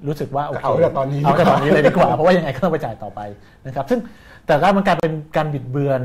[0.07, 3.21] รู้สึกว่าโอเคเอาแต่ตอนนี้เอาแต่ตอนนี้เลยดีกว่า เพราะว่ายังไงก็ต้องไปจ่ายต่อไป
[3.67, 4.01] นะครับ ซึ่ง
[4.47, 6.01] แต่ก็มันกลายเป็นการบิดเบือน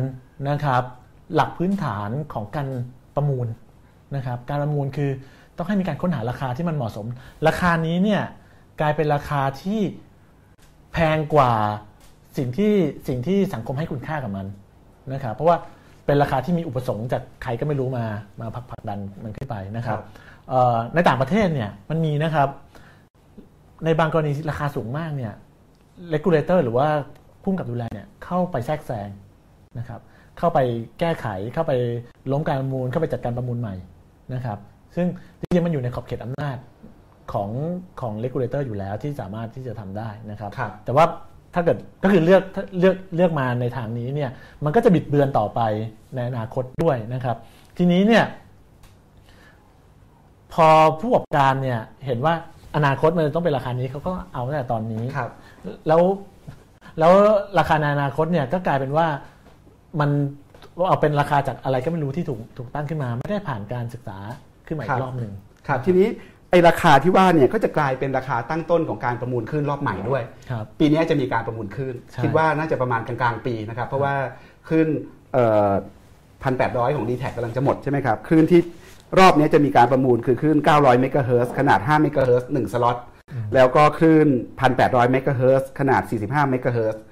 [0.50, 0.84] นะครับ
[1.36, 2.68] หลักพื้นฐานของการ
[3.16, 3.48] ประมูล
[4.16, 5.10] นะครับการประมูลคือ
[5.58, 7.06] ต้องให้มีการค้นหาราคาที่มันเหมาะสม
[7.48, 8.24] ราคานี้เนี่ย
[8.82, 9.80] กลายเป็นราคาที่
[10.94, 11.54] แพงกว่า
[12.38, 12.74] สิ่งที่
[13.08, 14.48] สิ่งที่สังคมให้คุณค่ากับมัน
[15.14, 15.58] นะครับเพราะว่า
[16.06, 18.06] เป็นราคาที่มีอุปสงค์จากใครก็ไม่รู้มา
[18.42, 20.00] มาผลักดันมันขึ้นไปนะครับ
[20.50, 22.50] เอ่อในต่างประเทศเนี่ยมันมีนะครับ
[23.86, 25.34] ในบางกรณีราคาสูงมากเนี่ย
[26.14, 26.88] regulator หรือว่า
[27.42, 29.10] ผู้กำกับดูแลเนี่ยเข้าไปแทรกแซง
[29.80, 30.02] นะครับ
[30.38, 30.60] เข้าไป
[31.00, 31.74] แก้ไขเข้าไป
[32.32, 33.76] ล้มการประมูลเข้าไปจัดการประมูลใหม่
[34.34, 34.58] นะครับ
[34.96, 35.08] ซึ่ง
[35.40, 36.58] จริงๆมันอยู่ในขอบเขตอำนาจ
[37.34, 37.50] ของ
[38.02, 41.06] ของ regulator อยู่แล้วที่สามารถที่จะทำได้นะครับครับแต่ว่า
[41.54, 42.44] ถ้าเกิดก็คือเลือก
[42.80, 44.30] เลือกเลือกมาในทางนี้เนี่ย
[44.64, 45.62] มันก็จะบิดเบือนต่อไป
[46.16, 47.38] ในอนาคตด้วยนะครับ
[47.78, 48.26] ทีนี้เนี่ย
[50.54, 50.68] พอ
[51.00, 52.34] ผู้ประกอบการเนี่ยเห็นว่า
[52.76, 55.32] อนาคตมันจะต้องเป็นราคานี้เขาก็เอาตั้งแต่ตอนนี้ครับ
[55.88, 56.02] แล้ว
[57.00, 57.14] แล้ว
[57.60, 59.08] ราคาในอนาคตเนี่ยก็กลายเป็นว่า
[60.00, 60.10] มัน
[60.88, 64.18] เอาเป็นราคาจากอะไรก็ไม่รู้ที่ถูกถูกตั้งขึ้นมา ไม่ได้ผ่านการศึกษา
[64.68, 65.32] ขึ้นมาอีครักบรอบหนึ่ง
[65.68, 66.08] ครับทีนี้
[66.52, 74.14] ไอ้ราคาที่ว่าเนี่ยก็จะกลายเป็นราคาตั้งต้นของการประมูลขึ้นรอบใหม่ด้วยครับปีนี้จะมีการประมูลขึ้นใช่คิดว่าน่าจะประมาณกลางๆปีนะครับเพราะว่า
[74.70, 74.88] ขึ้น
[76.44, 78.62] พันแปดร้อยของ d t แทกำลังจะหมดใช่ไหมครับคลื่นที่
[79.20, 82.98] รอบนี้จะมีการประมูลคือคลื่น 900 เมกะเฮิรตซ์ขนาด 5 เมกะเฮิรตซ์1สล็อต
[83.56, 84.28] แล้วก็คลื่น
[84.70, 87.04] 1,800 เมกะเฮิรตซ์ขนาด 45 เมกะเฮิรตซ์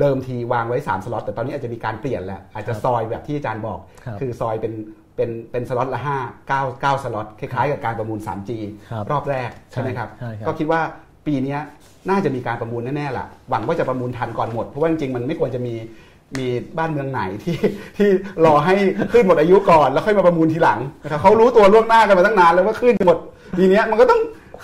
[0.00, 4.72] เดิมทีวางไว้ 3 สล็อต แต่ตอนนี้อาจจะมีการเปลี่ยนแล้วอาจจะซอยแบบที่อาจารย์บอกครับคือซอยเป็น
[5.16, 8.50] เป็นเป็นสล็อตละ5 9 9สล็อตคล้ายๆกับการประมูล 3G
[8.90, 10.80] ครับรอบแรกใช่ไหมครับใช่ครับก็คิดว่า
[11.26, 11.60] ปีเนี้ย
[12.10, 15.74] น่าจะมีการประมูลแน่ๆแหละหวังว่าจะประมูลทันก่อนหมด เพราะว่าจริงๆมันไม่ควรจะมี
[16.38, 16.46] มี
[16.78, 17.56] บ้านเมืองไหนที่
[17.96, 18.08] ที่
[18.44, 18.74] รอให้
[19.12, 23.18] ขึ้นหมดอายุก่อน แล้วค่อยมาประมูลทีหลังนะครับเขารู้ตัวล่วงหน้ากันมาตั้งนานแล้วว่าขึ้นหมด
[23.58, 24.20] ทีเนี้ยมันก็ต้อง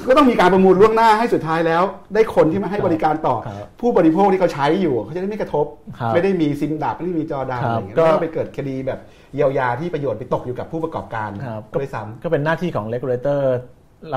[0.09, 1.83] ก็ต้องมีการประมูลล่วงหน้าให้สุดท้ายแล้ว
[2.15, 5.67] ได้คนที่มาให้บริการต่อครับผู้บริโภคที่เขาใช้อยู่เขาจะได้ไม่กระทบ
[6.01, 9.01] ครับไม่ได้มีซิมดับไม่ได้มีจอดาวครัอะบไรอย่างเงี้ยก็ไม่ต้องไปเกิดคดีแบบ
[9.35, 13.61] เยียวยาที่ประโยชน์ไปตกอยู่กับผู้ประกอบการครับก็ด้วยซ้ำก็เป็นหน้าที่ของ regulator รั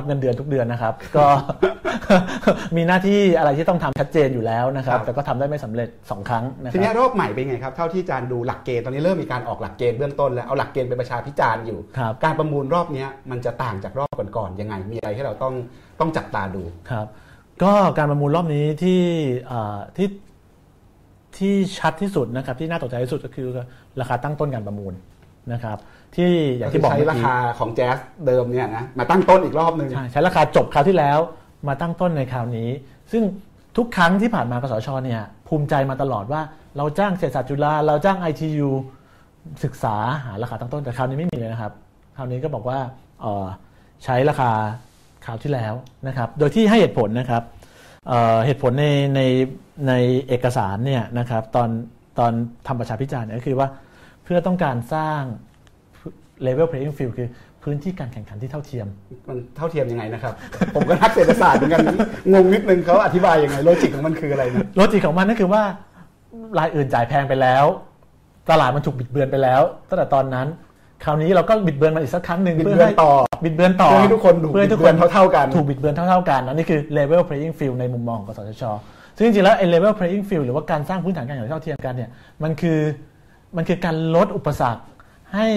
[0.02, 1.26] บเงินเดือนทุกเดือนนะครับ ก็
[2.76, 15.54] มีหน้าที่อะไรที่ต้องทำชัดเจนอยู่แล้วนะครับครับแต่ก็ทำได้ไม่สำเร็จสองครั้งนะคทีนี้รับรอบใหม่เป็นไงครับ เท่าที่อาจารย์ดูหลักเกณฑ์ตอนนี้เริ่มมีการออกหลักเกณฑ์เบื้องต้นแล้วเอาหลักเกณฑ์เป็นประชาพิจารณ์อยู่ครับการประมูลรอบเนี้ยมันจะต่างจากรอบก่อนๆยังไง มีอะไรที่เราต้อง
[16.00, 17.08] ต้องจับตาดูครับ
[17.64, 19.02] ก็การประมูลรอบนี้ที่
[19.48, 20.10] เอ่อที่
[21.38, 23.48] ที่ชัดที่สุดนะครับที่น่าตกใจที่สุดก็คือ
[24.00, 24.94] ราคาตั้งต้นการประมูล
[25.54, 25.78] นะครับ
[26.16, 31.20] ที่อย่างที่บอกใช้เมื่อรากี้คาของแจ๊สเดิมเนี่ยนะมาตั้งต้นอีกรอบหนึ่งใช่ใช้ราคาจบคราวที่แล้ว
[31.68, 32.70] มาตั้งต้นในคราวนี้
[33.12, 33.24] ซึ่ง
[33.78, 36.42] ทุกครั้งที่ผ่านมากสชเนี่ยภูมิใจมาตลอดว่า
[36.78, 38.70] เราจ้างเศรษฐศาสตร์จุฬาเราจ้าง ITU
[39.64, 39.96] ศึกษา
[40.26, 41.72] หาราคาตั้งต้นแต่คราวนี้ไม่มีเลยนะครับ
[42.18, 42.80] คราวนี้ก็บอกว่า
[43.22, 43.46] เอ่อ
[44.04, 44.52] ใช้ราคา
[45.26, 45.74] คราวที่แล้ว
[46.08, 47.44] นะครับ โดยที่ให้เหตุผลนะครับ
[48.08, 48.86] เอ่อเหตุผลใน
[49.16, 49.22] ใน
[49.88, 49.94] ใน
[50.28, 51.70] เอกสารเนี่ยนะครับตอน
[52.20, 52.32] ตอน
[52.68, 53.68] ทำประชาพิจารณ์เนี่ยก็คือว่า
[54.24, 55.22] เพื่อต้องการสร้าง
[56.48, 57.28] level playing field คือ
[57.64, 58.88] พื้นที่การแข่งขันที่เท่าเทียม
[59.28, 60.34] มันเท่าเทียมยังไงนะครับ
[60.76, 61.84] ผมก็นักเศรษฐศาสตร์เหมือนกัน
[62.32, 65.64] งงนิดนึงเขาอธิบายยังไงโลจิกของมันคืออะไรนะโลจิกของมันนั่นคือว่า
[66.58, 67.66] รายอื่นจ่ายแพงไปแล้ว
[68.50, 70.48] ตลาดมันถูกบิดเบือนไปแล้วตั้งแต่ตอนนั้น
[71.04, 73.12] คราวนี้เราก็บิดเบือนมันอีกสักครั้งหนึ่งบิดเพื่อเบือนให้ต่อ
[73.44, 78.64] บิดเบือนต่อเพื่อให้ทุกคนถูกเพื่อให้ทุกบิดคเบือนนเท่าๆกันถูกบิดเบือนเท่าๆกันอันนี้คือ level playing field ในมุมมองของกสทช
[79.18, 82.10] ซึ่งจริงๆแล้วไอ้ level playing field หรือว่าการสร้างพื้นฐานการแข่งขันเท่าเทียมกันเนี่ย
[82.44, 82.80] มันคือ
[83.56, 84.82] มันคือการลดอุปสรรค
[85.36, 85.48] ให้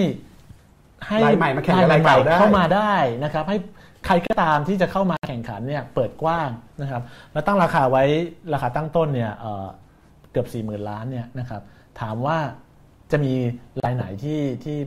[1.07, 2.93] ให้รายใหม่มาแข่งกับรายเก่าได้เข้ามาได้
[3.23, 3.57] นะครับ ให้
[4.05, 6.49] ใครก็ตามที่จะเข้ามาแข่งขันเนี่ยเปิดกว้าง
[6.81, 7.01] นะครับ
[7.33, 8.03] แล้วตั้งราคาไว้
[8.53, 9.67] ราคาตั้งต้นเนี่ยเอ่อ
[10.31, 11.61] เกือบ4 0,000ล้านเนี่ยนะครับ
[12.01, 12.37] ถามว่า
[13.11, 13.33] จะมี
[13.83, 14.77] รายไหนที่ที่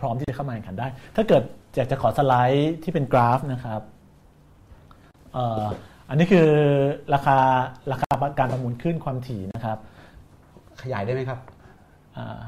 [0.00, 0.86] พร้อมที่จะเข้ามาแข่งขันได้
[1.16, 1.42] ถ้าเกิด
[1.76, 3.80] อยากจะขอสไลด์ที่เป็นกราฟนะครับ
[5.34, 5.64] เอ่อ
[6.08, 6.48] อันนี้คือ
[7.14, 7.38] ราคา
[7.92, 9.78] ราคาการประมูลขึ้นความถี่นะครับ
[10.82, 11.38] ขยายได้ไหมครับ
[12.16, 12.38] อ่า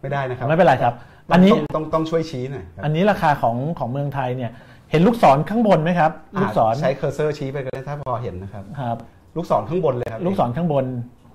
[0.00, 0.94] ไม่ได้นะครับ ไม่เป็นไรครับ
[1.30, 4.50] อันนี้ต้องต้องต้องช่วยชี้หน่อยครับอันนี้ราคาของของเมืองไทยเนี่ย
[4.90, 6.10] เห็นลูกศรข้างบนไหมครับ
[6.40, 8.96] ลูกศรใช้เคอร์เซอร์ชี้ไปก็ได้ถ้าพอเห็นนะครับครับ
[9.36, 10.84] ลูกศรข้างบนเลยครับลูกศรข้างบน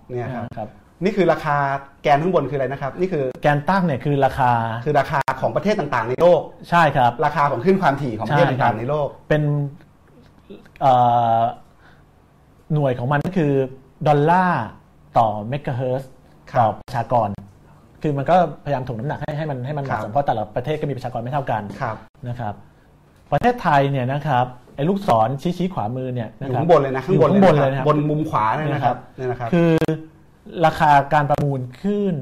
[0.09, 0.69] เนี่ยครับครับ
[1.03, 1.57] นี่คือราคา
[2.03, 4.51] แกนข้างบนคืออะไรนะครับ นี่คือแกนตั้งเนี่ยคือราคา
[4.85, 9.43] คือราคาของประเทศต่างๆ ในโลกใช่ครับ ราคาของขึ้นความถี่ของประเทศใช่ครับต่างๆในโลก เป็น
[10.81, 10.93] เอ่
[11.39, 11.41] อ
[12.73, 13.51] หน่วยของมันก็คือ
[14.07, 14.63] ดอลลาร์
[15.17, 16.09] ต่อเมกะเฮิรตซ์
[16.51, 17.27] ครับต่อประชากร
[18.01, 18.35] คือมันก็
[18.65, 22.53] พยายามถ่วงน้ำหนักให้ให้มันให้มันเหครัมาะบสมเพราะแต่ละประเทศก็มีประชากรไม่เท่ากันครับนะครับ
[23.31, 24.45] ประเทศไทยเนี่ยนะครับ
[24.75, 29.71] ไอ้ลูกศรชี้ชี้ขวามือเนี่ยอนะยู่ครับข้างบนเลยนะข้างบนอยู่ข้างบนเลยนะครับบนมุมขวาเนี่ยนะครับเนี่ยนะครับ คือ
[30.65, 32.13] ราคาการประมูลขึ้น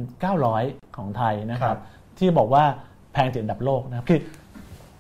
[0.44, 1.82] 900 ของไทยนะคครัรับบ
[2.18, 2.64] ที่บอกว่า
[3.14, 4.20] แพงติดอันดับโลกนะครับคือ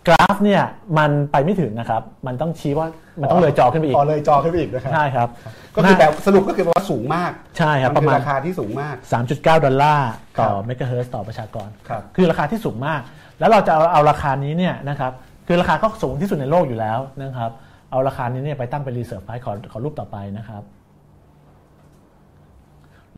[0.07, 0.61] กราฟเนี่ย
[0.97, 2.87] มันไปไม่ถึงนะครับ มันต้องชี้ว่า
[3.21, 5.27] มันต้องเลยจอขึ้นไปอีกพอเลยจอขึ้นไปอีกนะครับใช่ครับ
[5.75, 8.95] ก็คือแบบสรุปก็คือว่าสูงมากใช่ครับคือประมาณราคาที่สูงมาก
[9.29, 13.01] 3.9 ดอลลาร์ต่อครับเมกะเฮิรตซ์ต่อประชากรครับคือราคาที่สูงมาก
[13.39, 15.11] แล้วเราจะเอาเอาราคานี้เนี่ยนะครับ
[15.47, 17.51] คือราคาก็สูงที่สุดในโลกอยู่แล้วนะครับ
[17.91, 20.63] เอาราคานี้เนี่ยไปตั้งเป็น reserve price ขอขอรูปต่อไปนะครับ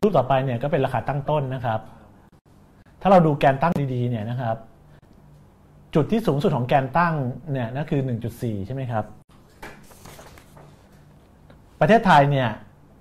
[0.02, 1.80] รูปต่อไปเนี่ยก็เป็นราคาตั้งต้นนะครับ
[3.02, 4.56] ถ้าเราดูแกนตั้งดีๆเนี่ยนะครับ
[5.94, 7.14] จุดที่สูงสุดของแกนตั้ง
[7.52, 8.00] เนี่ยนั่นคือ
[8.34, 9.04] 1.4 ใช่ไหมครับ
[11.80, 12.48] ประเทศไทยเนี่ย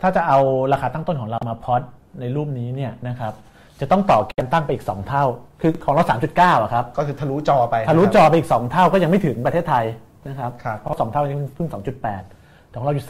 [0.02, 0.40] ถ้าจะเอา
[0.74, 1.82] ราคาตั้งต้นของเรามาพอด
[2.20, 3.34] ในรูปนี้เนี่ยนะครับ
[3.80, 5.26] จะต้องต่อแกนตั้งไปอีก 2 เท่า
[5.62, 9.86] คือของเรา 3.9อะครับ ก็คือทะลุจอไป ทะลุนคจรับอไปอีก 2 เท่าก็ยังไม่ถึงประเทศไทย
[10.28, 11.70] นะครับครับเพราะ 2 เท่านี้เพิ่ง
[12.06, 12.37] 2.8
[12.78, 13.08] แต่ของเราอยู่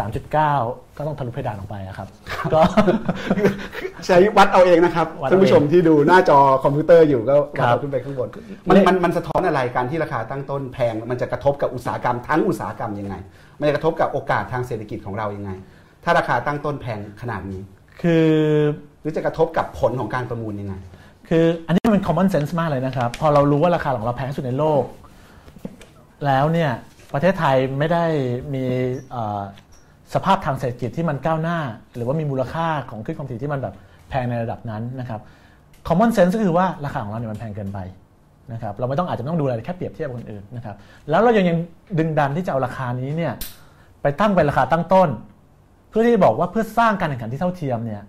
[0.51, 2.07] 3.9 ก็ต้องทะลุเพดานออกไปอะครับ
[2.53, 2.61] ก็
[4.05, 8.29] ใช้วัดเอาเองนะครับวัดเอาเองท่านผู้ชมที่ดูหน้าจอคอมพิวเตอร์อยู่ก็วัดครับเอาขึ้นไปข้างบน
[8.67, 13.15] มันเลขมันมันสะท้อนอะไรการที่ราคาตั้งต้นแพง มันจะกระทบกับอุตสาหกรรมทั้งอุตสาหกรรมยังไง
[13.59, 15.51] มันจะกระทบกับโอกาสทางเศรษฐกิจของเรายังไง
[16.03, 17.61] ถ้าราคาตั้งต้นแพงขนาดนี้
[18.01, 18.27] คือ
[19.01, 20.75] หรือจะกระทบกับผลของการประมูลยังไง
[21.29, 24.83] คืออันนี้มัน common sense มากเลยนะครับ พอเรารู้ว่าราคาของเราแพงที่สุดในโลก
[26.25, 26.71] แล้วเนี่ย
[27.13, 28.05] ประเทศไทยไม่ได้
[28.53, 28.63] มี
[30.13, 31.59] สภาพทางเศรษฐกิจที่มันก้าวหน้า
[31.95, 33.75] หรือว่ามีมูลค่าของขึ้นความถี่ที่มันแบบ
[34.09, 35.19] แพงในระดับนั้นนะครับ
[35.87, 37.79] common sense ก็คือว่าราคาของเราเนี่ยมันแพงเกินไป
[38.53, 40.75] นะครับเราไม่ต้องอาจจะต้องดูอะไรแค่เปรียบเทียบคนอื่นนะครับ
[41.09, 41.57] แล้วเรายังยัง
[41.99, 43.33] ดึงดันที่จะเอาราคานี้เนี่ย
[44.01, 45.09] ไปตั้งเป็นราคาตั้งต้น
[45.89, 48.01] เพื่อที่จะบอกว่าเพื่อสร้างการแข่งขันที่เท่าเทียมเนี่ย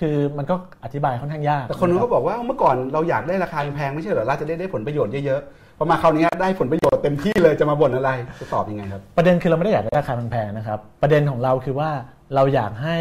[0.00, 0.54] คือมันก็
[0.84, 8.10] อธิบายค่อนข้างยาก แต่คนนะรับก็บอกว่าเมื่อก่อนเราอยากได้ราคาแพงไม่ใช่เหรอเราจะได้ได้ผลประโยชน์เยอะๆ พอมาคราวนี้ได้ผลประโยชน์เต็มที่เลยจะมาบ่นอะไร
[8.40, 11.90] จะตอบยังไงครับ ประเด็นคือเราไม่ได้อยากได้ราคาแพงๆนะครับ ประเด็นของเราคือว่า
[12.34, 12.96] เราอยากให้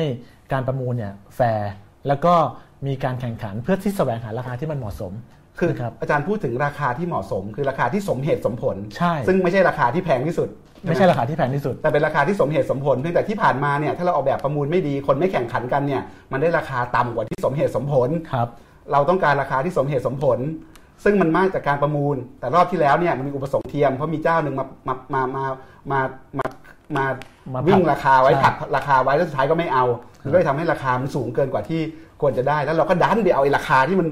[0.53, 1.71] การประมูลเนี่ยแฟร์
[2.07, 2.33] แล้วก็
[2.87, 5.13] มีการแข่งขันเพื่อที่แสวงหาราคาที่มันเหมาะสม
[5.59, 10.49] คือนะครับอาจารย์พูดถึงราคาที่เหมาะสม คือราคาที่สมเหตุสมผลใช่ซึ่งไม่ใช่ราคาที่แพงที่สุด
[10.83, 16.01] ไม่ใช่ราคาที่แพงที่สุด แต่เป็นราคาที่สมเหตุสมผลเพียงแต่ที่ผ่านมาเนี่ยถ้าเราออกแบบประมูลไม่ดีคนไม่แข่งขันกันเนี่ย
[16.31, 18.47] มันได้ราคาต่ำกว่าที่สมเหตุสมผลครับ
[18.91, 20.39] เราต้องการราคาที่สมเหตุสมผล
[21.03, 25.45] ซึ่งมันมากจากการประมูล แต่รอบที่แล้วเนี่ยมันมีอุปสงค์เทียมเพราะมีเจ้าหนึ่งมามามามา
[25.91, 25.99] มา
[26.37, 26.45] มา
[26.95, 27.05] มา
[27.55, 29.85] มาผลักวิ่งราคาไว้ใช่ผลักราคาไว้แล้วสุดท้ายก็ไม่เอา
[30.23, 31.81] มันก็เลยทำให้ราคามันสูงเกินกว่าที่
[32.21, 34.07] ควรจะได้ แล้วเราก็ดันไปเอาไอ้ราคาที่มัน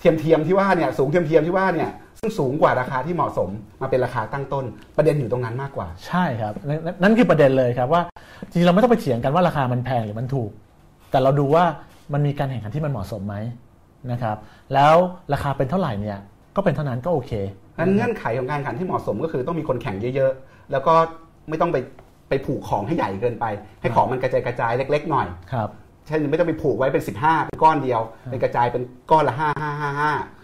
[0.00, 3.50] เทียมเทียมๆที่ว่าเนี่ยสูงเทียมเทียมๆที่ว่าเนี่ยซึ่งสูงกว่าราคาที่เหมาะสม
[3.80, 4.64] มาเป็นราคาตั้งต้น
[4.96, 8.02] ประเด็นอยู่ตรงนั้นมากกว่า ใช่ครับนนนั่นคือประเด็นเลยครับว่า
[8.50, 10.50] จริงๆเราไม่ต้องไปเถียงกันว่าราคามันแพงหรือมันถูก
[11.10, 11.64] แต่เราดูว่า
[12.12, 13.36] มันมีการแข่งขันที่มันเหมาะสมไหม
[14.10, 14.36] นะครับ
[14.74, 14.94] แล้ว
[15.32, 16.18] ราคาเป็นเท่าไหร่เนี่ย
[16.56, 17.32] ก็เป็นเท่านั้นก็โอเค
[17.78, 20.94] งั้นเงื่อนไขของการแข่งขันที่เหมาะสมก็คือต้องมีคนแข่งเยอะๆ แล้วก็
[21.48, 21.78] ไม่ต้องไป
[22.28, 23.46] ไปไปผูกของให้ใหญ่เกินไป
[23.80, 25.68] ให้ของมันกระจายกระจายเล็ก ๆ หน่อยครับ
[26.06, 28.00] เช่นไม่ต้องไปผูกไว้เป็น 15 เป็นก้อนเดียว
[28.30, 29.90] เป็นกระจายเป็นก้อนละ 5 5 5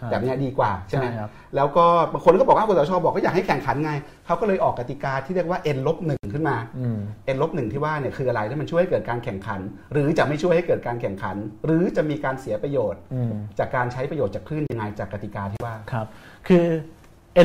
[0.01, 3.91] ครับ5แบบเนี้ยดีกว่าใช่ไหมใช่ครับแล้วก็บางคนก็บอกว่าคสชบอกก็อยากให้แข่งขันไง
[4.25, 6.97] เขาก็เลยออกกติกาที่เรียกว่า n ลบหนึ่งขึ้นมาอืม
[7.35, 9.59] n ลบหนึ่งที่ว่าเนี่ยคืออะไรที่มันช่วยให้เกิดการแข่งขัน
[9.93, 11.35] หรือจะไม่ช่วยให้เกิดการแข่งขัน
[11.65, 16.07] หรือจะมีการเสียประโยชน์อืมจากการใช้ประโยชน์จากคลื่นยังไงจากกติกาที่ว่าครับ
[16.47, 16.65] คือ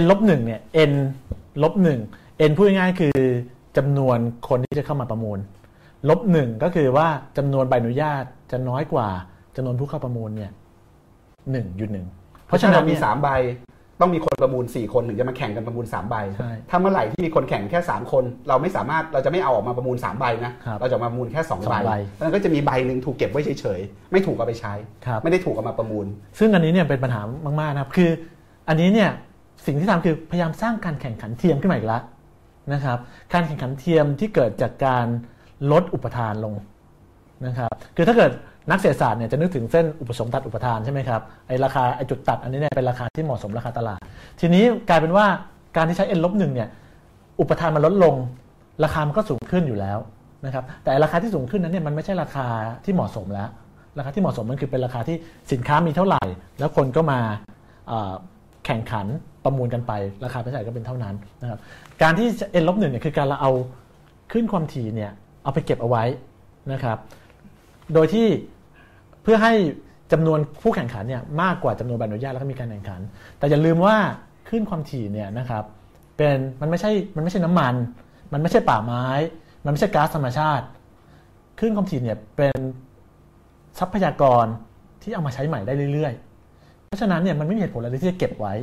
[0.00, 0.60] n ลบหนึ่งเนี่ย
[0.90, 0.92] n
[1.62, 2.00] ลบหนึ่ง
[2.50, 3.18] n พูดง่ายๆคือ
[3.76, 5.38] จำนวนคนที่จะเข้ามาประมูล
[6.09, 9.09] ลบหนึ่งก็คือว่าจำนวนใบอนุญาตจะน้อยกว่า
[9.57, 10.52] จำนวนผู้เข้าประมูลเนี่ย
[11.50, 12.07] หนึ่งจุดหนึ่ง
[12.46, 13.28] เพราะฉะนั้นมีเนี่ยสามใบ
[14.00, 24.72] ต้องมีคนประมูล 4 คนถึงจะมาแข่งกันประมูล3ใบใช่ถ้าเมื่อไหร่ที่มีคนแข่งแค่ 3 คน เราไม่สามารถเราจะไม่เอาออกมาประมูล3ใบนะครับเราจะมาประมูลแค่2สองใบใบเพราะฉะนั้นก็จะมีใบหนึ่งถูกเก็บไว้เฉยๆ ไม่ถูกเอาไปใช้
[25.07, 26.07] ครับไม่ได้ถูกเอามาประมูล
[26.38, 27.20] ซึ่งอันนี้เนี่ยเป็นปัญหา
[27.61, 28.11] มากๆนะครับ คือ
[28.68, 29.11] อันนี้เนี่ย
[29.66, 32.02] สิ่งที่ทำคือพยายามสร้างการแข่งขันเทียมขึ้นมาอีกแล้ว
[32.72, 32.98] นะครับ
[33.32, 35.07] การแข่งขันเทียมที่เกิดจากการ
[35.72, 36.54] ลดอุปทานลง
[37.46, 38.30] นะครับคือถ้าเกิด
[38.70, 44.00] นักเศรษฐศาสตร์เนี่ยจะนึกถึงเส้นอุปสมตัดอุปทานใช่ไหมครับไอ้ราคาไอ้จุดตัดอันนี้เนี่ยเป็นราคาที่เหมาะสมราคาตลาด
[44.40, 45.26] ทีนี้กลายเป็นว่า
[45.76, 46.68] การที่ใช้ n ลบหนึ่งเนี่ย
[47.40, 48.14] อุปทานมันลดลง
[48.84, 49.98] ราคามันก็สูงขึ้นอยู่แล้ว
[50.46, 52.46] นะครับแต่ราคาที่สูงขึ้นนั้นเนี่ยมันไม่ใช่ราคา
[52.84, 53.48] ที่เหมาะสมแล้ว
[53.98, 55.16] ราคาที่เหมาะสมมันคือเป็นราคาที่
[55.52, 56.22] สินค้ามีเท่าไหร่
[56.58, 57.18] แล้วคนก็มา
[58.66, 59.06] แข่งขัน
[59.44, 59.92] ประมูลกันไป
[60.24, 61.58] ราคาไม่ใช่ก็เป็นเท่านั้นนะครับ
[62.02, 62.28] การที่
[62.60, 63.52] n ลบหนึ่งเนี่ยคือการเราเอา
[64.32, 65.12] ขึ้นความถี่เนี่ย
[65.45, 66.05] เอาไปเก็บเอาไว้
[66.72, 66.99] นะครับ
[67.95, 68.26] โดยที่
[69.22, 69.53] เพื่อให้
[70.12, 73.01] จำนวนผู้แข่งขันเนี่ยมากกว่าจำนวนใบอนุญาตแล้วก็มีการแข่งขัน
[73.38, 73.97] แต่อย่าลืมว่า
[74.49, 75.64] ขึ้นความถี่เนี่ยนะครับ
[76.16, 77.74] เป็นมันไม่ใช่มันไม่ใช่น้ำมัน
[78.32, 79.07] มันไม่ใช่ป่าไม้
[79.64, 80.66] มันไม่ใช่ก๊าซธรรมชาติ
[81.59, 82.59] คลื่นความถี่เนี่ยเป็น
[83.78, 84.47] ทรัพยากร
[85.03, 88.55] ที่เอามาใช้ใหม่ได้เรื่อยๆ เพราะฉะนั้นเนี่ยมันไม่มีเหตุผลอะไรที่จะเก็บไว้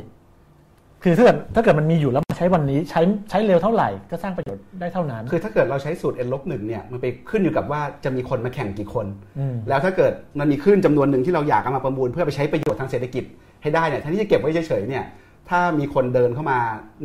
[1.04, 3.00] คือถ้าเกิดถ้าเกิดมันมีอยู่แล้วมาใช้วันนี้ใช้
[3.30, 9.06] ใช้เร็วเท่าไหร่ก็สร้างประโยชน์ได้เท่านั้น คือถ้าเกิดเราใช้สูตร n ลบหนึ่งเนี่ยมันไปขึ้นอยู่กับว่าจะมีคนมาแข่งกี่คน
[9.38, 13.24] อืมแล้วถ้าเกิดมันมีคลื่นจำนวนหนึ่งที่เราอยากเอามาประมูล เพื่อไปใช้ประโยชน์ทางเศรษฐกิจ
[13.62, 15.04] ให้ได้เนี่ยแทนที่จะเก็บไว้เฉยๆเนี่ย
[15.48, 16.58] ถ้ามีคนเดินเข้ามา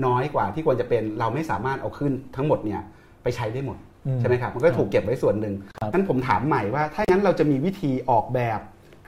[0.05, 2.81] น้อยกว่าที่ควรจะเป็นเราไม่สามารถเอาคลื่นทั้งหมดเนี่ย
[3.23, 3.77] ไปใช้ได้หมด
[4.07, 8.59] อืมใช่ไหมครับมันก็ถูกเก็บไว้ส่วนหนึ่งครับงั้นผมถามใหม่ว่า ถ้างั้นเราจะมีวิธีออกแบบ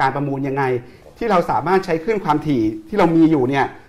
[0.02, 0.64] การประมูลยังไง
[1.18, 3.89] ที่เราสามารถใช้คลื่นความถี่ที่เรามีอยู่เนี่ยใ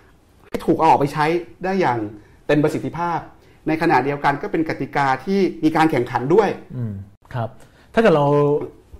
[0.65, 1.25] ถูกเอาออกไปใช้
[1.63, 1.99] ได้อย่าง
[2.47, 3.19] เต็มประสิทธิภาพ
[3.67, 6.93] ในขณะเดียวกันก็เป็นกติกาที่มีการแข่งขันด้วยอืม
[7.33, 7.49] ครับ
[7.93, 8.25] ถ้าเกิดเรา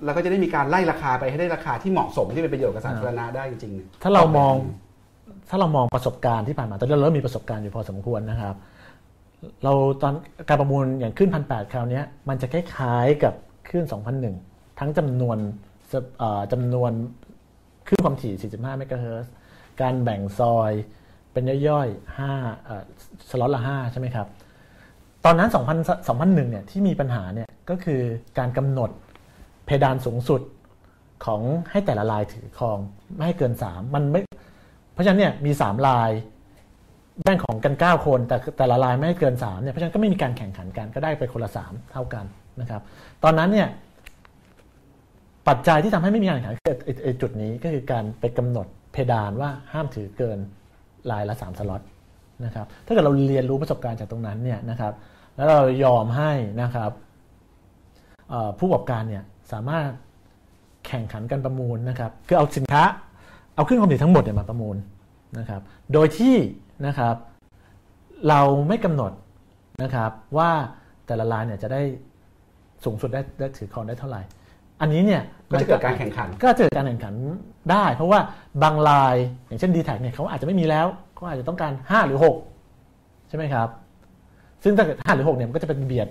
[0.06, 4.56] แล้วก็จะได้มีการไล่ราคาไปให้ได้ราคาที่เหมาะสมที่เป็นประโยชน์กับสาธารณะได้จริงๆถ้าเรามอง
[5.50, 8.56] ถ้าเรามองประสบการณ์ที่ผ่านมาตอนนี้เราเริ่มมีประสบการณ์อยู่พอสมควรนะครับ
[9.64, 10.14] เราตอน
[10.50, 13.34] การประมูลอย่างขึ้นพันแปดคราวเนี้ยมันจะคล้ายๆกับ
[13.70, 13.84] ขึ้น
[14.32, 15.38] 2001ทั้งจำนวน
[15.92, 16.92] สเอ่อจำนวน
[17.88, 19.32] ขึ้นความถี่ 45 เมกะเฮิรตซ์
[19.82, 20.72] การแบ่งซอย
[21.34, 22.84] เป็นย่อยๆ5เอ่อ
[23.30, 24.28] สล็อตละ5ใช่ไหมครับ
[25.26, 28.02] ตอนนั้น 2000 2001เนี่ยที่มีปัญหาเนี่ยก็คือ
[28.38, 28.90] การกำหนด
[29.66, 30.42] เพดานสูงสุด
[31.26, 32.78] ของให้แต่ละลายถือครอง
[33.16, 34.22] ไม่ให้เกิน 3 มันไม่
[34.94, 36.12] เพราะฉะนั้นเนี่ยมี 3 ลาย
[37.24, 42.26] แบ่งของกัน 9 คน แต่แต่ละลายไม่ให้เกิน3เนี่ยเพราะฉะนั้นก็ไม่มีการแข่งขันกันก็ได้ไปคนละ 3 เท่ากัน
[42.62, 42.82] นะครับ
[43.24, 43.68] ตอนนั้นเนี่ย
[45.48, 50.40] ปัจจัยที่ทำให้ไม่มีการแข่งขันคือจุดนี้ก็คือการไปกำหนดเพดานว่าห้ามถือเกิน
[51.12, 51.82] ลายละ 3 สล็อต
[52.46, 54.94] นะครับถ้าเกิดเราเรียนรู้ประสบการณ์จากตรงนั้นเนี่ยนะครับ
[55.36, 56.32] แล้วเรายอมให้
[56.62, 56.92] นะครับ
[58.60, 59.90] ผู้ประกอบการเนี่ยสามารถ
[60.88, 62.84] แข่งขันกันประมูลนะครับคือเอาสินค้า
[63.56, 64.78] เอาขึ้นคอมพิวามถี่ทั้งหมดเนี่ยมาประมูล
[65.40, 65.62] นะครับ
[65.94, 66.36] โดยที่
[66.88, 67.16] นะครับ
[68.30, 69.12] เราไม่กำหนด
[69.84, 70.50] นะครับว่า
[71.08, 71.82] แต่ละรายเนี่ยจะได้
[72.84, 74.22] สูงสุดได้ได้ถือครองได้เท่าไหร่
[74.82, 75.22] อันนี้เนี่ย
[75.52, 77.14] ก็จะเกิดการแข่งขัน ก็จะเกิดการแข่งขัน
[77.72, 78.20] ได้ เพราะว่า
[78.64, 79.16] บางราย
[79.48, 82.20] อย่างเช่น d t แทเนี่ยเขาอาจจะไม่มีแล้วเขาอาจจะต้องการ 5 หรือ
[82.68, 83.68] 6 ใช่ไหมครับ
[84.64, 86.08] ซึ่งถ้าเกิด 5 หรือ 6 เนี่ยมันก็จะเป็นเบียด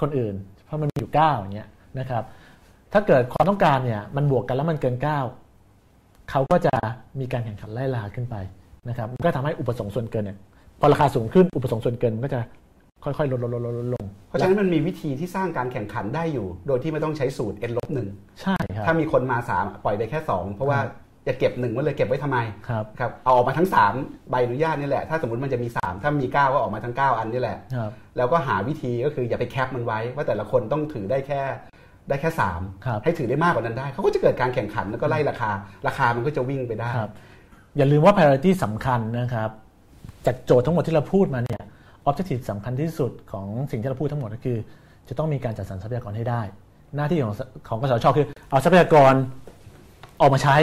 [0.00, 0.34] คนอื่น
[0.64, 2.22] เพราะมันมีอยู่ 9 อย่างเงี้ยนะครับ
[2.92, 6.74] ถ้าเกิดความต้องการเนี่ยมันบวกกันแล้วมันเกิน 9 เขาก็จะ
[7.20, 8.36] มีการแข่งขันไล่ลาขึ้นไป
[8.88, 10.38] นะครับ มันก็ทำให้อุปสงค์ส่วนเกินเนี่ย
[10.80, 12.40] พอราคาสูงขึ้นอุปสงค์ส่วนเกินมันก็จะ
[13.04, 18.08] ค่อยๆลดลดลดลดลดลง เพราะฉะนั้นมันมีวิธีที่สร้างการแข่งขันได้อยู่ โดยที่ไม่ต้องใช้สูตร n ลบหนึ่ง
[18.42, 20.78] ใช่ครับถ้ามีคนมา 3 ปล่อยไปแค่ 2 เพราะว่า
[21.26, 22.38] จะเก็บหนึ่งไว้เลยเก็บไว้ทำไม
[22.68, 31.40] ครับครับเอาออกมาทั้ง 3 ใบอนุญาตนี่แหละ ถ้าสมมติมันจะมี 3 ถ้ามี 9 ก็ออกมาทั้ง 9 อันนี่แหละครับแล้วก็หาวิธีก็คืออย่าไปแคปมันไว้ ว่าแต่ละคนต้องถือได้แค่
[32.08, 32.30] ได้แค่
[32.86, 35.50] ครับ3ให้ถือได้มากกว่านั้นได้ เขาก็จะเกิดการแข่งขันแล้วก็ไล่ราคา
[35.86, 37.12] ราคามันก็จะวิ่งไปได้ครับ
[37.76, 39.50] อย่าลืมว่า priority สำคัญนะครับ
[40.26, 41.62] จากโจทย์ทั้งหมดที่เราพูดมาเนี่ย
[42.08, 44.58] objective สำคัญที่สุดของสิ่งที่เราพูดทั้งหมดก็คือ
[45.08, 46.42] จะต้องมีการจัดสรรทรัพยากรให้ได้
[46.96, 47.34] หน้าที่ของ
[47.68, 49.14] ของกสชคือ เอาทรัพยากร
[50.20, 50.56] ออกมาใช้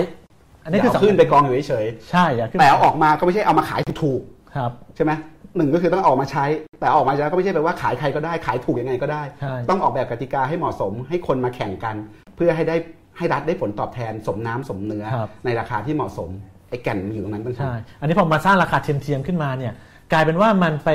[0.63, 4.21] อันนี้อย่าคือเอาสำขึ้นไปกองอยู่เฉยใช่อย่าขึ้นๆแต่เอาออกมาก็ไม่ใช่เอามาขายถูก
[4.55, 5.11] ครับๆใช่ไหม
[5.57, 6.45] หนึ่งก็คือต้องออกมาใช้
[6.79, 11.95] แต่ออกมาแล้วก็ไม่ใช่แปลว่าขายใครก็ได้ขายถูกยังไงก็ได้ใช่ต้องออกแบบกติกาให้เหมาะสม ให้คนมาแข่งกัน
[12.35, 12.75] เพื่อให้ได้
[13.17, 16.29] ให้รัฐได้ผลตอบแทนสมน้ำสมเนื้อครับในราคาที่เหมาะสม
[16.69, 19.73] ไอ้แก่นมันอยู่ตรงนั้นตั้งใช่ อันนี้พอมาสร้างราคาเทียมๆขึ้นมาเนี่ย
[20.11, 20.89] กลายเป็นว่ามันไป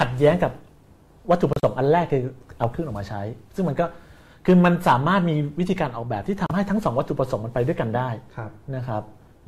[0.00, 0.52] ขัดแย้งกับ
[1.30, 2.22] วัตถุประสงค์อันแรกคือ
[2.58, 3.20] เอาเครื่องออกมาใช้
[3.54, 3.84] ซึ่งมันก็
[4.46, 9.02] คือมันสามารถมีวิธีการออกแบบที่ทำให้ทั้งสองวัตถุประสงค์มันไปด้วยกันได้ครับนะครับ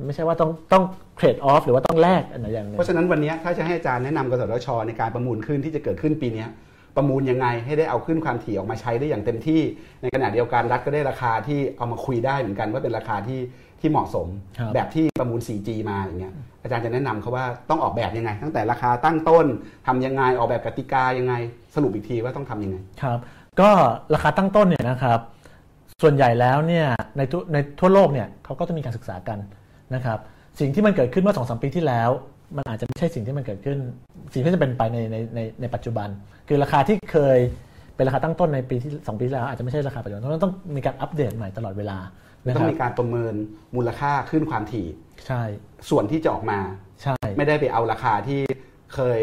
[0.05, 0.83] ไม่ใช่ว่าต้องต้อง
[1.15, 6.49] เทรดออฟหรือว่าต้องแลกอันไหนอย่างหนึ่งเพราะฉะนั้นวันนี้ถ้าจะให้อาจารย์แนะนำกสทช ในการประมูลขึ้นที่จะเกิดขึ้นปีเนี้ย
[6.95, 9.61] ประมูลยังไงให้ได้เอาขึ้นความถี่ออกมาใช้ได้อย่างเต็มที่
[10.01, 13.39] ในขณะเดียวกันรัฐก็ได้ราคาที่เอามาคุยได้เหมือนกันว่าเป็นราคาที่
[13.85, 14.27] ที่เหมาะสม
[14.59, 16.33] ครับแบบที่ประมูล 4G มาอย่างเงี้ย
[16.63, 19.45] อาจารย์จะแนะนำเขาว่าต้องออกแบบยังไง ตั้งแต่ราคาตั้งต้น
[19.87, 21.33] ทำยังไงออกแบบกติกายังไง
[21.75, 23.19] สรุปอีกทีว่าต้องทำยังไงครับ
[23.59, 23.69] ก็
[24.13, 25.19] ราคาตั้งต้นเนี่ยนะครับ
[26.01, 29.39] ส่วนใหญ่แล้วเนี่ยในทุในทั่วโลกเนี่ยเขาก็จะมีการศึกษากัน
[29.95, 30.19] นะครับ
[30.59, 32.09] สิ่งที่มันเกิดขึ้นเมื่อสองสปีที่แล้ว
[32.57, 33.77] มันอาจจะไม่ใช่สิ่งที่มันเกิดขึ้น
[34.33, 36.07] สิ่งที่จะเป็นไปในในในในปัจจุบัน
[36.47, 37.37] คือราคาที่เคย
[37.95, 42.24] เป็นราคาตั้งต้นในปีที่สองปีที่แล้วอาจจะไม่ใช่ราคาปัจจุบันเพราะฉะนั้นต้องมีการอัปเดตใหม่ตลอดเวลานะค
[42.55, 43.33] ต้องรับมีการประเมิน
[43.75, 44.87] มูลค่าขึ้นความถี่
[45.27, 45.41] ใช่
[45.89, 46.59] ส่วนที่จะออกมา
[47.03, 48.39] ใช่ ไม่ได้ไปเอาราคาที่
[48.93, 49.19] เคย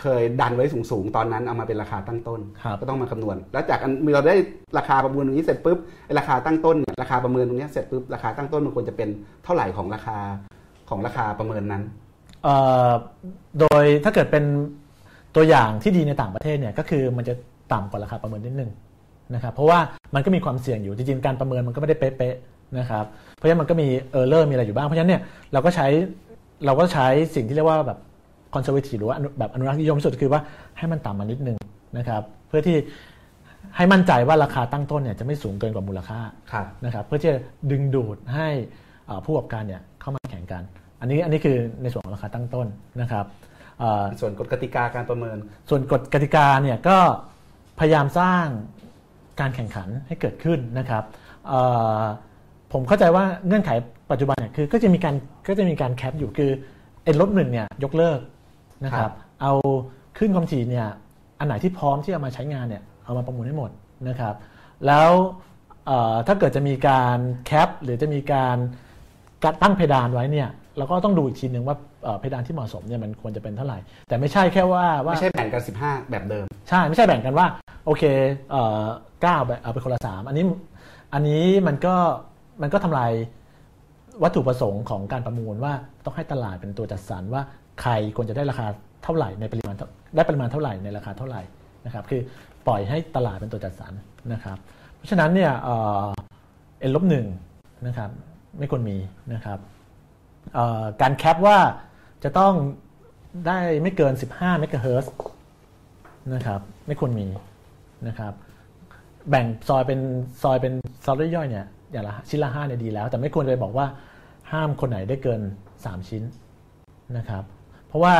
[0.00, 4.36] เคยดันไว้สูงๆ ตอนนั้นเอามาเป็นราคาตั้งต้นครับก็ต้องมาคำนวณ แล้วจากอันเราได้
[4.78, 9.08] ราคาประมูลตรงนี้เสร็จปุ๊บไอ้ราคาตั้งต้นเนี่ยราคาประเมินตรงเนี้ยเสร็จปุ๊บราคาตั้งต้นมันควรจะเป็น
[9.44, 10.18] เท่าไหร่ของราคา
[10.88, 11.82] ของราคาประเมินนั้น
[12.44, 12.56] เอ่
[12.88, 12.90] อ
[13.60, 14.44] โดยถ้าเกิดเป็น
[15.36, 17.34] ตัวอย่างที่ดีในต่างประเทศเนี่ยก็คือมันจะ
[17.72, 18.70] ต่ำกว่าราคาประเมินนิดนึง
[19.34, 19.78] นะครับเพราะว่า
[20.14, 23.04] มันก็มีความเสี่ยงอยู่จริงๆการประเมินมันก็ไม่ได้เป๊ะๆนะครับ
[23.36, 25.22] เพราะฉะนั้นมันก็มี error มีอะไรอยู่บ้างเพราะฉะนั้นเนี่ย
[25.52, 25.86] เราก็ใช้
[26.66, 27.98] เราก็ใช้สิ่งที่เรียกว่าแบบ
[28.54, 30.40] conservative หรือว่าอนุแบบอนุรักษ์นิยมที่สุดคือว่า
[30.78, 31.58] ให้มันต่ำมานิดนึง
[31.98, 32.76] นะครับเพื่อที่
[33.76, 36.20] ให้มั่นใจว่าราคาตั้งต้นเนี่ยจะไม่สูงเกินกว่ามูลค่า
[36.52, 37.38] ครับนะครับเพื่อที่จะ
[37.70, 38.48] ดึงดูดให้
[39.08, 40.62] อ่าผู้ประกอบการเนี่ยเข้ามาแข่งกัน
[41.00, 42.66] อันนี้อันนี้คือในส่วนของราคาตั้งต้น
[43.00, 43.24] นะครับ
[43.82, 45.36] อ่าส่วนกฎกติกาการประเมิน
[45.70, 46.98] ส่วนกฎกติกาเนี่ยก็
[47.78, 48.46] พยายามสร้าง
[49.40, 51.02] การแข่งขันให้เกิดขึ้นนะครับ
[51.48, 51.60] เอ่
[52.00, 52.02] อ
[52.72, 53.70] ผมเข้าใจว่าเงื่อนไข
[54.10, 55.14] ปัจจุบันเนี่ยคือก็จะมีการ
[55.48, 56.50] ก็จะมีการแคปอยู่คือ
[57.04, 58.18] เอ็นลบหนึ่งเนี่ยยกเลิก
[58.84, 59.52] นะคครัรับบเอา
[60.18, 60.86] ขึ้นความถี่เนี่ย
[61.38, 63.70] อันไหนที่พร้อมที่จะมาใช้งานเนี่ยเอามาประมูลให้หมด
[64.08, 64.34] นะครับ
[64.86, 65.10] แล้ว
[65.86, 68.56] เอ่อถ้าเกิดจะมีการแคปหรือจะมีการ
[69.44, 73.78] การตั้งเพดานไว้เนี่ยเราก็ต้องดูอีกทีหนึ่งว่า เอ่อเพดานที่เหมาะสมเนี่ยมันควรจะเป็นเท่าไหร่
[74.08, 77.46] แต่ไม่ใช่แค่ว่าว่าไม่ใช่แบ่งกัน 15 แบบเดิม ใช่ไม่ใช่แบ่งกันว่า
[77.86, 78.04] โอเค
[78.50, 78.84] เอ่อ
[79.22, 80.44] เก้าแบบเอาไปคนละสามอันนี้
[81.14, 81.94] อันนี้มันก็
[82.62, 83.12] มันก็ทำลาย
[84.22, 85.72] วัตถุประสงค์ของการประมูลว่า
[86.04, 87.42] ต้องให้ตลาดเป็นตัวจัดสรรว่า
[87.82, 88.66] ใครควรจะได้ราคา
[89.04, 91.42] เท่าไหร่ในปริมาณเท่าได้ปริมาณเท่าไหร่ในราคาเท่าไหร่
[91.86, 92.20] นะครับคือ
[92.66, 93.92] ปล่อยให้ตลาดเป็นตัวจัดสรร
[94.32, 94.58] นะครับ
[94.96, 97.26] เพราะฉะนั้นเนี่ยเอ็นลบหนึ่ง
[97.86, 98.10] นะครับ
[98.58, 98.96] ไม่ควรมี
[99.34, 99.58] นะครับ
[100.54, 101.58] เอ่อการแคปว่า
[102.24, 102.54] จะต้อง
[103.46, 105.12] ได้ไม่เกิน 15เมกะเฮิรตซ์
[106.34, 107.28] นะครับไม่ควรมี
[108.08, 108.32] นะครับ
[109.30, 110.00] แบ่งซอยเป็น
[110.42, 110.72] ซอยเป็น
[111.04, 113.86] ซอยย่อยๆเนี่ยอย่างละชิ้นละห้าเนี่ยดีแล้ว แต่ไม่ควรจะไปบอกว่า
[114.52, 115.40] ห้ามคนไหนได้เกิน
[115.74, 116.22] 3 ชิ้น
[117.16, 117.42] นะครับ
[117.86, 118.14] เพราะว่า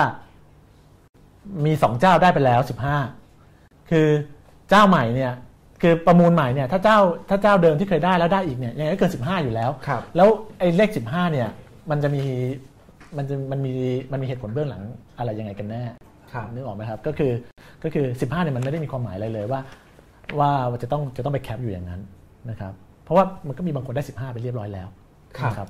[1.65, 2.61] มีสองเจ้าได้ไปแล้ว
[3.27, 4.09] 15 คือ
[4.71, 5.33] เจ้าใหม่เนี่ย
[5.83, 6.99] คือประมูลใหม่เนี่ยถ้าเจ้า
[7.29, 10.29] ถ้าเจ้าเดิมที่เคยได้แล้วได้อีกเนี่ยยังไงก็เกิน 15 อยู่แล้วครับแล้ว
[10.59, 11.49] ไอ้เลข 15เนี่ย
[11.91, 12.23] มันจะมี
[13.17, 13.73] มันจะมันมี
[14.13, 14.83] มันมีเหตุผลเบื้องหลัง
[15.19, 15.83] อะไรยังไงกันแน่
[16.33, 17.33] ครับนึกออกไหมครับก็คือ
[17.83, 19.61] ก็คือ 15เนี่ยมันไม่ได้มีความหมายอะไรเลยว่า
[20.39, 20.51] ว่า
[20.83, 22.01] จะต้องจะต้องไปแคปอยู่อย่างนั้น
[22.51, 22.73] นะครับ
[23.05, 24.89] เพราะว่ามันก็มีบางคนได้ 15 ไปเรียบร้อยแล้ว
[25.39, 25.69] ครับนะครับ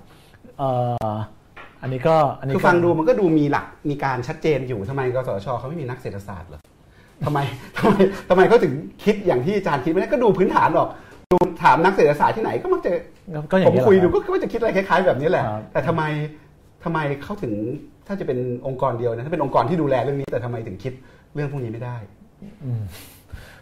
[0.59, 0.71] เอ่
[1.07, 1.13] อ
[1.83, 6.61] อันนี้ก็อันนี้คือก็ฟังดูมันก็ดูมีหลักมีการชัดเจนอยู่ทำไมกสทชเขาไม่มีนักเศรษฐศาสตร์เหรอ
[7.25, 7.39] ทำไม
[7.79, 7.95] ทำไม
[8.29, 8.73] ทำไมเขาถึง
[9.05, 10.89] คิดอย่างที่อาจารย์คิดไม่ได้ก็ดูพื้นฐานหรอก
[11.31, 12.93] ดูถามนักเศรษฐศาสตร์ที่ไหนก็มักจะ
[13.53, 16.03] ก็อย่าผงมนี้แหละคุยดูรับก็ก็จะคิดอะไรคล้าย ๆ แบบนี้แหละครับแต่ทำไม
[16.85, 17.53] ทำไมเขาถึง
[18.07, 20.93] ถ้าจะเป็นองค์กรเดียวนะถ้าเป็นองค์กรที่ดูแลเรื่องนี้ แต่ทำไมถึงคิด
[21.35, 21.97] เรื่องพวกนี้ไม่ได้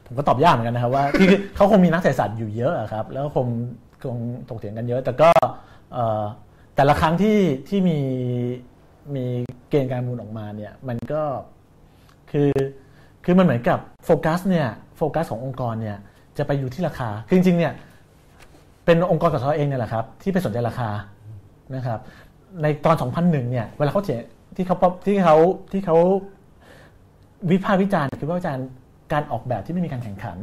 [0.06, 3.46] ผมก็ตอบยากเหมือนกันนะครับว่าคือเขาคงมีนักเศรษฐศาสตร์อยู่เยอะอะครับ แล้วคง
[4.04, 4.18] คง
[4.48, 5.30] ถกเถียงกันเยอะ แต่ก็
[6.76, 7.38] แต่ละครั้งที่
[7.68, 7.98] ที่มี
[9.14, 9.24] มี
[9.70, 11.22] เกณฑ์การมูลออกมาเนี่ย มันก็
[12.30, 12.50] คือ
[13.24, 15.96] คือมันเหมือนกับโฟกัสเนี่ยโฟกัสขององค์กรเนี่ย
[16.38, 17.72] จะไปอยู่ที่ราคา คือจริงๆเนี่ย
[18.84, 20.90] เป็นองค์กรกับเขาเองเนี่ยแหละครับที่ไปสนใจราคา
[21.76, 22.00] นะครับ
[22.62, 24.22] ในตอน 2001 เนี่ย เวลาเขาเถียง
[24.56, 24.76] ที่เขา
[25.06, 25.36] ที่เขา
[25.72, 25.96] ที่เขา
[27.50, 28.66] วิพากษ์วิจารณ์คือว่าวิจารณ์
[29.12, 30.36] การออกแบบที่ไม่มีการแข่งขัน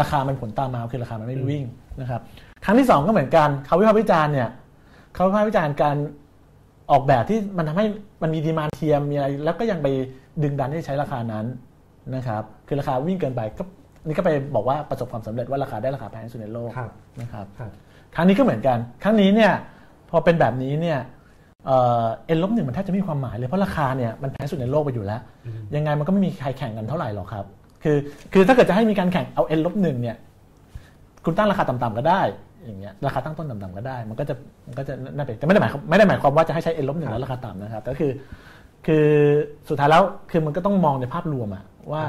[0.00, 1.64] ราคามันผลตามมาคือราคามันไม่วิ่ง
[2.00, 2.20] นะครับ
[2.64, 4.48] ครั้งที่สองก็เหมือนกันเขาวิพากษ์วิจารณ์เนี่ย
[5.14, 5.96] เขาวิพากษ์วิจารณ์การ
[6.90, 7.86] ออกแบบที่มันทำให้
[8.22, 9.88] มันมีดีมานเทียมมีอะไร แล้วก็ยังไป
[10.42, 11.46] ดึงดันให้ใช้ราคานั้น
[12.14, 13.62] นะครับคือราคาวิ่งเกินไปก็
[14.06, 17.70] นี่ก็ไปบอกว่าประสบความสำเร็จว่าราคาได้ราคาแพงที่สุดในโลกครับนะครับครับ
[18.14, 19.52] ครั้งนี้ก็เหมือนกัน ครั้งนี้เนี่ย
[20.12, 20.98] พอเป็นแบบนี้เนี่ย
[21.66, 25.20] เอ็นลบหนึ่งมันแทบจะไม่มีความหมายเลยเพราะราคาเนี่ยมันแพงสุดในโลกไปอยู่แล้ว
[25.74, 27.44] ยังไงมันก็ไม่มีใครแข่งกันเท่าไหร่หรอกครับ
[27.82, 27.96] คือ
[28.32, 30.16] คือถ้าเกิดจะให้มีการแข่งเอาเอ็นลบหนึ่งเนี่ย
[31.24, 32.20] คุณตั้งราคาต่ำๆก็ได้
[32.64, 34.34] อย่างเงี้ยราคาตั้งต้นต่ำๆก็ได้ มันก็จะ
[34.66, 38.10] มันก็จะน่าเป็นแต่ไม่ได้หมายไม่ได้หมายความว่าจะให้ใช้เอ็นลบหนึ่งแล้วราคาต่ำนะครับก็คือ
[38.86, 39.06] คือ
[39.68, 42.02] สุดท้ายแล้วคือมันก็ต้องมองในภาพรวมอะว่า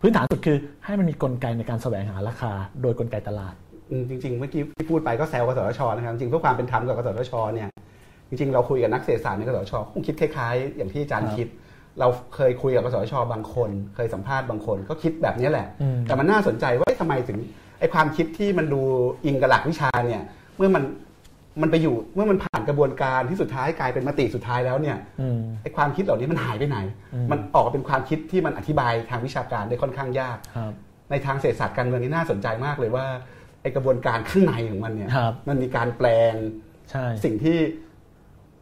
[0.00, 3.54] พื้นฐานสุดคือให้มันมีกลไกในการแสวงหาราคา โดยกลไกตลาด
[4.10, 7.68] จริงๆ เมื่อกี้ที่พูดไปก็แซวกสทชนะครับจริงเพื่อความเป็นธรรมกับกสทชเนี่ย
[8.28, 11.46] จริงๆเราคุยกับนักเศรษฐศาสตร์ในกสทชคงคิดคล้ายๆ อย่างที่อาจารย์คิด
[12.00, 15.68] เราเคยคุยกับกสทชบางคน เคยสัมภาษณ์บางคน ก็คิดแบบนี้แหละ
[16.04, 17.38] แต่มันน่าสนใจว่าทำไมถึง
[17.80, 18.82] ไอ้ความคิดที่มันดู
[19.24, 20.22] อิงกับหลักวิชาเนี่ย
[20.56, 20.84] เมื่อมัน
[21.62, 24.96] มันไปอยู่เมื่อมันผ่านกระบวนการที่สุดท้ายกลายเป็นมติสุดท้ายแล้วเนี่ย
[25.62, 26.78] ไอ้ความคิดเหล่านี้มันหายไปไหน
[27.30, 30.36] มันออกเป็นความคิดที่มันอธิบายทางวิชาการได้ค่อนข้างยาก
[31.10, 33.06] ในทางเศรษฐศาสตร์การเมืองนี่น่าสนใจมากเลยว่า
[33.66, 35.10] ไอกระบวนการข้างในของมันเนี่ย
[35.48, 36.34] มันมีการแปลง
[37.24, 37.58] สิ่งที่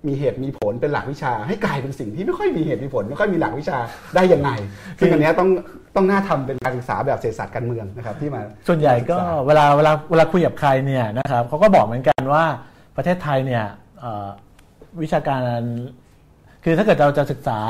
[0.06, 3.78] มีเหตุมีผลเป็นหลักวิชา ให้กลายเป็นสิ่งที่ไม่ค่อยมีเหตุมีผลไม่ค่อยมีหลักวิชา
[4.14, 4.50] ได้ยังไง
[4.98, 5.48] ซึ่งอันนี้ต้อง
[5.96, 9.16] ต้องน่าทำเป็นการศึกษาแบบเศรษฐศาสตร์การเมืองนะครับที่มาส่วนใหญ่ก็
[9.46, 12.44] เวลาเวลาเวลาคุยกับใครเนี่ยนะครับเขาก็บอกเหมือนกันว่า
[12.96, 13.64] ประเทศไทยเนี่ย
[15.02, 15.40] วิชาการ
[16.64, 17.60] คือถ้าเกิดเราจะศึกษา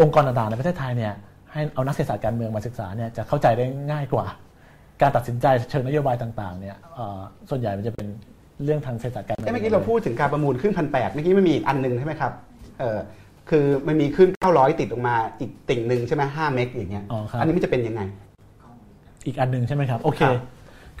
[0.00, 1.14] องค์กรต่างๆในประเทศไทยเนี่ย
[1.52, 4.26] ให้เอานักเศรษฐศาสตร์การเมืองมาศึกษาเนี่ยจะเข้าใจได้ง่ายกว่า
[5.02, 6.76] การตัดสินใจเชิงนโยบายต่างๆเนี่ย
[7.50, 8.06] ส่วนใหญ่มันจะเป็น
[8.64, 12.32] เรื่องทางเศรษฐศาสตร์การเมืองเมื่อกี้เราพูดถึงการประมูลขึ้นพันแปดเมื่อกี้ไม่มีอีกอันหนึ่งใช่ไหมครับ
[12.80, 12.98] เออ
[13.50, 17.04] คือมันมีขึ้น 900 ติดออกมาอีกติ่งหนึ่งใช่ไหมห้าเมกอย่างเงี้ย
[17.40, 18.00] อันนี้มันจะเป็นยังไง
[19.26, 20.20] อีกอันหนึ่งใช่ไหมครับ โอเค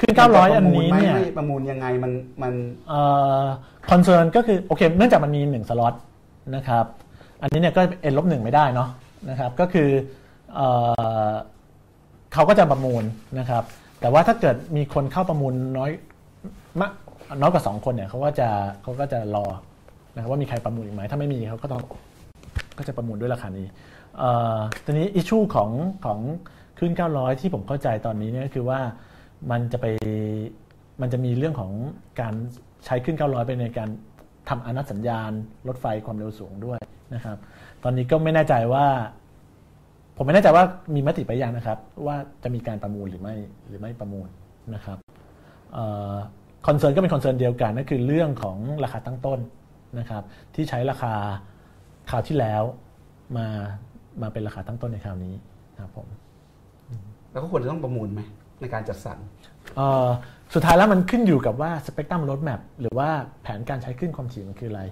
[0.00, 2.12] ขึ้น 900 อันนี้เนี่ยประมูลยังไงมัน
[2.42, 2.52] มัน
[3.90, 5.94] คอนเซิร์นก็คือ โอเค เนื่องจากมันมีหนึ่งสล็อต
[6.56, 6.84] นะครับ
[7.42, 8.88] อันนี้เนี่ยก็เอ็นลบหนึ่งไม่ได้เนาะ
[9.30, 9.88] นะครับ ก็คือ
[12.32, 13.04] เขาก็จะประมูล
[13.38, 13.64] นะครับ
[14.04, 15.90] แต่ว่าถ้าเกิดมีคนเข้าประมูลน้อย
[16.80, 16.92] มาก
[17.40, 18.48] น้อยกว่าสองคนเนี่ยเขาก็จะ
[18.82, 19.44] เขาก็จะรอ
[20.14, 21.82] นะครับว่ามีใครประมูลอีกไหมถ้าไม่มีเขาก็ต้อง
[22.78, 23.66] ก็จะประมูลด้วยราคานี้
[24.84, 25.70] ตอนนี้อิชูของ
[26.04, 26.18] ของ
[26.78, 28.80] ขึ้น 900 ที่ผมเข้าใจตอนนี้เนี่ยคือว่า
[29.50, 29.86] มันจะไป
[31.00, 31.72] มันจะมีเรื่องของ
[32.20, 32.34] การ
[32.84, 33.88] ใช้ขึ้น 900 ไปในการ
[34.48, 35.30] ทำอนัตสัญญาณ
[35.68, 36.78] รถไฟความเร็วสูงด้วย
[37.14, 37.36] นะครับ
[37.82, 38.86] ตอนนี้ก็ไม่แน่ใจว่า
[40.16, 40.64] ผมไม่แน่ใจว่า
[40.94, 43.34] มีมติไปยังนะครับ ว่าจะมีการประมูลหรือไม่
[43.68, 44.28] หรือไม่ประมูล
[44.74, 44.98] นะครับ
[46.66, 49.38] concern ก็เป็น concern เดียวกันนั่นคือเรื่องของราคาตั้งต้น
[49.98, 50.22] นะครับ
[50.54, 51.14] ที่ใช้ราคา
[52.10, 52.62] คราวที่แล้ว
[53.36, 53.46] มา
[54.22, 55.34] มาเป็นราคาตั้งต้นในคราวนี้
[55.74, 56.06] นะครับผม
[57.32, 58.20] แล้วก็ควรจะต้องประมูลไหม
[58.60, 59.18] ในการจัดสรร
[60.54, 63.08] สุดท้ายแล้วมันขึ้นอยู่กับว่า spectrum roadmap หรือว่า
[63.42, 64.82] แผนการใช้คลื่นความถี่มันคืออะไร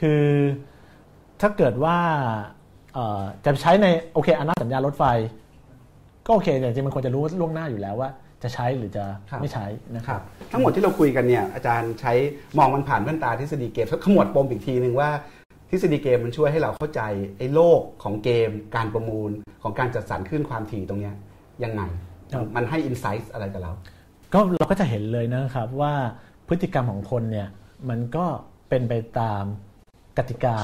[0.00, 0.24] คือ
[1.40, 1.98] ถ้าเกิดว่า
[3.44, 5.04] จะใช้ในโอเคอนาสัญญารถไฟ
[6.26, 8.10] ก็โอเคแต่จริงมันควรจะรู้ล่วงหน้าอยู่แล้วว่า
[8.42, 9.04] จะใช้หรือจะ
[9.40, 9.66] ไม่ใช้
[9.96, 10.20] นะครับ
[10.52, 12.12] ทั้งหมดที่เราคุยกันเนี่ยอาจารย์ใช้
[12.58, 15.10] มองมันผ่านแว่นตาทฤษฎีเกมขมวดปมอีกทีหนึ่งว่า
[15.70, 17.02] ทฤษฎีเกมมันช่วยให้เราเข้าใจ
[17.38, 19.30] ไอ้โลกของเกม การประมูล
[19.62, 21.12] ของการจัดสรรขึ้นความถี่ตรงนี้
[21.64, 21.82] ยังไง
[22.56, 23.72] มันให้อินไซต์อะไรกับเรา
[24.32, 25.92] ก็เราก็จะเห็นเลยนะครับว่า
[26.48, 27.48] พฤติกรรมของคนเนี่ย
[27.88, 28.24] มันก็
[28.68, 29.44] เป็นไปตาม
[30.18, 30.56] กติกา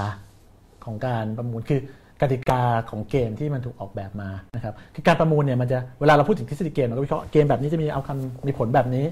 [0.85, 1.81] ของการประมูลคือ
[2.23, 9.07] กติกาของเกมที่มันถูกออกแบบมานะครับคือการประมูลเนี่ยมันจะเวลาเราพูดถึงทฤษฎีเกมเราก็วิเคราะห์เกมแบบนี้จะมีเอาคำมีผลแบบนี้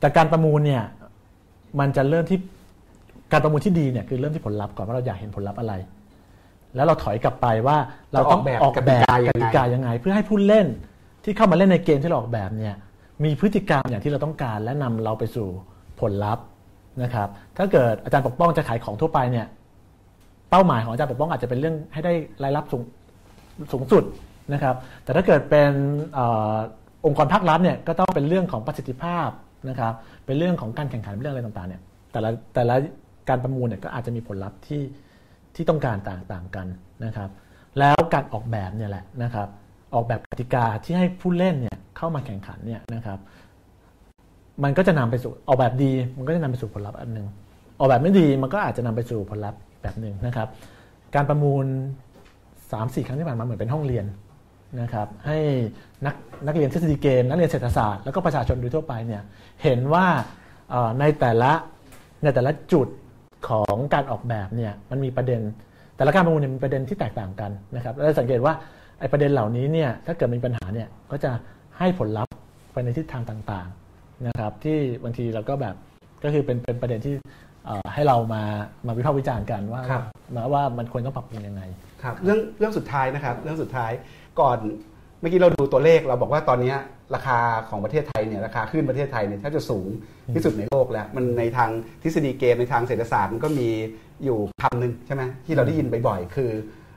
[0.00, 0.82] แต่การประมูลเนี่ย
[1.80, 2.38] มันจะเริ่มที่
[3.32, 5.74] การประมูลที่ดีเนี่ยคือเริ่มที่ผลลัพธ์ก่อนว่าเราอยากเห็นผลลัพธ์อะไร
[6.76, 7.76] แล้วเราถอยกลับไปว่า
[8.12, 10.66] เราต้องออกแบบกติกายังไง เพื่อให้ผู้เล่น
[11.24, 12.74] ที่เข้ามาเล่นในเกมที่เราออกแบบเนี่ย
[13.24, 15.48] มีพฤติกรรมอย่างที่เราต้องการและนำเราไปสู่
[16.00, 16.44] ผลลัพธ์
[17.02, 19.46] นะครับ ถ้าเกิดอาจารย์ปกป้องจะขายของทั่วไปเนี่ย
[20.54, 22.12] เป้าหมายของอาจารย์ปกป้องอาจจะเป็นเรื่องให้ได้
[22.44, 22.82] รายรับสูง
[23.72, 24.04] สูงสุด
[24.52, 24.74] นะครับ
[25.04, 25.72] แต่ถ้าเกิดเป็น
[26.18, 26.20] อ
[27.06, 29.28] องค์กรภาครัฐเนี่ยก็ต้องเป็นเรื่องของประสิทธิภาพ
[29.68, 29.92] นะครับ
[30.26, 31.82] เป็นเรื่องของการแข่งขันเรื่องอะไรต่างๆเนี่ย
[32.12, 32.74] แต่ละแต่ละ
[33.28, 34.82] การประมูลเนี่ยก็อาจจะมีผลลัพธ์ที่
[35.54, 36.66] ที่ต้องการต่างๆกัน
[37.04, 37.30] นะครับ
[37.78, 39.48] แล้วการออกแบบเนี่ยแหละนะครับ
[39.94, 43.18] ออกแบบกติกาที่ให้ผู้เล่นเนี่ยเข้ามาแข่งขันเนี่ยนะครับ
[44.62, 47.26] มันก็จะนำไปสู่ออกแบบดี มันก็จะนำไปสู่ผลลัพธ์อันหนึ่ง
[47.78, 50.48] ออกแบบไม่ดีมันก็อาจจะนำไปสู่ผลลัพธ์ แบบหนึ่งนะครับ
[51.14, 51.64] การประมูล
[52.32, 54.06] 3-4 ครั้งที่ผ่านมาเหมือนเป็นห้องเรียน
[54.80, 55.38] นะครับให้
[56.06, 56.14] นัก
[56.46, 59.22] นักเรียนทฤษฎีเกม นักเรียนเศรษฐศาสตร์แล้วก็ประชาชนโดยทั่วไปเนี่ย
[59.62, 60.06] เห็นว่า
[61.00, 61.52] ในแต่ละ
[62.22, 62.88] ในแต่ละจุด
[63.48, 65.40] ของการออกแบบเนี่ยมันมีประเด็น
[65.96, 68.54] แต่ละการประมูลเนี่ยมีประเด็นที่แตกต่างกันนะครับเราสังเกตว่า
[69.00, 71.30] ไอ้ประเด็นเหล่านี้เนี่ยถ้าเกิดมีปัญหาเนี่ยก็จะ
[71.78, 72.34] ให้ผลลัพธ์
[72.72, 75.74] ไปในทิศทางต่างๆนะครับที่บางทีเราก็แบบ
[76.24, 77.14] ก็คือเป็นเป็นประเด็นที่
[77.94, 78.42] ให้เรามา
[78.86, 79.82] มาวิพากษ์วิจารณ์กันว่า
[80.34, 81.62] มาว่ามันควรต้องปรับปรุงยังไง
[82.02, 83.92] ครับเรื่องเรื่องสุดท้ายนะครับ เรื่องสุดท้าย
[84.40, 84.58] ก่อน
[85.20, 86.74] เมื่อกี้เราดูตัวเลขเราบอกว่าตอนนี้
[87.14, 87.38] ราคา
[87.68, 89.88] ของประเทศไทยเนี่ยราคาขึ้นประเทศไทยเนี่ยแทบจะสูง
[90.34, 91.70] ที่สุดในโลกแล้ว มันในทาง
[92.02, 93.68] ทฤษฎีเกมในทางเศรษฐศาสตร์มันก็มี
[94.24, 96.50] อยู่คำหนึ่งใช่ไหมที่เราได้ยินบ่อยๆคือ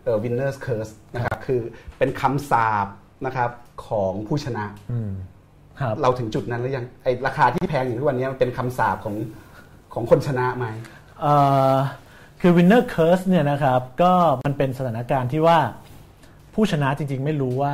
[0.03, 1.59] เอ่อ winners curse นะครับคือ
[1.97, 2.87] เป็นคำสาป
[3.25, 3.51] นะครับ
[3.87, 5.11] ของผู้ชนะอืม
[5.81, 9.15] ครับเราถึงจุดนั้นหรือยังไอราคาที่แพงอยู่ทุกวันนี้มันเป็นคำสาปของ
[9.97, 10.65] ของคนชนะไหม
[11.21, 11.35] เอ่
[11.73, 11.75] อ
[12.41, 14.13] คือ winner curse เนี่ยนะครับก็
[14.45, 15.59] มันเป็นสถานการณ์ที่ว่า
[16.53, 17.71] ผู้ชนะจริง ๆ ไม่รู้ว่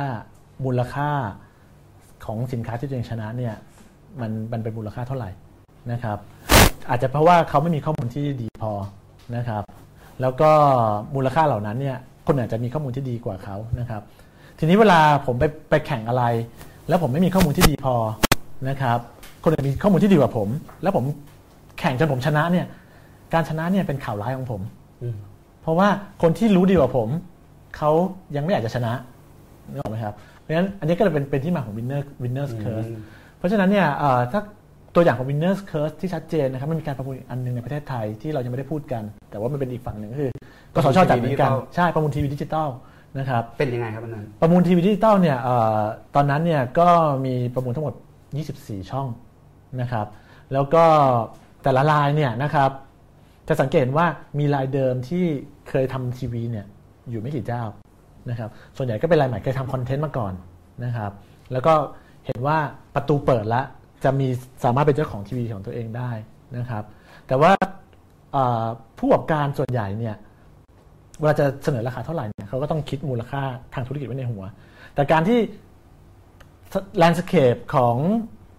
[0.64, 1.10] มูลค่า
[2.24, 3.54] ของสินค้าที่ตัวเองชนะเนี่ย
[4.20, 5.30] มันมันเป็นมูลค่าเท่าไหร่
[5.92, 6.18] นะครับ
[6.88, 8.72] อาจจะเพราะว่าเขาไม่มีข้อมูลที่ดีพอ
[9.36, 9.62] นะครับ
[10.20, 10.50] แล้วก็
[11.14, 11.96] มูลค่าเหล่านั้นเนี่ย
[12.26, 14.02] คนอาจจะมีข้อมูลที่ดีกว่าเขานะครับ
[14.58, 16.24] ทีนี้เวลาผมไปไปแข่งอะไร
[16.88, 17.94] แล้วผมไม่มีข้อมูลที่ดีพอ
[18.68, 18.98] นะครับ
[19.42, 20.48] คนอื่นมีข้อมูลที่ดีกว่าผม
[20.82, 21.04] แล้วผม
[21.84, 22.66] ข่งจนผมชนะเนี่ย
[23.34, 24.60] การชนะเนี่ยเป็นข่าวร้ายของผม
[25.02, 25.14] อืม
[25.62, 25.88] เพราะว่า
[26.22, 27.08] คนที่รู้ดีกว่าผม
[27.76, 27.90] เขา
[28.36, 28.92] ยังไม่อยากจะชนะ
[29.72, 32.90] นึกออกไหมครับ เพราะฉะนั้นอันนี้ก็เลยเป็นเป็นที่มาของ winner winners curse
[33.38, 34.40] เพราะฉะนั้นเนี่ยเอ่อถ้า
[34.94, 40.30] ตัวอย่างของ winner's curse ที่ชัดเจนนะครับมันมีการประมูลอีกอันหนึ่งในประเทศไทยที่เรายังไม่ได้พูดกัน แต่ว่ามันเป็นอีกฝั่งหนึ่งก็คือ
[40.74, 40.98] กสทช.
[41.08, 42.68] จัดเหมือนกันใช่ประมูลทีวีดิจิตอล
[43.18, 45.80] นะครับเป็นยังไงครับอันนั้นประมูลทีวีดิจิตอลเนี่ยเอ่อ
[46.14, 46.88] ตอนนั้นเนี่ยก็
[47.26, 47.94] มีประมูลทั้งหมด
[48.42, 49.06] 24 ช่อง
[49.80, 50.06] นะครับ
[50.52, 50.84] แล้วก็
[51.64, 52.70] แต่ละรายเนี่ยนะครับ
[53.48, 54.06] จะสังเกตว่า
[54.38, 55.24] มีรายเดิมที่
[55.68, 56.66] เคยทำทีวีเนี่ย
[57.10, 57.62] อยู่ไม่กี่เจ้า
[58.30, 60.32] นะครับ ส่วนใหญ่ก็เป็นรายใหม่เคยทำ content มาก่อน
[60.84, 61.12] นะครับ
[61.52, 61.74] แล้วก็
[62.26, 62.58] เห็นว่า
[62.94, 63.64] ประตูเปิดแล้ว
[64.04, 64.28] จะมี
[64.64, 66.10] สามารถเป็นเจ้าของทีวีของตัวเองได้
[66.56, 66.84] นะครับ
[67.26, 67.52] แต่ว่า
[68.98, 70.16] ผู้ประกอบการส่วนใหญ่เนี่ย
[71.20, 73.42] เวลาจะเสนอราคาเท่าไหร่เนี่ยเขาก็ต้องคิดมูลค่า
[73.74, 74.44] ทางธุรกิจไว้ในหัว
[74.94, 75.38] แต่การที่
[77.02, 77.96] landscape ของ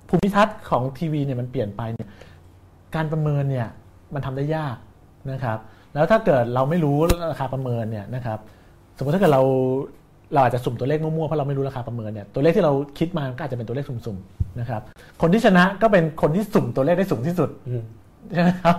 [0.09, 2.07] ภูมิทัศน์ของทีวีเนี่ยมันเปลี่ยนไปเนี่ย
[2.95, 3.67] การประเมินเนี่ย
[4.13, 4.75] มันทำได้ยาก
[5.31, 5.57] นะครับ
[5.93, 6.97] แล้วถ้าเกิดเราไม่รู้
[7.31, 8.39] ราคาประเมินเนี่ยนะครับ
[8.97, 9.43] สมมติถ้าเกิดเรา
[10.33, 14.81] เราอาจจะสุ่มตัวเลขมั่วๆเพราะเราไม่รู้ราคาประเมินเนี่ยตัวเลขที่เราคิดมาก็อาจจะเป็นตัวเลขสุ่มๆนะครับ
[15.21, 17.49] คนที่ชนะก็เป็นคนที่สุ่มตัวเลขได้สูงที่สุด
[18.31, 18.75] ใช่ไหมครับ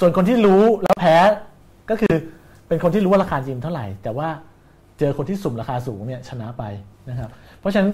[0.00, 1.16] ส่วนคนที่รู้แล้วแพ้
[1.90, 2.14] ก็คือ
[2.68, 4.28] เป็นคนที่รู้ว่าราคาจริงเท่าไหร่ แต่ว่า
[4.98, 6.64] เจอคนที่สุ่มราคาสูงเนี่ยชนะไป
[7.10, 7.30] นะครับ
[7.60, 7.90] เพราะฉะนั้น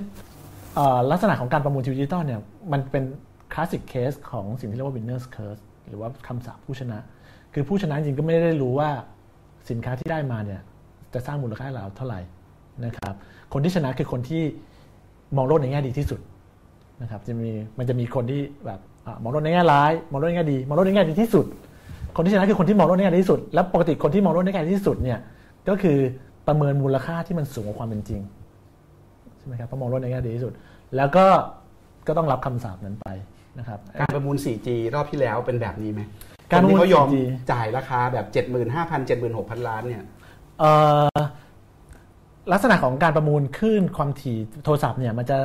[1.10, 2.40] ลักษณะของการประมูลทีวีดิจิตอลเนี่ย
[2.72, 3.04] มันเป็น
[3.52, 6.98] classic case ของสิ่งที่เรียกว่า winner's curse หรือว่าคำสาปผู้ชนะ
[7.54, 8.90] คือผู้ชนะจริงก็ไม่ได้รู้ว่า
[9.70, 10.60] สินค้าที่ได้มาเนี่ย
[11.14, 12.20] จะสร้างมูลค่าให้เราเท่าไหร่
[12.84, 13.14] นะครับ
[13.52, 14.42] คนที่ชนะคือคนที่
[15.36, 16.20] มองโลกในแง่ดีที่สุด
[17.02, 21.46] นะครับจะมีมันจะมีคนที่แบบอมองโลกในแง่ร้ายมองโลกในแง่ดีมองโลกในแง่ดีที่สุด
[22.16, 25.18] คนที่ชนะคือคนที่มองโลกในแง่ดีที่สุด และปกติคนที่มองโลกในแง่ดีที่สุดเนี่ย
[25.68, 25.98] ก็คือ
[26.46, 28.20] ประเมินมูลค่าที่มันสูงกว่าความเป็นจริง
[29.38, 30.52] ใช่ไหมครับเพราะมองโลกในแง่ดีที่สุด
[30.96, 31.26] แล้วก็
[32.06, 33.08] ก็ต้องรับคำสาปนั้นไป
[33.58, 36.00] นะครับการประมูล 4G รอบที่แล้วเป็นแบบนี้ไหม
[36.50, 37.16] การประมูลคนที่เขายอม 4G
[37.52, 38.26] จ่ายราคาแบบ
[38.68, 40.04] 75,000 76,000 ล้านเนี่ย
[40.60, 40.72] เอ่
[41.16, 41.18] อ
[42.52, 45.38] ลักษณะของการประมูลคลื่นความถี่โทรศัพท์เนี่ยมันจะ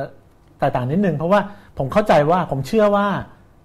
[0.58, 1.40] แตกต่างนิดนึง เพราะว่า
[1.78, 3.06] ผมเข้าใจว่าผมเชื่อว่า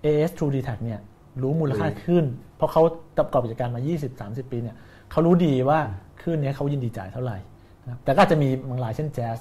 [0.05, 0.99] AS True d t a c เนี่ย
[1.41, 2.25] รู้มูลค่าคลื่น
[2.57, 2.81] เพราะเขา
[3.17, 3.81] ประกอบกิจการมา
[4.17, 4.75] 20-30 ปีเนี่ย
[5.11, 5.79] เขารู้ดีว่า
[6.21, 7.37] คลื่นเนี้ยเขายินดีจ่ายเท่าไหร่
[7.83, 9.37] นะครับแต่ก็อาจจะมีบางรายเช่นแจ๊ส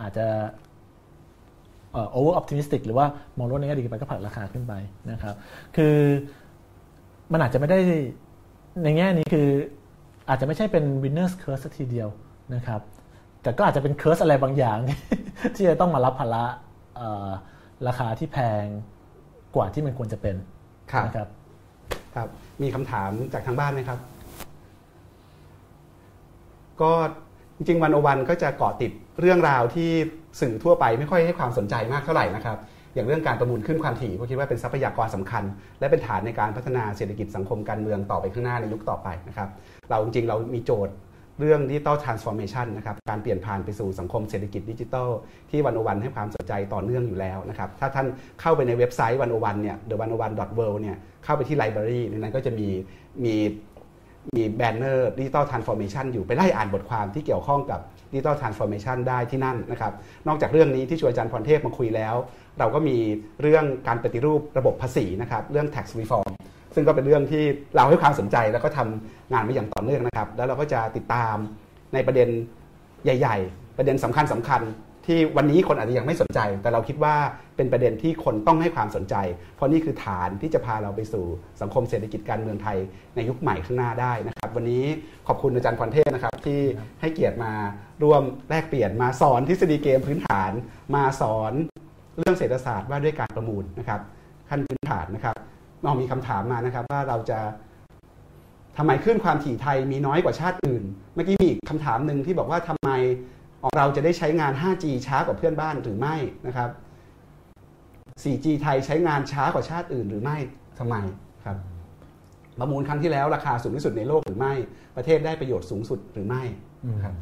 [0.00, 0.26] อาจจะ
[1.92, 3.06] เอ่อ over optimistic หรือว่า
[3.38, 4.72] มองโลกในแง่ดีไปก็ผลักราคาขึ้นไป
[5.10, 5.34] นะครับ
[5.76, 5.96] คือ
[7.32, 7.78] มันอาจจะไม่ได้
[8.84, 9.48] ในแง่นี้คือ
[10.28, 12.08] อาจจะไม่ใช่เป็น winners curse สักทีเดียว
[12.54, 12.80] นะครับ
[13.42, 14.78] แต่ก็อาจจะเป็น curse อะไรบางอย่าง
[15.54, 16.44] ที่จะต้องมารับภาระ
[16.96, 17.28] เอ่อ
[17.88, 18.64] ราคาที่แพง
[19.56, 20.36] กว่าที่มันควรจะเป็น
[20.92, 21.28] ครับนะครับ
[22.14, 22.28] ครับ
[22.62, 23.98] มีคำถามจากทางบ้านไหมครับ
[26.80, 26.92] ก็
[27.56, 29.90] จริงๆ101 ก็จะเกาะติด เรื่องราวที่
[30.40, 32.58] สื่อทั่วไปไม่ค่อยให้ความสนใจมากเท่าไหร่นะครับ
[32.94, 35.44] อย่างเรื่องการประมูลคลื่นความถี่ก็คิดว่าเป็นทรัพยากรสำคัญ
[35.80, 39.48] และเป็นฐานในการพัฒนาเศรษฐกิจสังคมการเมืองต่อไปข้างหน้าในยุคต่อไปนะครับ
[39.90, 40.94] เราจริงๆเรามีโจทย์
[41.40, 45.08] เรื่องดิจิ t a ลทรานส์ฟอร์เมชันนะครับการเปลี่ยนผ่านไปสู่สังคมเศรษฐกิจดิจิทัล
[45.50, 48.06] ที่ 101 ให้ความสนใจต่อเนื่องอยู่แล้วนะครับถ้าท่าน
[48.40, 52.68] เข้าไปในเว็บไซต์ 101 เนี่ย the 1 0 1 world เนี่ยเข้าไปที่ library ในนั้นก็จะมี
[53.24, 53.34] มี
[54.36, 57.80] มี banner digital transformation อยู่ไปไล่อ่านบทความที่เกี่ยวข้องกับ
[58.12, 59.92] digital transformation ได้ที่นั่นนะครับ
[60.28, 62.14] นอกจากเรื่องนี้ที่ชวนอาจารย์พรเทพมาคุยแล้ว
[62.58, 62.96] เราก็มี
[63.42, 66.30] เรื่องการปฏิรูประบบภาษีนะครับเรื่อง tax reform
[66.74, 67.44] ซึ่งก็เป็นเรื่องที่
[67.76, 71.36] เราให้ความสนใจแล้วก็ทำงานมาอย่างต่อเนื่องนะครับ แล้วเราก็จะติดตาม
[71.94, 72.28] ในประเด็น
[73.04, 74.62] ใหญ่ ๆ ประเด็นสำคัญสำคัญ
[75.06, 77.14] ที่วันนี้คนอาจจะยังไม่สนใจ แต่เราคิดว่า
[77.56, 79.14] เป็นประเด็นที่คนต้องให้ความสนใจ
[79.56, 81.24] เพราะนี่คือฐานที่จะพาเราไปสู่
[81.60, 82.78] สังคมเศรษฐกิจการเมืองไทย
[83.16, 84.84] ในยุคใหม่ข้างหน้าได้นะครับ วันนี้
[85.28, 86.60] ขอบคุณอาจารย์พรเทพนะครับที่
[87.00, 87.52] ให้เกียรติมา
[88.02, 90.52] ร่วมแลกเปลี่ยนมาสอนทฤษฎีเกมพื้นฐาน
[90.94, 91.52] มาสอน
[92.18, 94.00] เรื่องเศรษฐศาสตร์ว่าด้วยการประมูลนะครับ
[94.48, 95.36] ขั้นพื้นฐานนะครับ
[95.84, 97.40] น้องมีคำถามมานะครับว่าเราจะ
[98.76, 100.84] ทำไมขึ้นความถี่ไทยมีน้อยกว่าชาติอื่น
[101.14, 102.90] เมื่อกี้มีคำถามหนึ่งที่บอกว่าทำไม
[103.76, 106.16] เราจะได้ใช้งาน 5G ช้ากว่าเพื่อนบ้านหรือไม่
[106.46, 106.70] นะครับ
[108.22, 110.36] 4G ไทยใช้งานช้ากว่าชาติอื่นหรือไม่
[110.78, 110.96] ทำไม
[111.44, 111.56] ครับ
[112.58, 114.54] ประมูลครั้งที่แล้วราคาสูงที่สุดในโลกหรือไม่
[114.96, 116.42] ประเทศได้ประโยชน์สูงสุดหรือไม่
[117.04, 117.14] ครับ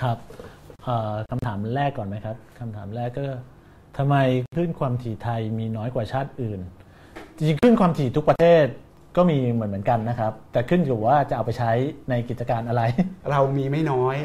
[0.00, 0.18] ครับ
[0.84, 3.26] เอ่อคำถามแรกก่อนไหมครับคำถามแรกก็
[3.98, 4.16] ทำไม
[4.54, 6.60] คลื่นความถี่ไทยมีน้อยกว่าชาติอื่น
[7.36, 8.66] จริงๆคลื่นความถี่ทุกประเทศ
[9.16, 11.72] ก็มีเหมือนเหมือนกันนะครับ แต่ขึ้นอยู่ว่าจะเอาไปใช้
[12.10, 12.82] ในกิจการอะไร
[13.30, 14.16] เรามีไม่น้อย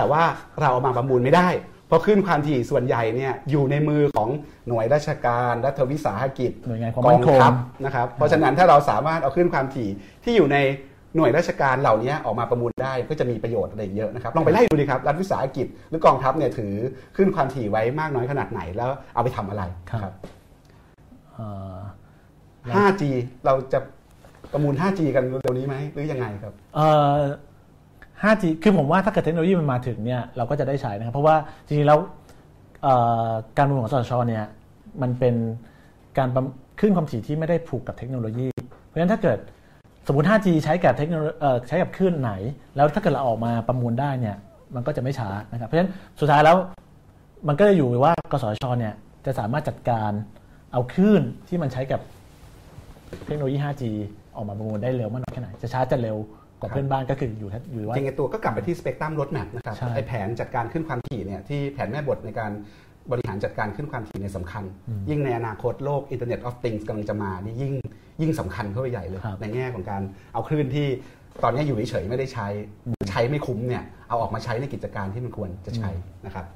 [0.00, 0.24] แต่ว่า
[0.60, 1.48] เราเอามาประมูลไม่ได้
[1.86, 4.28] เพราะขึ้นความถี่ส่วนใหญ่เนี่ยอยู่ในมือของ
[4.68, 7.52] หน่วยราชการรัฐวิสาหกิจหน่วยงานความกอมั่งนคงทัพ
[7.84, 9.88] นะครับเพราะฉะนั้นถ้าเราสามารถเอาขึ้นความถี่
[10.24, 10.56] ที่อยู่ใน
[11.16, 16.74] หน่วยราชการเหล่านี้ออกมาประมูลได้ก็จะมีประโยชน์อะไรเยอะนะครับลองไปไล่ดูดิครับรัฐวิสาหกิจหรือกองทัพเนี่ยถือ
[17.16, 20.12] ขึ้นความถี่ไว้มากน้อยขนาดไหนแล้วเอาไปทำอะไรครับ
[21.34, 21.78] เอ่อ
[22.74, 23.02] 5G
[23.46, 23.78] เราจะ
[24.52, 27.18] ประมูล 5G กันเร็วๆนี้ไหมหรือยังไงครับเอ่อ
[28.22, 31.36] 5G คือผมว่าถ้าเกิดเทคโนโลยีมันมาถึงเนี่ยเราก็จะได้ใช้นะครับ เพราะว่า
[31.66, 31.98] จริงๆแล้ว
[33.56, 34.44] การประมูลของสชเนี่ย
[35.02, 35.34] มันเป็น
[36.18, 36.28] การ
[36.80, 38.48] ขึ้นความถี่ที่ไม่ได้ผูกกับเทคโนโลยี
[38.86, 39.38] เพราะฉะนั้นถ้าเกิด
[40.06, 41.32] สมมติ 5G ใช้กับเทคโนโลยี
[41.68, 42.32] ใช้กับคลื่นไหน
[42.76, 44.36] แล้วถ้าเกิดเราออกมาประมูลได้เนี่ย
[44.74, 45.90] มันก็จะไม่ช้านะครับ เพราะฉะนั้น
[46.20, 46.56] สุดท้ายแล้ว
[47.48, 48.94] มันก็จะอยู่ว่ากสชเนี่ย
[49.26, 50.10] จะสามารถจัดการ
[50.72, 52.00] เอาคลื่นที่มันใช้กับ
[53.26, 53.82] เทคโนโลยี 5G
[54.36, 56.16] ออกมาประมูลได้เร็วมากน้อยแค่ไหน จะช้าจะเร็ว
[56.60, 62.52] กว่าเพื่อนบ้านก็คืออยู่ที่อยู่ว่าจริงๆไอ้ตัวก็กลับไปที่ Spectrum Roadmap นะครับใช่ไอ้แผนจัดการขึ้นความถี่เนี่ยที่แผนแม่บทในการ
[63.10, 64.64] บริหารจัดการขึ้นความถี่เนี่ยสำคัญ
[65.10, 67.74] ยิ่งในอนาคตโลก Internet of Things กำลังจะมานี่ยิ่ง
[68.20, 70.86] ยิ่งสำคัญเข้าไปใหญ่เลยครับในแง่ของการเอาคลื่นที่
[71.42, 72.46] ตอนนี้อยู่เฉยๆไม่ได้ใช้
[73.10, 75.90] ใช้ไม่คุ้มเนี่ยเอาออกมาใช้ในกิจการที่มันควรจะใช้
[76.26, 76.46] นะครับ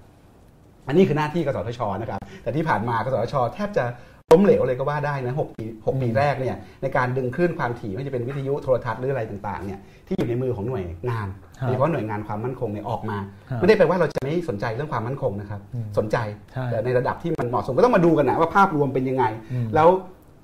[0.87, 3.85] อันนี้คือหน้าที่กสทชนะครับ แต่ที่ผ่านมากสทช แทบจะ
[4.33, 11.29] ล้มเหลวเลยก็ว่าได้นะหกปีหกปีแรกเนี่ยในการดึงคลื่นความถี่ไม่ว่าจะเป็นวิทยุโทรทัศน์หรืออะไรต่างๆเนี่ยที่อยู่ในมือของหน่วยงาน
[11.59, 13.19] ครับโดยเฉพาะหน่วยงานความมั่นคงเนี่ยออกมา
[13.51, 15.61] ครับไม่ได้แปลว่าเราจะไม่สนใจเรื่องความมั่นคงนะครับ
[15.99, 16.17] สนใจ
[16.53, 19.89] ใช่แต่ในระดับที่มันเหมาะสมก็ต้องมาดูกันนะว่าภาพรวมเป็นยังไงอืมแล้ว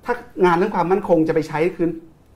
[0.05, 0.13] ถ้า
[0.45, 1.89] งานเรื่องความมั่นคงจะไปใช้คืน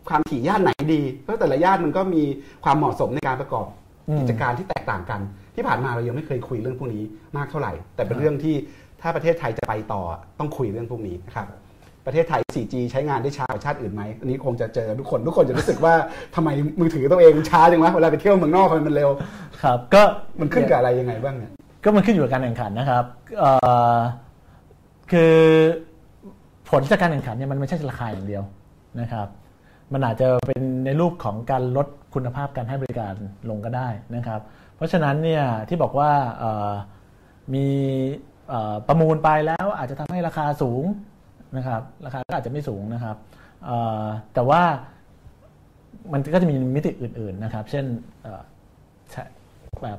[0.09, 2.23] ความถี่ย่านไหนดี เพราะแต่ละย่านมันก็มี
[2.63, 3.67] ความเหมาะสมในการประกอบ
[4.09, 5.21] อืมกิจการที่แตกต่างกัน
[5.55, 7.03] ที่ผ่านมาเรายังไม่เคยคุยเรื่องพวกนี้
[7.37, 8.55] มากเท่าไหร่ แต่เป็คนรับเรื่องที่
[9.01, 10.01] ถ้าประเทศไทยจะไปต่อ
[10.39, 11.47] ต้องคุยเรื่องพวกนี้นะครับ
[12.05, 15.93] ประเทศไทย 4G ใช้งานได้ช้ากว่าชาติอื่นไหม อันนี้คงจะเจอทุกคน ทุกคนจะรู้สึกว่า
[16.35, 16.49] ทำไม
[16.79, 19.09] มือถือตัวเองมันช้าจังวะ เวลาไปเที่ยวเมืองนอกทำไมมันเร็ว
[19.63, 20.01] ครับ ก็
[20.39, 21.51] มันขึ้นกับอะไรยังไงบ้างเนี่ย
[21.83, 23.03] ก็มันขึ้นอยู่กับการแข่งขันนะครับ
[23.39, 23.51] เอ่
[23.95, 23.97] อ
[25.11, 25.35] คือ
[26.69, 28.43] ผลจากการแข่งขันเนี่ยมันไม่ใช่ราคาอย่างเดียว
[29.01, 29.27] นะครับ
[29.93, 33.13] มันอาจจะเป็นในรูปของการลดคุณภาพการให้บริการ
[33.49, 34.39] ลงก็ได้นะครับ
[34.75, 36.71] เพราะฉะนั้นเนี่ยที่บอกว่าเอ่อ
[37.53, 38.34] มีเอ่อ
[38.87, 40.83] ประมูลไปแล้วอาจจะทำให้ราคาสูง
[41.57, 43.15] นะครับ ราคาก็อาจจะไม่สูงนะครับ
[44.33, 44.61] แต่ว่า
[46.13, 47.85] มันก็จะมีมิติอื่น ๆนะครับ เช่น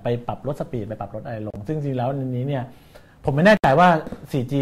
[0.02, 2.64] ไปปรับลดสปีดไปปรับลดอะไรลง ซึ่งจริงแล้วในนี้เนี่ย
[3.24, 3.88] ผมไม่แน่ใจว่า
[4.30, 4.54] 4G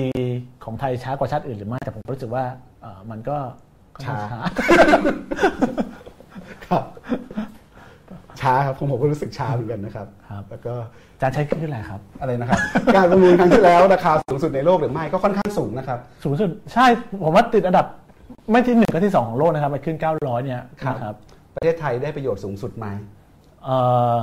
[0.65, 2.45] ของไทยช้ากว่าชาติอื่นหรือไม่ แต่ผมรู้สึกว่า
[3.11, 3.37] มันก็
[4.05, 4.17] ช้า
[6.67, 6.85] ครับ
[8.45, 10.75] ช้าครับผมผมก็รู้สึกช้าเหมือนกันนะครับครับแล้วก็
[11.15, 12.59] อาจารย์ใช้เครื่องอะไรครับอะไรนะครับ
[12.97, 16.87] การประมูลครั้งที่แล้วราคาสูงสุดในโลกหรือไม่ก็ค่อนข้างสูงนะครับ สูงสุดใช่
[17.23, 17.87] ผมว่าติดอันดับ
[18.51, 21.15] ไม่ที่หนึ่งก็ที่สองของโลกนะครับไปขึ้น 900 เนี่ยครับนะครับ
[21.55, 22.87] ประเทศไทยได้ประโยชน์สูงสุดไหม
[23.65, 23.77] เอ่
[24.13, 24.15] อ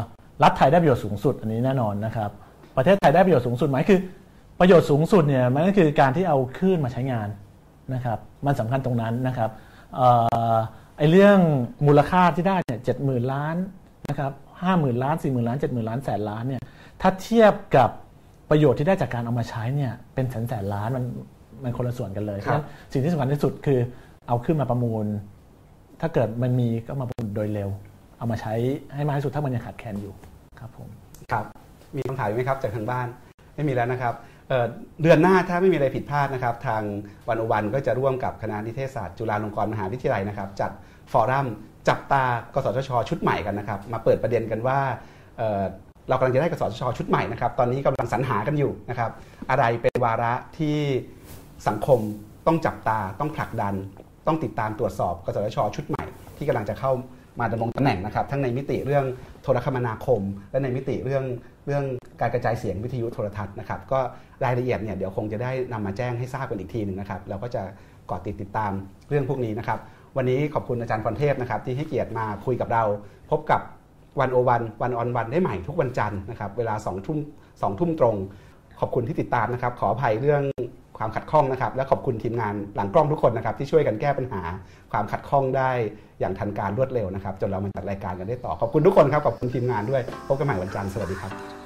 [0.44, 2.30] รัฐไทยได้ประโยชน์สูงสุดอันนี้แน่นอนนะครับ
[2.78, 4.00] ประเทศไทยได้ประโยชน์สูงสุดไหมคือ
[4.60, 7.28] ประโยชน์สูงสุดเนี่ยมันก็คือการที่เอาคลื่นมาใช้งาน
[7.94, 9.50] นะครับ มันสำคัญตรงนั้นนะครับ
[9.96, 10.10] เอ่
[10.56, 10.58] อ
[10.98, 11.38] ไอเรื่อง
[11.88, 13.56] มูลค่าที่ได้เนี่ยเจ็ดหมื่นล้าน
[14.10, 16.62] นะครับห้าหมื่นล้านสี่หมื่นล้านเจ็ดหมื่นล้านแสนล้านเนี่ย
[17.02, 17.90] ถ้าเทียบกับ
[18.50, 21.04] ประโยชน์ที่ได้จากการเอามาใช้เนี่ยเป็นแสนแสนล้านมัน
[21.64, 23.80] มันคนละส่วนกันเลยครับฉะนั้นสิ่งที่สำคัญที่สุดคือ
[24.28, 25.06] เอาขึ้นมาประมูล
[26.02, 27.70] ถ้าเกิดมันมีก็มาประมูลโดยเร็ว
[28.18, 28.54] เอามาใช้
[28.96, 30.14] ให้มากที่สุดถ้ามันยังขาดแคลนอยู่
[30.60, 30.90] ครับผม
[31.32, 31.46] ครับ
[31.96, 33.08] มีคำถามอีกไหมครับจากทางบ้าน
[33.56, 34.14] ไม่มีแล้วนะครับ
[34.50, 34.66] เอ่อ
[35.02, 36.82] เดือนหน้าถ้าไม่มีอะไรผิดพลาดนะครับ ทาง
[37.28, 40.72] วันอวันก็จะร่วมกับคณะนิเทศศาสตร์จุฬาลงกรณ์มหาวิทยาลัยนะครับ จัด
[41.12, 41.48] ฟอรัม
[41.90, 44.80] จับตากสทช ชุดใหม่กันนะครับ มาเปิดประเด็นกันว่า
[45.38, 49.12] เเรากำลังจะได้กสทช ชุดใหม่นะครับ ตอนนี้กำลังสรรหากันอยู่นะครับ
[49.50, 50.78] อะไรเป็นวาระที่
[51.68, 52.00] สังคม
[52.48, 53.76] ต้องจับตาต้องผลักดัน
[54.28, 56.04] ต้องติดตามตรวจสอบ กสทช ชุดใหม่
[56.38, 56.92] ที่กำลังจะเข้า
[57.40, 59.06] มาดำรงตำแหน่งนะครับ ทั้งในมิติเรื่อง
[59.42, 60.22] โทรคมนาคม
[60.52, 61.24] และในมิติเรื่อง
[61.66, 61.84] เรื่อง
[62.22, 64.00] การกระจายเสียงวิทยุโทรทัศน์นะครับ ก็
[64.44, 67.62] รายละเอียดเนี่ยเดี๋ยวคงจะได้นำมาแจ้งให้ทราบกันอีกทีหนึ่งนะครับ เราก็จะ
[68.10, 68.72] กาะติดติดตาม
[69.10, 69.80] เรื่องพวกนี้นะครับ
[70.18, 72.84] วันนี้ขอบคุณอาจารย์พรเทพนะครับที่ให้เกียรติมาคุยกับเรา
[73.32, 73.62] พบกับ
[74.20, 77.18] วันโอวันวันออนวันได้ใหม่ทุกวันจันทร์นะครับเวลา2ทุ่ม
[77.62, 78.16] สองทุ่มตรง
[78.80, 80.44] ขอบคุณที่ติดตามนะครับ ขออภัยเรื่อง
[80.98, 84.42] ความขัดข้องนะครับ และขอบคุณทีมงานหลังกล้องทุกคนนะครับ ที่ช่วยกันแก้ปัญหา
[84.92, 85.72] ความขัดข้องได้
[86.20, 91.61] อย่างทันการรวดเร็วนะครับ จนเรามาจัดรายการกันได้ต่อขอบคุณทุกคนครับขอบคุณทีมงานด้วยพบกันใหม่วันจันทร์สวัสดีครับ